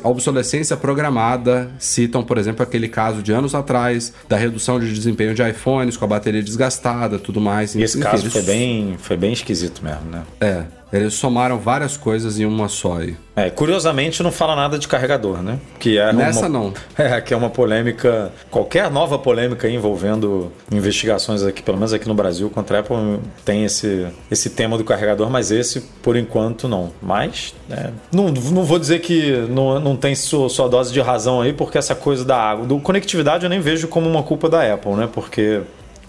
obsolescência 0.04 0.78
programada. 0.78 1.72
Citam, 1.80 2.24
por 2.24 2.38
exemplo, 2.38 2.62
aquele 2.62 2.88
caso 2.88 3.24
de 3.24 3.32
anos 3.32 3.56
atrás 3.56 4.14
da 4.28 4.38
redução 4.38 4.80
de 4.80 4.94
desempenho 4.94 5.34
de 5.34 5.42
iPhones 5.42 5.98
com 5.98 6.06
a 6.06 6.08
bateria 6.08 6.44
desgastada, 6.44 7.18
tudo 7.18 7.42
mais. 7.42 7.74
E 7.74 7.82
esse 7.82 7.98
Enfim, 7.98 8.08
caso 8.08 8.30
foi 8.30 8.44
bem, 8.44 8.96
foi 9.00 9.18
bem 9.18 9.34
esquisito 9.34 9.84
mesmo, 9.84 10.08
né? 10.12 10.24
É. 10.40 10.79
Eles 10.92 11.14
somaram 11.14 11.60
várias 11.60 11.96
coisas 11.96 12.40
em 12.40 12.46
uma 12.46 12.68
só 12.68 12.98
aí. 12.98 13.16
É, 13.36 13.50
curiosamente 13.50 14.22
não 14.22 14.32
fala 14.32 14.56
nada 14.56 14.78
de 14.78 14.88
carregador, 14.88 15.42
né? 15.42 15.60
Que 15.80 15.98
é 15.98 16.12
Nessa 16.12 16.48
uma, 16.48 16.50
não. 16.50 16.74
É, 16.98 17.22
que 17.22 17.34
é 17.34 17.38
uma 17.38 17.50
polêmica. 17.50 18.32
Qualquer 18.52 18.92
nova 18.92 19.18
polêmica 19.18 19.70
envolvendo 19.70 20.52
investigações 20.72 21.44
aqui, 21.44 21.62
pelo 21.62 21.78
menos 21.78 21.94
aqui 21.94 22.08
no 22.08 22.14
Brasil, 22.14 22.50
contra 22.50 22.78
a 22.78 22.80
Apple, 22.82 23.20
tem 23.46 23.64
esse, 23.64 24.08
esse 24.30 24.50
tema 24.50 24.78
do 24.78 24.84
carregador, 24.84 25.30
mas 25.30 25.52
esse, 25.52 25.82
por 26.02 26.18
enquanto, 26.18 26.68
não. 26.68 26.92
Mas, 27.02 27.54
é, 27.70 27.92
não, 28.12 28.30
não 28.30 28.64
vou 28.64 28.78
dizer 28.78 29.00
que 29.00 29.32
não, 29.50 29.80
não 29.80 29.96
tem 29.96 30.16
sua, 30.16 30.50
sua 30.50 30.68
dose 30.68 30.92
de 30.92 31.00
razão 31.00 31.40
aí, 31.40 31.54
porque 31.54 31.78
essa 31.78 31.96
coisa 31.96 32.26
da 32.26 32.38
água. 32.38 32.66
Do 32.66 32.80
conectividade 32.80 33.46
eu 33.46 33.50
nem 33.50 33.62
vejo 33.62 33.88
como 33.88 34.10
uma 34.10 34.24
culpa 34.24 34.50
da 34.50 34.74
Apple, 34.74 34.94
né? 34.94 35.08
Porque 35.12 35.62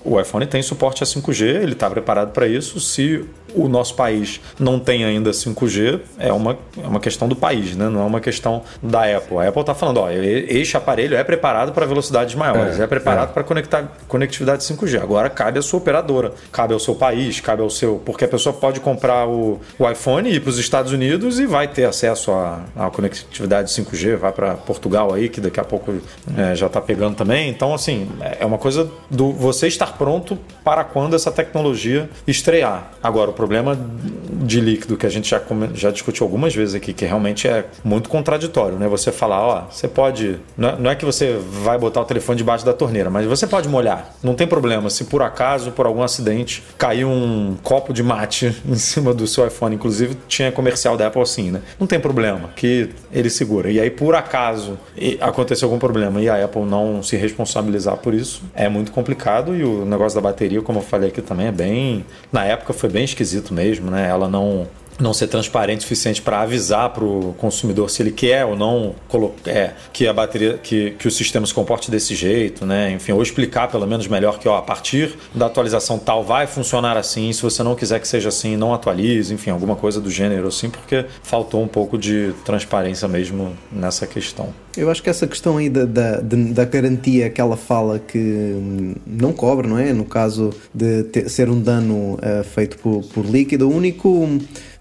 o 0.05 0.21
iPhone 0.21 0.47
tem 0.47 0.63
suporte 0.63 1.03
a 1.03 1.07
5G, 1.07 1.63
ele 1.63 1.73
está 1.73 1.89
preparado 1.91 2.33
para 2.33 2.47
isso. 2.47 2.81
Se 2.81 3.25
o 3.55 3.69
nosso 3.69 3.95
país 3.95 4.41
não 4.59 4.79
tem 4.79 5.05
ainda 5.05 5.31
5G, 5.31 6.01
é 6.19 6.33
uma, 6.33 6.59
é 6.83 6.87
uma 6.87 7.01
questão 7.01 7.29
do 7.29 7.37
país, 7.37 7.75
né? 7.75 7.89
não 7.89 8.01
é 8.01 8.05
uma 8.05 8.21
questão 8.21 8.63
da 8.83 9.05
Apple. 9.17 9.39
A 9.39 9.49
Apple 9.49 9.61
está 9.61 9.75
falando, 9.75 9.99
ó, 9.99 10.11
este 10.11 10.77
aparelho 10.77 11.17
é 11.17 11.25
preparado 11.25 11.73
para 11.73 11.85
velocidades 11.87 12.35
maiores, 12.35 12.79
é, 12.79 12.85
é 12.85 12.87
preparado 12.87 13.31
é. 13.31 13.33
para 13.33 13.45
conectar 13.45 13.91
conectividade 14.09 14.63
5G. 14.63 15.03
Agora 15.03 15.29
cabe 15.29 15.59
à 15.59 15.63
sua 15.63 15.79
operadora, 15.79 16.33
cabe 16.53 16.73
ao 16.73 16.81
seu 16.81 16.95
país, 16.95 17.41
cabe 17.41 17.63
ao 17.63 17.71
seu. 17.71 18.01
Porque 18.05 18.25
a 18.25 18.29
pessoa 18.29 18.53
pode 18.53 18.81
comprar 18.81 19.27
o, 19.27 19.61
o 19.79 19.91
iPhone 19.91 20.29
e 20.31 20.37
ir 20.37 20.41
para 20.41 20.51
os 20.51 20.59
Estados 20.59 20.93
Unidos 20.93 21.39
e 21.39 21.47
vai 21.47 21.69
ter 21.69 21.85
acesso 21.85 22.31
à, 22.31 22.61
à 22.77 22.91
conectividade 22.91 23.71
5G, 23.71 24.17
vai 24.17 24.33
para 24.33 24.55
Portugal 24.55 25.13
aí, 25.13 25.29
que 25.29 25.41
daqui 25.41 25.61
a 25.61 25.65
pouco 25.65 25.95
é, 26.37 26.55
já 26.55 26.67
está 26.67 26.81
pegando 26.81 27.17
também. 27.17 27.51
Então, 27.51 27.75
assim, 27.75 28.09
é 28.39 28.47
uma 28.47 28.59
coisa 28.59 28.89
do 29.11 29.33
você 29.33 29.67
estar 29.67 29.90
pronto 29.91 30.39
para 30.65 30.85
quando 30.85 31.15
essa 31.15 31.31
tecnologia 31.31 32.09
estrear. 32.27 32.91
Agora, 33.03 33.31
o 33.31 33.33
problema 33.33 33.79
de 34.43 34.61
líquido 34.61 34.97
que 34.97 35.07
a 35.07 35.11
gente 35.11 35.29
já, 35.29 35.41
já 35.75 35.91
discutiu 35.91 36.25
algumas 36.25 36.55
vezes 36.55 36.75
aqui, 36.75 36.93
que 36.93 37.05
realmente 37.05 37.49
é 37.49 37.67
muito 37.85 38.09
contraditório, 38.09 38.79
né? 38.79 38.89
Você 38.89 39.13
falar, 39.13 39.41
ó, 39.41 39.61
você 39.71 39.89
pode. 39.89 40.39
Não 40.57 40.91
é, 40.91 40.93
é 40.93 40.97
que 40.97 41.05
você 41.05 41.39
vai 41.63 41.79
botar 41.79 42.01
o 42.01 42.05
telefone 42.05 42.37
debaixo 42.39 42.65
da 42.65 42.73
torneira, 42.73 43.11
mas 43.11 43.27
você 43.27 43.47
pode 43.47 43.69
molhar. 43.69 44.15
Não 44.23 44.35
tem 44.35 44.47
problema. 44.47 44.91
Se 44.91 45.05
por 45.05 45.23
acaso, 45.23 45.73
por 45.73 45.87
algum 45.87 46.03
acidente, 46.03 46.63
cair 46.79 47.05
um 47.05 47.57
copo 47.63 47.93
de 47.93 48.03
mate 48.03 48.55
em 48.67 48.75
cima 48.75 49.15
do 49.15 49.27
seu 49.27 49.47
iPhone, 49.47 49.75
inclusive 49.75 50.17
tinha 50.29 50.51
comercial 50.51 50.97
da 50.97 51.07
Apple 51.07 51.23
assim, 51.23 51.51
né? 51.51 51.63
Não 51.79 51.87
tem 51.87 52.01
problema, 52.01 52.51
que 52.57 52.91
ele 53.13 53.31
segura. 53.31 53.71
E 53.71 53.81
aí, 53.81 53.91
por 53.91 54.15
acaso, 54.15 54.79
aconteceu 55.21 55.67
algum 55.67 55.79
problema 55.79 56.21
e 56.21 56.29
a 56.29 56.45
Apple 56.45 56.63
não 56.63 57.03
se 57.03 57.17
responsabilizar 57.17 57.97
por 57.99 58.15
isso, 58.15 58.43
é 58.55 58.69
muito 58.69 58.93
complicado. 58.93 59.55
E 59.55 59.65
o 59.65 59.80
negócio 59.85 60.21
da 60.21 60.29
bateria, 60.29 60.63
como 60.63 60.79
eu 60.79 60.83
falei 60.83 61.09
aqui 61.09 61.23
também, 61.23 61.47
é 61.47 61.53
bem. 61.53 62.05
Na 62.33 62.45
época 62.45 62.73
foi 62.73 62.89
bem 62.89 63.05
esquisito 63.05 63.53
mesmo, 63.55 63.91
né? 63.91 64.09
Ela 64.09 64.29
não 64.29 64.67
não 65.03 65.13
ser 65.13 65.27
transparente 65.27 65.81
o 65.81 65.83
suficiente 65.83 66.23
para 66.23 66.41
avisar 66.41 66.91
para 66.91 67.05
o 67.05 67.35
consumidor 67.39 67.91
se 67.91 68.03
ele 68.03 68.13
quer 68.13 68.45
ou 68.45 68.57
não 68.57 68.95
é, 69.47 69.73
que 69.93 70.07
a 70.07 70.13
bateria 70.13 70.59
que, 70.59 70.93
que 70.93 71.09
o 71.09 71.11
sistema 71.11 71.47
se 71.47 71.55
comporte 71.55 71.91
desse 71.91 72.15
jeito, 72.15 72.67
né? 72.67 72.93
Enfim, 72.93 73.13
ou 73.13 73.23
explicar 73.23 73.69
pelo 73.69 73.87
menos 73.87 74.07
melhor 74.07 74.39
que 74.39 74.49
ó, 74.49 74.57
a 74.57 74.63
partir 74.63 75.15
da 75.35 75.47
atualização 75.47 75.99
tal 75.99 76.23
vai 76.25 76.47
funcionar 76.47 76.97
assim, 76.97 77.33
se 77.33 77.43
você 77.43 77.63
não 77.63 77.75
quiser 77.75 78.01
que 78.01 78.09
seja 78.09 78.29
assim, 78.29 78.57
não 78.57 78.75
atualize, 78.75 79.33
enfim, 79.33 79.51
alguma 79.51 79.77
coisa 79.77 80.01
do 80.01 80.11
gênero 80.11 80.49
assim, 80.49 80.71
porque 80.71 81.05
faltou 81.23 81.63
um 81.63 81.69
pouco 81.69 81.99
de 81.99 82.33
transparência 82.45 83.07
mesmo 83.09 83.57
nessa 83.71 84.07
questão. 84.07 84.53
Eu 84.77 84.91
acho 84.91 85.03
que 85.03 85.11
essa 85.11 85.27
questão 85.27 85.57
aí 85.57 85.69
da, 85.69 85.85
da, 85.85 86.21
da 86.21 86.65
garantia 86.65 87.29
que 87.29 87.41
ela 87.41 87.57
fala 87.57 87.99
que 87.99 88.95
não 89.07 89.33
cobre, 89.33 89.67
não 89.67 89.79
é? 89.79 89.93
No 89.93 90.05
caso 90.05 90.51
de 90.73 91.03
ter, 91.05 91.29
ser 91.29 91.49
um 91.49 91.61
dano 91.61 92.15
uh, 92.15 92.45
feito 92.45 92.79
por, 92.79 93.03
por 93.07 93.25
líquido, 93.25 93.69
único 93.69 94.29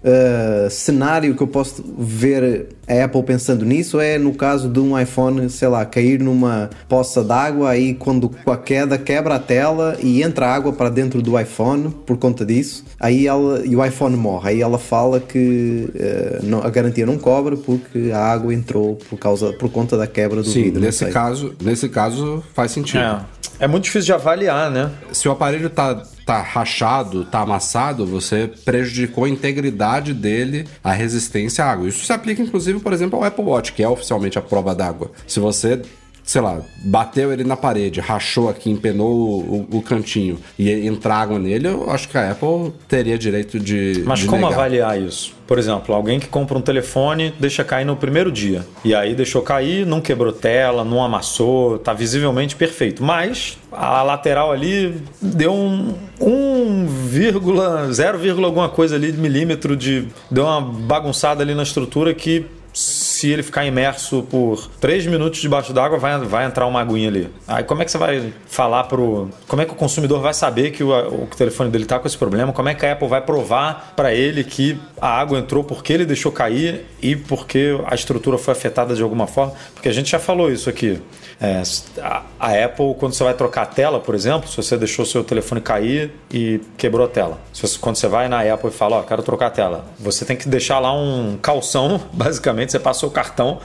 uh, 0.04 0.70
cenário 0.70 1.34
que 1.34 1.42
eu 1.42 1.46
posso 1.46 1.84
ver 1.98 2.68
a 2.88 3.04
Apple 3.04 3.22
pensando 3.22 3.64
nisso 3.64 4.00
é 4.00 4.18
no 4.18 4.34
caso 4.34 4.68
de 4.68 4.80
um 4.80 4.98
iPhone, 4.98 5.48
sei 5.48 5.68
lá, 5.68 5.84
cair 5.84 6.20
numa 6.20 6.70
poça 6.88 7.22
d'água, 7.22 7.70
aí 7.70 7.94
quando 7.94 8.28
com 8.28 8.50
a 8.50 8.56
queda 8.56 8.98
quebra 8.98 9.36
a 9.36 9.38
tela 9.38 9.96
e 10.02 10.22
entra 10.22 10.46
água 10.46 10.72
para 10.72 10.88
dentro 10.88 11.22
do 11.22 11.38
iPhone 11.38 11.90
por 12.04 12.16
conta 12.16 12.44
disso, 12.44 12.84
aí 12.98 13.26
ela, 13.26 13.64
e 13.64 13.76
o 13.76 13.84
iPhone 13.84 14.16
morre. 14.16 14.50
Aí 14.50 14.60
ela 14.60 14.78
fala 14.78 15.20
que 15.20 15.88
uh, 15.94 16.44
não, 16.44 16.62
a 16.62 16.70
garantia 16.70 17.06
não 17.06 17.18
cobre 17.18 17.56
porque 17.56 18.10
a 18.12 18.18
água 18.18 18.52
entrou 18.52 18.96
por 19.08 19.18
causa 19.18 19.52
por 19.52 19.70
conta 19.70 19.96
da 19.96 20.06
quebra 20.06 20.42
do 20.42 20.48
Sim, 20.48 20.64
vidro. 20.64 20.80
Nesse 20.80 21.06
caso, 21.06 21.54
nesse 21.62 21.88
caso 21.88 22.42
faz 22.54 22.72
sentido. 22.72 23.00
É. 23.00 23.20
é 23.60 23.68
muito 23.68 23.84
difícil 23.84 24.06
de 24.06 24.12
avaliar, 24.14 24.70
né? 24.70 24.90
Se 25.12 25.28
o 25.28 25.32
aparelho 25.32 25.70
tá 25.70 26.02
tá 26.30 26.40
rachado, 26.42 27.24
tá 27.24 27.40
amassado, 27.40 28.06
você 28.06 28.48
prejudicou 28.64 29.24
a 29.24 29.28
integridade 29.28 30.14
dele, 30.14 30.64
a 30.82 30.92
resistência 30.92 31.64
à 31.64 31.72
água. 31.72 31.88
Isso 31.88 32.04
se 32.04 32.12
aplica, 32.12 32.40
inclusive, 32.40 32.78
por 32.78 32.92
exemplo, 32.92 33.18
ao 33.18 33.24
Apple 33.24 33.44
Watch, 33.44 33.72
que 33.72 33.82
é 33.82 33.88
oficialmente 33.88 34.38
a 34.38 34.42
prova 34.42 34.72
d'água. 34.72 35.10
Se 35.26 35.40
você 35.40 35.82
sei 36.30 36.40
lá, 36.40 36.60
bateu 36.76 37.32
ele 37.32 37.42
na 37.42 37.56
parede, 37.56 37.98
rachou 37.98 38.48
aqui, 38.48 38.70
empenou 38.70 39.10
o, 39.10 39.66
o, 39.72 39.78
o, 39.78 39.82
cantinho 39.82 40.38
e 40.56 40.70
entrar 40.86 41.16
água 41.16 41.40
nele, 41.40 41.66
eu 41.66 41.90
acho 41.90 42.08
que 42.08 42.16
a 42.16 42.30
Apple 42.30 42.72
teria 42.86 43.18
direito 43.18 43.58
de. 43.58 44.04
Mas 44.06 44.20
de 44.20 44.26
como 44.26 44.42
negar. 44.42 44.52
avaliar 44.52 45.02
isso? 45.02 45.34
Por 45.44 45.58
exemplo, 45.58 45.92
alguém 45.92 46.20
que 46.20 46.28
compra 46.28 46.56
um 46.56 46.60
telefone, 46.60 47.34
deixa 47.40 47.64
cair 47.64 47.84
no 47.84 47.96
primeiro 47.96 48.30
dia. 48.30 48.64
E 48.84 48.94
aí 48.94 49.12
deixou 49.12 49.42
cair, 49.42 49.84
não 49.84 50.00
quebrou 50.00 50.32
tela, 50.32 50.84
não 50.84 51.02
amassou, 51.02 51.80
tá 51.80 51.92
visivelmente 51.92 52.54
perfeito. 52.54 53.02
Mas 53.02 53.58
a 53.72 54.00
lateral 54.04 54.52
ali 54.52 55.02
deu 55.20 55.52
um 55.52 55.96
1,0, 56.20 58.44
alguma 58.44 58.68
coisa 58.68 58.94
ali 58.94 59.10
de 59.10 59.18
milímetro 59.18 59.76
de. 59.76 60.06
Deu 60.30 60.44
uma 60.44 60.60
bagunçada 60.60 61.42
ali 61.42 61.56
na 61.56 61.64
estrutura 61.64 62.14
que 62.14 62.46
se 63.20 63.28
ele 63.28 63.42
ficar 63.42 63.66
imerso 63.66 64.22
por 64.22 64.66
3 64.80 65.06
minutos 65.06 65.42
debaixo 65.42 65.74
d'água, 65.74 65.98
vai, 65.98 66.18
vai 66.20 66.46
entrar 66.46 66.66
uma 66.66 66.80
aguinha 66.80 67.08
ali. 67.08 67.28
Aí 67.46 67.62
como 67.62 67.82
é 67.82 67.84
que 67.84 67.90
você 67.90 67.98
vai 67.98 68.32
falar 68.46 68.84
pro. 68.84 69.28
Como 69.46 69.60
é 69.60 69.66
que 69.66 69.72
o 69.72 69.74
consumidor 69.74 70.22
vai 70.22 70.32
saber 70.32 70.70
que 70.70 70.82
o, 70.82 70.90
o 70.90 71.26
telefone 71.36 71.68
dele 71.70 71.84
está 71.84 71.98
com 71.98 72.06
esse 72.06 72.16
problema? 72.16 72.50
Como 72.50 72.68
é 72.70 72.74
que 72.74 72.86
a 72.86 72.92
Apple 72.92 73.08
vai 73.08 73.20
provar 73.20 73.92
para 73.94 74.14
ele 74.14 74.42
que 74.42 74.80
a 74.98 75.08
água 75.08 75.38
entrou 75.38 75.62
porque 75.62 75.92
ele 75.92 76.06
deixou 76.06 76.32
cair 76.32 76.86
e 77.02 77.14
porque 77.14 77.78
a 77.86 77.94
estrutura 77.94 78.38
foi 78.38 78.52
afetada 78.52 78.94
de 78.94 79.02
alguma 79.02 79.26
forma? 79.26 79.52
Porque 79.74 79.90
a 79.90 79.92
gente 79.92 80.10
já 80.10 80.18
falou 80.18 80.50
isso 80.50 80.70
aqui. 80.70 80.98
É, 81.40 81.62
a, 82.02 82.22
a, 82.38 82.64
Apple, 82.64 82.94
quando 82.98 83.14
você 83.14 83.24
vai 83.24 83.32
trocar 83.32 83.62
a 83.62 83.66
tela, 83.66 83.98
por 83.98 84.14
exemplo, 84.14 84.46
se 84.46 84.54
você 84.54 84.76
deixou 84.76 85.06
seu 85.06 85.24
telefone 85.24 85.62
cair 85.62 86.12
e 86.30 86.60
quebrou 86.76 87.06
a 87.06 87.08
tela. 87.08 87.38
Você, 87.50 87.78
quando 87.78 87.96
você 87.96 88.06
vai 88.08 88.28
na 88.28 88.42
Apple 88.42 88.68
e 88.68 88.72
fala, 88.72 88.96
ó, 88.96 89.00
oh, 89.00 89.02
quero 89.04 89.22
trocar 89.22 89.46
a 89.46 89.50
tela, 89.50 89.86
você 89.98 90.26
tem 90.26 90.36
que 90.36 90.46
deixar 90.46 90.78
lá 90.78 90.92
um 90.92 91.38
calção, 91.40 91.98
basicamente, 92.12 92.72
você 92.72 92.78
passa 92.78 93.06
o 93.10 93.12
cartão, 93.12 93.60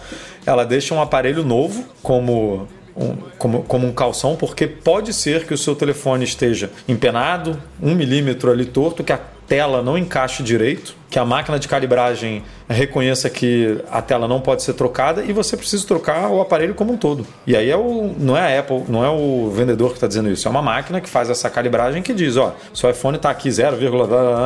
ela 0.46 0.66
deixa 0.66 0.94
um 0.94 1.02
aparelho 1.02 1.44
novo 1.44 1.86
como 2.04 2.68
um, 2.96 3.16
como, 3.38 3.64
como 3.64 3.88
um 3.88 3.92
calção, 3.92 4.36
porque 4.36 4.68
pode 4.68 5.14
ser 5.14 5.46
que 5.46 5.54
o 5.54 5.58
seu 5.58 5.76
telefone 5.76 6.24
esteja 6.24 6.70
empenado, 6.88 7.62
um 7.82 7.94
milímetro 7.94 8.52
ali 8.52 8.66
torto, 8.66 9.04
que 9.04 9.12
a 9.12 9.20
tela 9.48 9.82
não 9.82 9.98
encaixe 9.98 10.42
direito, 10.42 10.96
que 11.10 11.20
a 11.20 11.26
máquina 11.26 11.60
de 11.60 11.68
calibragem 11.68 12.44
reconheça 12.68 13.30
que 13.30 13.78
a 13.92 14.02
tela 14.02 14.28
não 14.28 14.42
pode 14.42 14.64
ser 14.64 14.74
trocada 14.74 15.24
e 15.24 15.32
você 15.32 15.56
precisa 15.56 15.86
trocar 15.86 16.30
o 16.30 16.42
aparelho 16.42 16.74
como 16.74 16.94
um 16.94 16.98
todo. 16.98 17.26
E 17.46 17.56
aí 17.56 17.70
é 17.70 17.78
o, 17.78 18.14
não 18.18 18.36
é 18.36 18.56
a 18.56 18.60
Apple, 18.60 18.84
não 18.90 19.06
é 19.06 19.10
o 19.10 19.52
vendedor 19.52 19.90
que 19.90 19.96
está 19.96 20.08
dizendo 20.08 20.30
isso, 20.30 20.48
é 20.48 20.52
uma 20.52 20.62
máquina 20.62 21.00
que 21.00 21.10
faz 21.10 21.30
essa 21.30 21.50
calibragem 21.50 22.02
que 22.02 22.14
diz, 22.14 22.38
ó, 22.38 22.56
seu 22.74 22.90
iPhone 22.90 23.18
está 23.18 23.30
aqui 23.30 23.50
0, 23.52 23.78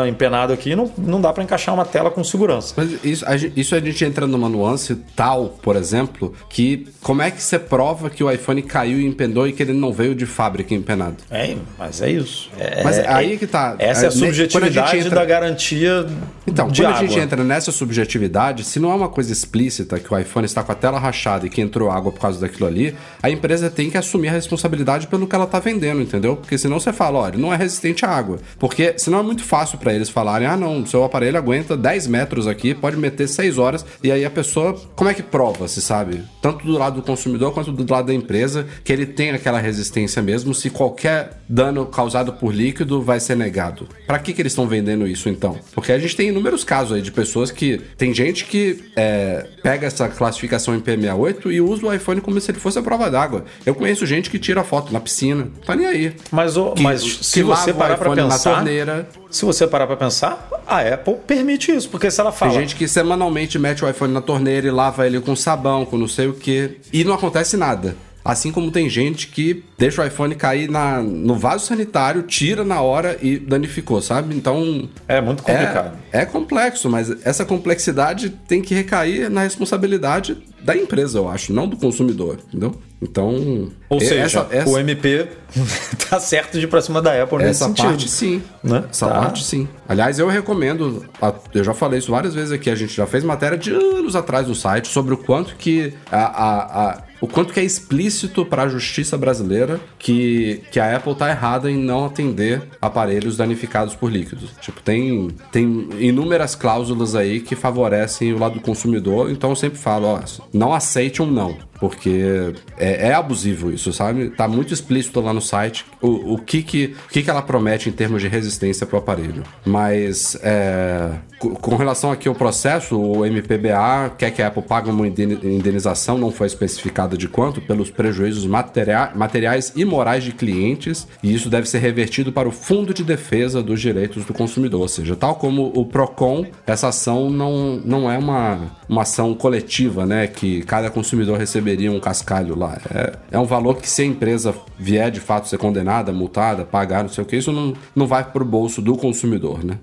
empenado 0.07 0.53
aqui, 0.53 0.76
não, 0.76 0.91
não 0.97 1.22
dá 1.22 1.32
para 1.32 1.43
encaixar 1.43 1.74
uma 1.74 1.86
tela 1.86 2.12
com 2.12 2.24
segurança. 2.24 2.74
Mas 2.76 3.03
isso 3.03 3.26
a, 3.26 3.38
gente, 3.38 3.60
isso 3.60 3.74
a 3.76 3.80
gente 3.80 4.03
entra 4.03 4.28
numa 4.28 4.49
nuance 4.49 4.95
tal, 5.16 5.57
por 5.62 5.76
exemplo, 5.76 6.34
que 6.49 6.88
como 7.01 7.22
é 7.22 7.32
que 7.32 7.41
você 7.41 7.57
prova 7.57 8.10
que 8.10 8.24
o 8.24 8.30
iPhone 8.30 8.62
caiu 8.62 8.99
e 8.99 9.05
empenou 9.05 9.47
e 9.47 9.53
que 9.53 9.64
ele 9.64 9.74
não 9.74 9.93
veio 9.93 10.14
de 10.14 10.26
fábrica 10.26 10.74
empenado? 10.74 11.18
É, 11.32 11.55
mas 11.78 12.01
é 12.01 12.10
isso. 12.10 12.49
É, 12.60 12.84
mas 12.84 12.99
aí 12.99 13.38
que 13.38 13.47
tá. 13.47 13.76
Essa 13.80 14.05
é 14.05 14.07
a 14.07 14.12
subjetividade 14.12 14.97
a 14.97 14.99
entra... 14.99 15.16
da 15.16 15.26
garantia 15.26 16.05
então, 16.50 16.68
quando 16.68 16.86
água. 16.86 16.97
a 16.97 17.06
gente 17.06 17.20
entra 17.20 17.43
nessa 17.43 17.72
subjetividade, 17.72 18.64
se 18.64 18.80
não 18.80 18.91
é 18.91 18.95
uma 18.95 19.10
coisa 19.10 19.32
explícita 19.32 20.00
que 20.00 20.14
o 20.14 20.18
iPhone 20.18 20.45
está 20.45 20.64
com 20.64 20.72
a 20.72 20.76
tela 20.76 21.00
rachada 21.00 21.45
e 21.45 21.50
que 21.50 21.62
entrou 21.62 21.89
água 21.89 22.12
por 22.12 22.20
causa 22.20 22.39
daquilo 22.39 22.68
ali, 22.68 22.95
a 23.22 23.30
empresa 23.30 23.70
tem 23.70 23.89
que 23.89 23.97
assumir 23.97 24.30
a 24.30 24.32
responsabilidade 24.32 25.08
pelo 25.08 25.28
que 25.28 25.36
ela 25.36 25.45
está 25.45 25.60
vendendo, 25.60 26.02
entendeu? 26.02 26.36
Porque 26.36 26.58
senão 26.58 26.80
você 26.80 26.91
fala, 26.91 27.20
olha, 27.20 27.38
não 27.38 27.54
é 27.54 27.58
resistente 27.58 28.06
à 28.06 28.10
água. 28.10 28.39
Porque 28.58 28.95
senão 28.97 29.20
é 29.20 29.24
muito 29.24 29.43
fácil 29.43 29.78
para 29.78 29.93
eles 29.93 30.10
falarem, 30.10 30.47
ah, 30.47 30.58
não, 30.58 30.86
seu 30.86 31.04
aparelho 31.04 31.38
aguenta 31.38 31.78
10 31.78 32.08
metros 32.08 32.47
aqui, 32.47 32.74
pode 32.74 32.97
meter 32.97 33.28
6 33.28 33.58
horas, 33.58 33.86
e 34.04 34.12
aí 34.12 34.26
a 34.26 34.30
pessoa, 34.30 34.80
como 34.95 35.10
é 35.10 35.14
que 35.14 35.24
prova, 35.24 35.68
se 35.68 35.82
sabe? 35.82 36.24
Tanto 36.41 36.66
do 36.66 36.78
lado 36.78 36.95
do 36.95 37.02
consumidor 37.02 37.54
quanto 37.54 37.72
do 37.72 37.91
lado 37.91 38.08
da 38.08 38.14
empresa, 38.14 38.66
que 38.84 38.91
ele 38.91 39.06
tem 39.06 39.32
aquela 39.32 39.60
resistência 39.60 40.22
mesmo, 40.22 40.54
se 40.54 40.70
qualquer 40.70 41.41
dano 41.47 41.86
causado 41.86 42.34
por 42.34 42.54
líquido 42.54 43.02
vai 43.02 43.20
ser 43.20 43.36
negado. 43.36 43.88
Para 44.06 44.20
que, 44.20 44.34
que 44.34 44.41
eles 44.41 44.52
estão 44.52 44.68
vendendo 44.68 45.08
isso 45.08 45.30
então? 45.30 45.58
Porque 45.74 45.91
a 45.91 46.00
gente 46.00 46.16
tem 46.16 46.32
inúmeros 46.40 46.64
casos 46.64 46.94
aí 46.94 47.02
de 47.02 47.12
pessoas 47.12 47.52
que. 47.52 47.82
Tem 47.98 48.14
gente 48.14 48.46
que 48.46 48.84
é, 48.96 49.46
pega 49.62 49.86
essa 49.88 50.08
classificação 50.08 50.76
em 50.76 50.80
P68 50.80 51.52
e 51.52 51.62
usa 51.62 51.86
o 51.86 51.94
iPhone 51.94 52.22
como 52.22 52.40
se 52.40 52.50
ele 52.50 52.60
fosse 52.60 52.80
a 52.80 52.82
prova 52.82 53.10
d'água. 53.12 53.46
Eu 53.66 53.76
conheço 53.76 54.06
gente 54.06 54.30
que 54.30 54.40
tira 54.40 54.64
foto 54.64 54.92
na 54.92 55.00
piscina, 55.00 55.48
tá 55.66 55.76
nem 55.76 55.86
aí. 55.86 56.16
Mas, 56.32 56.58
o, 56.58 56.72
que, 56.72 56.82
mas 56.82 57.04
que 57.04 57.26
se 57.26 57.44
você 57.44 57.74
parar 57.74 57.98
pra 57.98 58.12
pensar. 58.12 58.50
Na 58.50 58.56
torneira. 58.56 59.10
Se 59.30 59.46
você 59.46 59.68
parar 59.68 59.86
pra 59.86 59.96
pensar, 59.96 60.50
a 60.66 60.82
Apple 60.82 61.18
permite 61.28 61.72
isso, 61.72 61.88
porque 61.90 62.10
se 62.10 62.20
ela 62.20 62.32
fala. 62.32 62.52
Tem 62.52 62.62
gente 62.62 62.76
que 62.76 62.88
semanalmente 62.88 63.60
mete 63.60 63.86
o 63.86 63.90
iPhone 63.90 64.12
na 64.12 64.22
torneira 64.22 64.68
e 64.68 64.72
lava 64.72 65.06
ele 65.06 65.20
com 65.20 65.36
sabão, 65.36 65.86
com 65.86 65.98
não 65.98 66.08
sei 66.08 66.28
o 66.28 66.34
que, 66.34 66.80
e 66.92 67.04
não 67.04 67.14
acontece 67.14 67.56
nada. 67.56 67.96
Assim 68.24 68.51
como 68.51 68.70
tem 68.70 68.89
gente 68.89 69.28
que 69.28 69.63
deixa 69.78 70.01
o 70.01 70.05
iPhone 70.05 70.36
cair 70.36 70.70
na, 70.70 71.01
no 71.01 71.36
vaso 71.36 71.65
sanitário, 71.65 72.24
tira 72.24 72.63
na 72.63 72.82
hora 72.82 73.17
e 73.22 73.38
danificou, 73.38 74.01
sabe? 74.01 74.36
Então. 74.36 74.89
É 75.07 75.22
muito 75.22 75.41
complicado. 75.41 75.97
É, 76.11 76.22
é 76.22 76.26
complexo, 76.26 76.89
mas 76.89 77.09
essa 77.26 77.45
complexidade 77.45 78.30
tem 78.47 78.61
que 78.61 78.74
recair 78.76 79.30
na 79.30 79.43
responsabilidade 79.43 80.38
da 80.61 80.76
empresa, 80.76 81.17
eu 81.17 81.30
acho, 81.30 81.53
não 81.53 81.67
do 81.67 81.78
consumidor, 81.78 82.39
entendeu? 82.47 82.76
Então. 83.01 83.72
Ou 83.89 83.99
seja, 83.99 84.41
essa, 84.41 84.47
essa... 84.51 84.70
o 84.70 84.78
MP 84.78 85.28
tá 86.09 86.20
certo 86.20 86.59
de 86.59 86.65
ir 86.65 86.67
pra 86.67 86.82
cima 86.82 87.01
da 87.01 87.24
Apple 87.24 87.38
nesse 87.38 87.49
essa 87.49 87.67
sentido. 87.67 87.86
parte 87.86 88.09
sim. 88.09 88.43
Né? 88.61 88.84
Essa 88.91 89.07
tá. 89.07 89.22
parte 89.22 89.43
sim. 89.43 89.67
Aliás, 89.88 90.20
eu 90.20 90.28
recomendo, 90.28 91.05
eu 91.53 91.63
já 91.63 91.74
falei 91.74 91.99
isso 91.99 92.11
várias 92.11 92.36
vezes 92.36 92.51
aqui, 92.51 92.70
a 92.70 92.76
gente 92.76 92.93
já 92.93 93.07
fez 93.07 93.24
matéria 93.24 93.57
de 93.57 93.72
anos 93.72 94.15
atrás 94.15 94.47
no 94.47 94.55
site 94.55 94.89
sobre 94.89 95.13
o 95.13 95.17
quanto 95.17 95.55
que 95.55 95.93
a, 96.11 96.17
a, 96.17 96.89
a 96.89 97.03
o 97.22 97.28
quanto 97.28 97.53
que 97.53 97.59
é 97.59 97.63
explícito 97.63 98.45
para 98.45 98.63
a 98.63 98.67
justiça 98.67 99.17
brasileira 99.17 99.80
que, 99.97 100.61
que 100.72 100.80
a 100.80 100.95
Apple 100.95 101.15
tá 101.15 101.30
errada 101.30 101.70
em 101.70 101.78
não 101.78 102.05
atender 102.05 102.63
aparelhos 102.82 103.38
danificados 103.38 103.95
por 103.95 104.11
líquidos. 104.11 104.51
Tipo, 104.61 104.82
tem, 104.82 105.30
tem 105.51 105.89
inúmeras 105.99 106.55
cláusulas 106.55 107.15
aí 107.15 107.39
que 107.41 107.55
favorecem 107.55 108.34
o 108.34 108.39
lado 108.39 108.55
do 108.55 108.61
consumidor, 108.61 109.30
então 109.32 109.49
eu 109.49 109.55
sempre 109.55 109.78
falo, 109.78 110.07
ó, 110.07 110.20
não 110.53 110.74
aceite 110.74 111.22
um 111.22 111.30
não. 111.30 111.68
Porque 111.80 112.54
é, 112.78 113.08
é, 113.08 113.14
abusivo 113.14 113.72
isso, 113.72 113.94
sabe? 113.94 114.30
Tá 114.30 114.48
muito 114.48 114.74
explícito 114.74 115.22
lá 115.22 115.34
no 115.34 115.42
site 115.42 115.86
o, 116.02 116.34
o, 116.34 116.38
que, 116.38 116.62
que, 116.62 116.96
o 117.06 117.10
que, 117.10 117.24
que 117.24 117.30
ela 117.30 117.42
promete 117.42 117.90
em 117.90 117.92
termos 117.92 118.22
de 118.22 118.28
resistência 118.28 118.86
para 118.86 118.96
o 118.98 119.00
aparelho. 119.00 119.44
Mas 119.66 120.38
é, 120.44 121.12
com 121.40 121.76
relação 121.76 122.12
aqui 122.12 122.28
ao 122.28 122.36
processo, 122.36 123.00
o 123.00 123.26
MPBA 123.26 124.16
quer 124.18 124.32
que 124.32 124.42
a 124.42 124.48
Apple 124.48 124.64
pague 124.64 124.90
uma 124.90 125.08
indenização, 125.08 126.18
não 126.18 126.32
foi 126.32 126.48
especificada 126.48 127.18
de 127.18 127.30
quanto, 127.30 127.62
pelos 127.62 127.90
prejuízos 127.90 128.46
materia 128.46 129.12
materiais 129.16 129.72
e 129.76 129.86
morais 129.86 130.24
de 130.24 130.32
clientes, 130.34 131.08
e 131.24 131.34
isso 131.34 131.50
deve 131.50 131.68
ser 131.68 131.80
revertido 131.80 132.32
para 132.32 132.48
o 132.48 132.52
Fundo 132.52 132.94
de 132.94 133.04
Defesa 133.04 133.64
dos 133.64 133.80
Direitos 133.80 134.26
do 134.26 134.34
Consumidor. 134.34 134.82
Ou 134.82 134.88
seja, 134.88 135.16
tal 135.16 135.36
como 135.36 135.72
o 135.74 135.86
PROCON, 135.86 136.46
essa 136.68 136.90
ação 136.90 137.30
não, 137.30 137.82
não 137.86 138.12
é 138.12 138.18
uma, 138.18 138.60
uma 138.88 139.04
ação 139.04 139.34
coletiva, 139.34 140.06
né? 140.06 140.28
Que 140.28 140.62
cada 140.64 140.90
consumidor 140.90 141.38
receberia 141.70 141.91
um 141.91 141.99
cascalho 141.99 142.57
lá. 142.57 142.78
É, 142.93 143.13
é 143.32 143.39
um 143.39 143.45
valor 143.45 143.78
que, 143.78 143.89
se 143.89 144.01
a 144.01 144.05
empresa 144.05 144.53
vier 144.78 145.11
de 145.11 145.20
fato 145.20 145.47
ser 145.47 145.57
condenada, 145.57 146.11
multada, 146.11 146.65
pagar, 146.65 147.03
não 147.03 147.09
sei 147.09 147.24
o 147.24 147.28
que, 147.28 147.38
isso 147.38 147.51
não, 147.51 147.74
não 147.95 148.07
vai 148.07 148.24
para 148.24 148.41
o 148.41 148.45
bolso 148.45 148.82
do 148.82 148.95
consumidor, 148.97 149.63
né? 149.63 149.78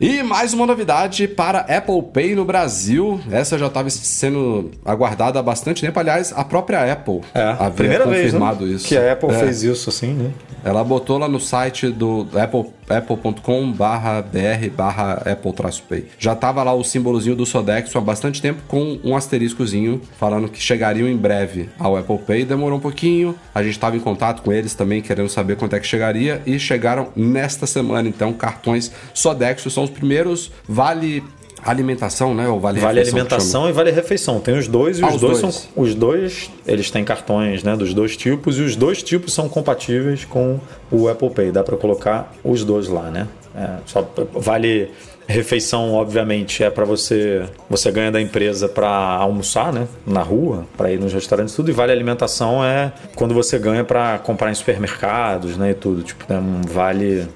E 0.00 0.22
mais 0.22 0.54
uma 0.54 0.64
novidade 0.64 1.26
para 1.26 1.58
Apple 1.58 2.02
Pay 2.12 2.36
no 2.36 2.44
Brasil. 2.44 3.20
Essa 3.32 3.58
já 3.58 3.66
estava 3.66 3.90
sendo 3.90 4.70
aguardada 4.84 5.40
há 5.40 5.42
bastante 5.42 5.80
tempo. 5.84 5.98
Aliás, 5.98 6.32
a 6.36 6.44
própria 6.44 6.92
Apple 6.92 7.20
é, 7.34 7.42
havia 7.42 7.70
primeira 7.72 8.04
confirmado 8.04 8.58
vez, 8.58 8.70
né? 8.70 8.76
isso. 8.76 8.86
Que 8.86 8.96
a 8.96 9.12
Apple 9.12 9.30
é. 9.30 9.38
fez 9.40 9.64
isso 9.64 9.90
assim, 9.90 10.12
né? 10.12 10.30
Ela 10.68 10.84
botou 10.84 11.16
lá 11.16 11.26
no 11.26 11.40
site 11.40 11.88
do 11.88 12.28
Apple 12.38 12.66
apple.com 12.88 13.70
barra 13.72 14.22
br 14.22 14.70
barra 14.74 15.22
apple-pay. 15.24 16.06
Já 16.18 16.34
tava 16.34 16.62
lá 16.62 16.74
o 16.74 16.82
símbolozinho 16.82 17.36
do 17.36 17.44
Sodexo 17.44 17.96
há 17.98 18.00
bastante 18.00 18.40
tempo 18.40 18.62
com 18.66 18.98
um 19.04 19.14
asteriscozinho 19.16 20.00
falando 20.18 20.48
que 20.48 20.60
chegariam 20.60 21.08
em 21.08 21.16
breve 21.16 21.68
ao 21.78 21.96
Apple 21.96 22.18
Pay. 22.18 22.44
Demorou 22.44 22.78
um 22.78 22.80
pouquinho, 22.80 23.34
a 23.54 23.62
gente 23.62 23.72
estava 23.72 23.96
em 23.96 24.00
contato 24.00 24.42
com 24.42 24.52
eles 24.52 24.74
também 24.74 25.02
querendo 25.02 25.28
saber 25.28 25.56
quanto 25.56 25.76
é 25.76 25.80
que 25.80 25.86
chegaria 25.86 26.42
e 26.46 26.58
chegaram 26.58 27.08
nesta 27.14 27.66
semana. 27.66 28.08
Então, 28.08 28.32
cartões 28.32 28.90
Sodexo 29.12 29.70
são 29.70 29.84
os 29.84 29.90
primeiros 29.90 30.50
vale 30.66 31.22
alimentação, 31.64 32.34
né? 32.34 32.48
Ou 32.48 32.60
vale, 32.60 32.80
vale 32.80 33.00
alimentação 33.00 33.68
e 33.68 33.72
vale 33.72 33.90
refeição. 33.90 34.40
Tem 34.40 34.56
os 34.56 34.68
dois 34.68 34.98
e 34.98 35.04
ah, 35.04 35.08
os, 35.08 35.20
dois, 35.20 35.40
dois, 35.40 35.54
são 35.54 35.70
os 35.76 35.94
dois, 35.94 36.50
eles 36.66 36.90
têm 36.90 37.04
cartões, 37.04 37.62
né, 37.62 37.76
dos 37.76 37.92
dois 37.94 38.16
tipos 38.16 38.58
e 38.58 38.62
os 38.62 38.76
dois 38.76 39.02
tipos 39.02 39.32
são 39.32 39.48
compatíveis 39.48 40.24
com 40.24 40.58
o 40.90 41.08
Apple 41.08 41.30
Pay. 41.30 41.50
Dá 41.50 41.62
para 41.62 41.76
colocar 41.76 42.32
os 42.44 42.64
dois 42.64 42.88
lá, 42.88 43.10
né? 43.10 43.26
É, 43.54 43.78
só 43.86 44.08
vale 44.32 44.90
refeição, 45.26 45.92
obviamente, 45.92 46.64
é 46.64 46.70
para 46.70 46.86
você 46.86 47.44
você 47.68 47.90
ganha 47.90 48.10
da 48.10 48.20
empresa 48.20 48.66
para 48.66 48.88
almoçar, 48.88 49.72
né, 49.72 49.86
na 50.06 50.22
rua, 50.22 50.66
para 50.76 50.90
ir 50.90 50.98
nos 50.98 51.12
restaurantes 51.12 51.54
tudo 51.54 51.70
e 51.70 51.72
vale 51.72 51.92
alimentação 51.92 52.64
é 52.64 52.92
quando 53.14 53.34
você 53.34 53.58
ganha 53.58 53.84
para 53.84 54.18
comprar 54.20 54.50
em 54.50 54.54
supermercados, 54.54 55.58
né, 55.58 55.72
e 55.72 55.74
tudo, 55.74 56.02
tipo, 56.02 56.24
um 56.32 56.62
vale 56.62 57.28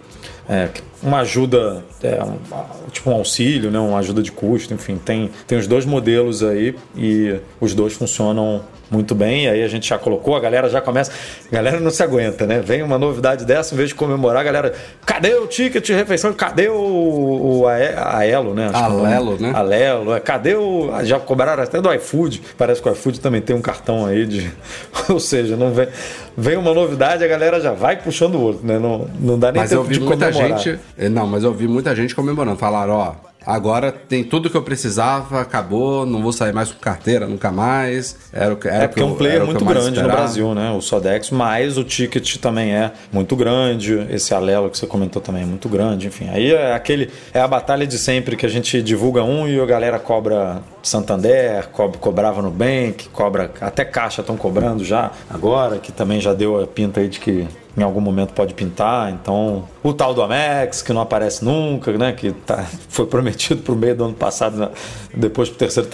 é, 0.52 0.68
uma 1.02 1.20
ajuda, 1.20 1.82
é, 2.02 2.22
um, 2.22 2.36
tipo 2.90 3.10
um 3.10 3.14
auxílio, 3.14 3.70
né, 3.70 3.78
uma 3.78 3.98
ajuda 3.98 4.22
de 4.22 4.30
custo, 4.30 4.74
enfim, 4.74 4.98
tem, 4.98 5.30
tem 5.46 5.56
os 5.56 5.66
dois 5.66 5.86
modelos 5.86 6.42
aí 6.42 6.76
e 6.94 7.40
os 7.58 7.74
dois 7.74 7.94
funcionam 7.94 8.62
muito 8.92 9.14
bem. 9.14 9.44
E 9.44 9.48
aí 9.48 9.62
a 9.62 9.68
gente 9.68 9.88
já 9.88 9.98
colocou, 9.98 10.36
a 10.36 10.40
galera 10.40 10.68
já 10.68 10.80
começa. 10.80 11.10
A 11.50 11.54
galera 11.54 11.80
não 11.80 11.90
se 11.90 12.02
aguenta, 12.02 12.46
né? 12.46 12.60
Vem 12.60 12.82
uma 12.82 12.98
novidade 12.98 13.44
dessa, 13.44 13.74
em 13.74 13.76
vez 13.76 13.88
de 13.88 13.94
comemorar, 13.94 14.42
a 14.42 14.44
galera. 14.44 14.72
Cadê 15.04 15.34
o 15.34 15.46
ticket 15.46 15.84
de 15.84 15.94
refeição? 15.94 16.32
Cadê 16.32 16.68
o, 16.68 17.62
o 17.62 17.66
a, 17.66 18.24
Elo, 18.24 18.54
né? 18.54 18.70
Acho 18.72 18.84
Alelo, 18.84 19.38
né? 19.38 19.52
Alelo. 19.54 20.14
É. 20.14 20.20
Cadê 20.20 20.54
o. 20.54 20.90
Já 21.02 21.18
cobraram 21.18 21.62
até 21.62 21.80
do 21.80 21.92
iFood. 21.94 22.42
Parece 22.58 22.82
que 22.82 22.88
o 22.88 22.92
iFood 22.92 23.20
também 23.20 23.40
tem 23.40 23.56
um 23.56 23.62
cartão 23.62 24.06
aí 24.06 24.26
de. 24.26 24.50
Ou 25.08 25.18
seja, 25.18 25.56
não 25.56 25.72
vem, 25.72 25.88
vem 26.36 26.56
uma 26.56 26.74
novidade, 26.74 27.24
a 27.24 27.28
galera 27.28 27.60
já 27.60 27.72
vai 27.72 27.96
puxando 27.96 28.34
o 28.34 28.40
outro, 28.40 28.66
né? 28.66 28.78
Não, 28.78 29.08
não 29.18 29.38
dá 29.38 29.50
nem 29.50 29.62
mas 29.62 29.70
tempo 29.70 29.82
eu 29.82 29.84
vi 29.84 29.94
de 29.94 30.00
muita 30.00 30.30
comemorar. 30.30 30.58
gente. 30.58 30.80
Não, 31.10 31.26
mas 31.26 31.44
eu 31.44 31.52
vi 31.52 31.66
muita 31.66 31.96
gente 31.96 32.14
comemorando. 32.14 32.56
Falaram, 32.56 32.92
ó 32.94 33.31
Agora 33.46 33.92
tem 33.92 34.24
tudo 34.24 34.48
que 34.48 34.56
eu 34.56 34.62
precisava, 34.62 35.40
acabou, 35.40 36.06
não 36.06 36.22
vou 36.22 36.32
sair 36.32 36.52
mais 36.52 36.70
com 36.70 36.78
carteira, 36.78 37.26
nunca 37.26 37.50
mais. 37.50 38.16
Era 38.32 38.54
o 38.54 38.56
que 38.56 38.68
era 38.68 38.84
É 38.84 38.88
porque 38.88 39.02
é 39.02 39.04
um 39.04 39.14
player 39.14 39.44
muito 39.44 39.64
grande 39.64 40.02
no 40.02 40.08
Brasil, 40.08 40.54
né? 40.54 40.70
O 40.72 40.80
Sodex, 40.80 41.30
mas 41.30 41.78
o 41.78 41.84
ticket 41.84 42.36
também 42.36 42.74
é 42.74 42.92
muito 43.12 43.36
grande. 43.36 44.06
Esse 44.10 44.34
Alelo 44.34 44.70
que 44.70 44.78
você 44.78 44.86
comentou 44.86 45.20
também 45.20 45.42
é 45.42 45.46
muito 45.46 45.68
grande. 45.68 46.06
Enfim, 46.06 46.28
aí 46.30 46.52
é 46.52 46.72
aquele 46.74 47.10
é 47.32 47.40
a 47.40 47.48
batalha 47.48 47.86
de 47.86 47.98
sempre 47.98 48.36
que 48.36 48.46
a 48.46 48.48
gente 48.48 48.82
divulga 48.82 49.22
um 49.22 49.48
e 49.48 49.60
a 49.60 49.66
galera 49.66 49.98
cobra 49.98 50.62
Santander, 50.82 51.68
co 51.68 51.90
cobrava 51.92 52.42
no 52.42 52.50
Bank, 52.50 53.08
cobra 53.10 53.50
até 53.60 53.84
Caixa 53.84 54.20
estão 54.20 54.36
cobrando 54.36 54.84
já 54.84 55.10
agora, 55.30 55.78
que 55.78 55.92
também 55.92 56.20
já 56.20 56.32
deu 56.34 56.60
a 56.60 56.66
pinta 56.66 57.00
aí 57.00 57.08
de 57.08 57.20
que 57.20 57.46
em 57.76 57.82
algum 57.82 58.00
momento 58.00 58.32
pode 58.32 58.54
pintar. 58.54 59.10
Então, 59.12 59.64
o 59.82 59.92
tal 59.92 60.14
do 60.14 60.22
Amex, 60.22 60.82
que 60.82 60.92
não 60.92 61.00
aparece 61.00 61.44
nunca, 61.44 61.92
né? 61.92 62.12
Que 62.12 62.32
tá, 62.32 62.64
foi 62.88 63.06
prometido 63.06 63.62
para 63.62 63.72
o 63.72 63.76
meio 63.76 63.96
do 63.96 64.04
ano 64.04 64.14
passado, 64.14 64.56
né? 64.56 64.68
depois 65.14 65.48
para 65.48 65.56
o 65.56 65.58
terceiro 65.58 65.88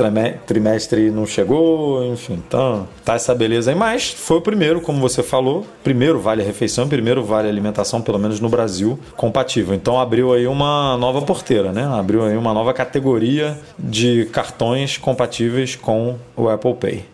trimestre 0.47 1.11
não 1.11 1.27
chegou, 1.27 2.05
enfim. 2.05 2.35
Então, 2.35 2.89
tá 3.05 3.15
essa 3.15 3.35
beleza 3.35 3.71
aí. 3.71 3.77
Mas 3.77 4.11
foi 4.11 4.39
o 4.39 4.41
primeiro, 4.41 4.81
como 4.81 5.01
você 5.01 5.23
falou, 5.23 5.67
primeiro 5.83 6.21
vale 6.21 6.43
a 6.43 6.45
refeição, 6.45 6.89
primeiro 6.89 7.25
vale 7.25 7.49
a 7.49 7.51
alimentação, 7.51 8.01
pelo 8.01 8.19
menos 8.19 8.41
no 8.41 8.49
Brasil, 8.49 8.99
compatível. 9.17 9.75
Então, 9.75 10.01
abriu 10.01 10.33
aí 10.33 10.47
uma 10.47 10.97
nova 10.97 11.23
porteira, 11.23 11.73
né? 11.73 11.85
Abriu 11.87 12.25
aí 12.25 12.37
uma 12.37 12.55
nova 12.55 12.73
categoria 12.73 13.59
de 13.79 14.27
cartões 14.27 14.97
compatíveis 14.97 15.75
com 15.77 16.17
o 16.37 16.49
Apple 16.49 16.75
Pay. 16.75 17.05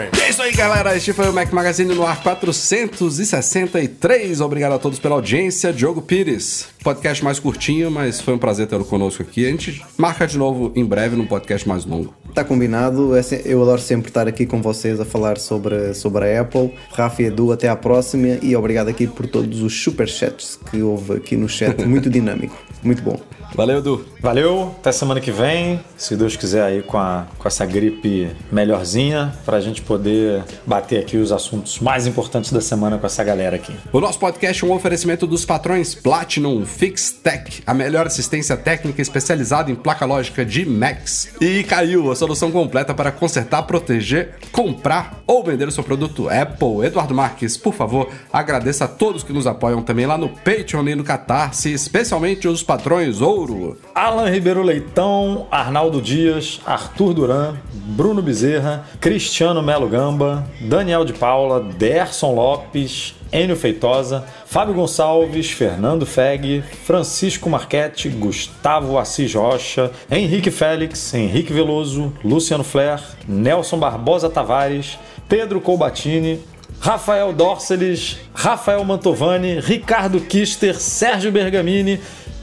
É 0.00 0.30
isso 0.30 0.40
aí, 0.42 0.52
galera. 0.52 0.96
Este 0.96 1.12
foi 1.12 1.28
o 1.28 1.32
Mac 1.32 1.52
Magazine 1.52 1.94
no 1.94 2.06
ar 2.06 2.22
463. 2.22 4.40
Obrigado 4.40 4.74
a 4.74 4.78
todos 4.78 4.98
pela 4.98 5.16
audiência. 5.16 5.72
Diogo 5.72 6.02
Pires, 6.02 6.66
podcast 6.82 7.24
mais 7.24 7.38
curtinho, 7.38 7.90
mas 7.90 8.20
foi 8.20 8.34
um 8.34 8.38
prazer 8.38 8.66
tê-lo 8.66 8.84
conosco 8.84 9.22
aqui. 9.22 9.46
A 9.46 9.50
gente 9.50 9.82
marca 9.96 10.26
de 10.26 10.36
novo 10.38 10.72
em 10.76 10.84
breve 10.84 11.16
num 11.16 11.26
podcast 11.26 11.66
mais 11.68 11.84
longo. 11.84 12.14
Tá 12.34 12.44
combinado. 12.44 13.16
É 13.16 13.22
eu 13.44 13.62
adoro 13.62 13.80
sempre 13.80 14.08
estar 14.08 14.28
aqui 14.28 14.46
com 14.46 14.62
vocês 14.62 15.00
a 15.00 15.04
falar 15.04 15.38
sobre, 15.38 15.94
sobre 15.94 16.24
a 16.24 16.42
Apple. 16.42 16.72
Rafa 16.92 17.22
e 17.22 17.26
Edu, 17.26 17.52
até 17.52 17.68
à 17.68 17.76
próxima 17.76 18.38
e 18.42 18.54
obrigado 18.54 18.88
aqui 18.88 19.06
por 19.06 19.26
todos 19.26 19.62
os 19.62 19.82
superchats 19.82 20.58
que 20.70 20.82
houve 20.82 21.14
aqui 21.14 21.36
no 21.36 21.48
chat. 21.48 21.84
Muito 21.84 22.10
dinâmico. 22.10 22.56
Muito 22.82 23.02
bom. 23.02 23.18
Valeu, 23.54 23.78
Edu. 23.78 24.04
Valeu, 24.20 24.74
até 24.78 24.92
semana 24.92 25.20
que 25.20 25.30
vem. 25.30 25.80
Se 25.96 26.16
Deus 26.16 26.36
quiser 26.36 26.62
aí 26.62 26.82
com, 26.82 26.98
a, 26.98 27.26
com 27.38 27.48
essa 27.48 27.64
gripe 27.64 28.30
melhorzinha, 28.52 29.32
pra 29.44 29.60
gente 29.60 29.80
poder 29.80 30.44
bater 30.66 31.00
aqui 31.00 31.16
os 31.16 31.32
assuntos 31.32 31.78
mais 31.78 32.06
importantes 32.06 32.52
da 32.52 32.60
semana 32.60 32.98
com 32.98 33.06
essa 33.06 33.24
galera 33.24 33.56
aqui. 33.56 33.74
O 33.92 34.00
nosso 34.00 34.18
podcast 34.18 34.62
é 34.62 34.66
um 34.66 34.72
oferecimento 34.72 35.26
dos 35.26 35.44
patrões 35.44 35.94
Platinum 35.94 36.64
Fix 36.66 37.10
Tech, 37.10 37.62
a 37.66 37.72
melhor 37.72 38.06
assistência 38.06 38.56
técnica 38.56 39.00
especializada 39.00 39.70
em 39.70 39.74
placa 39.74 40.04
lógica 40.04 40.44
de 40.44 40.66
Macs. 40.66 41.30
E 41.40 41.64
caiu 41.64 42.10
a 42.10 42.16
solução 42.16 42.50
completa 42.50 42.94
para 42.94 43.10
consertar, 43.10 43.62
proteger, 43.62 44.36
comprar 44.52 45.22
ou 45.26 45.42
vender 45.42 45.66
o 45.66 45.72
seu 45.72 45.82
produto 45.82 46.28
Apple. 46.28 46.84
Eduardo 46.86 47.14
Marques, 47.14 47.56
por 47.56 47.72
favor, 47.72 48.08
agradeça 48.32 48.84
a 48.84 48.88
todos 48.88 49.22
que 49.22 49.32
nos 49.32 49.46
apoiam 49.46 49.82
também 49.82 50.06
lá 50.06 50.18
no 50.18 50.28
Patreon 50.28 50.86
e 50.88 50.94
no 50.94 51.04
Catarse, 51.04 51.72
especialmente 51.72 52.46
os 52.46 52.62
patrões 52.68 53.22
ou 53.22 53.78
Alan 53.94 54.28
Ribeiro 54.28 54.62
Leitão, 54.62 55.46
Arnaldo 55.50 56.02
Dias, 56.02 56.60
Arthur 56.66 57.14
Duran, 57.14 57.54
Bruno 57.72 58.20
Bezerra, 58.20 58.84
Cristiano 59.00 59.62
Melo 59.62 59.88
Gamba, 59.88 60.46
Daniel 60.60 61.02
de 61.02 61.14
Paula, 61.14 61.60
Derson 61.60 62.34
Lopes, 62.34 63.14
Enio 63.32 63.56
Feitosa, 63.56 64.26
Fábio 64.44 64.74
Gonçalves, 64.74 65.50
Fernando 65.50 66.04
Feg, 66.04 66.62
Francisco 66.84 67.48
Marchetti, 67.48 68.10
Gustavo 68.10 68.98
Assis 68.98 69.34
Rocha, 69.34 69.90
Henrique 70.10 70.50
Félix, 70.50 71.14
Henrique 71.14 71.50
Veloso, 71.50 72.12
Luciano 72.22 72.64
Flair, 72.64 73.02
Nelson 73.26 73.78
Barbosa 73.78 74.28
Tavares, 74.28 74.98
Pedro 75.26 75.58
Colbatini, 75.58 76.38
Rafael 76.80 77.32
Dorceles, 77.32 78.18
Rafael 78.34 78.84
Mantovani, 78.84 79.58
Ricardo 79.58 80.20
Kister, 80.20 80.78
Sérgio 80.78 81.32
Bergamini, 81.32 81.98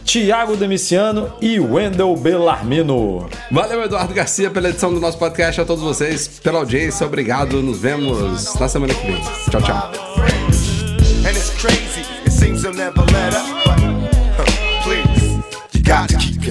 Tiago 0.06 0.56
Demiciano 0.56 1.34
e 1.42 1.60
Wendel 1.60 2.16
Bellarmino. 2.16 3.28
Valeu, 3.52 3.84
Eduardo 3.84 4.14
Garcia, 4.14 4.50
pela 4.50 4.70
edição 4.70 4.94
do 4.94 5.00
nosso 5.00 5.18
podcast. 5.18 5.60
A 5.60 5.66
todos 5.66 5.84
vocês 5.84 6.28
pela 6.28 6.60
audiência. 6.60 7.06
Obrigado. 7.06 7.62
Nos 7.62 7.80
vemos 7.80 8.54
na 8.58 8.70
semana 8.70 8.94
que 8.94 9.06
vem. 9.06 9.22
Tchau, 9.50 9.62
tchau. 9.62 9.92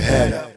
And 0.07 0.54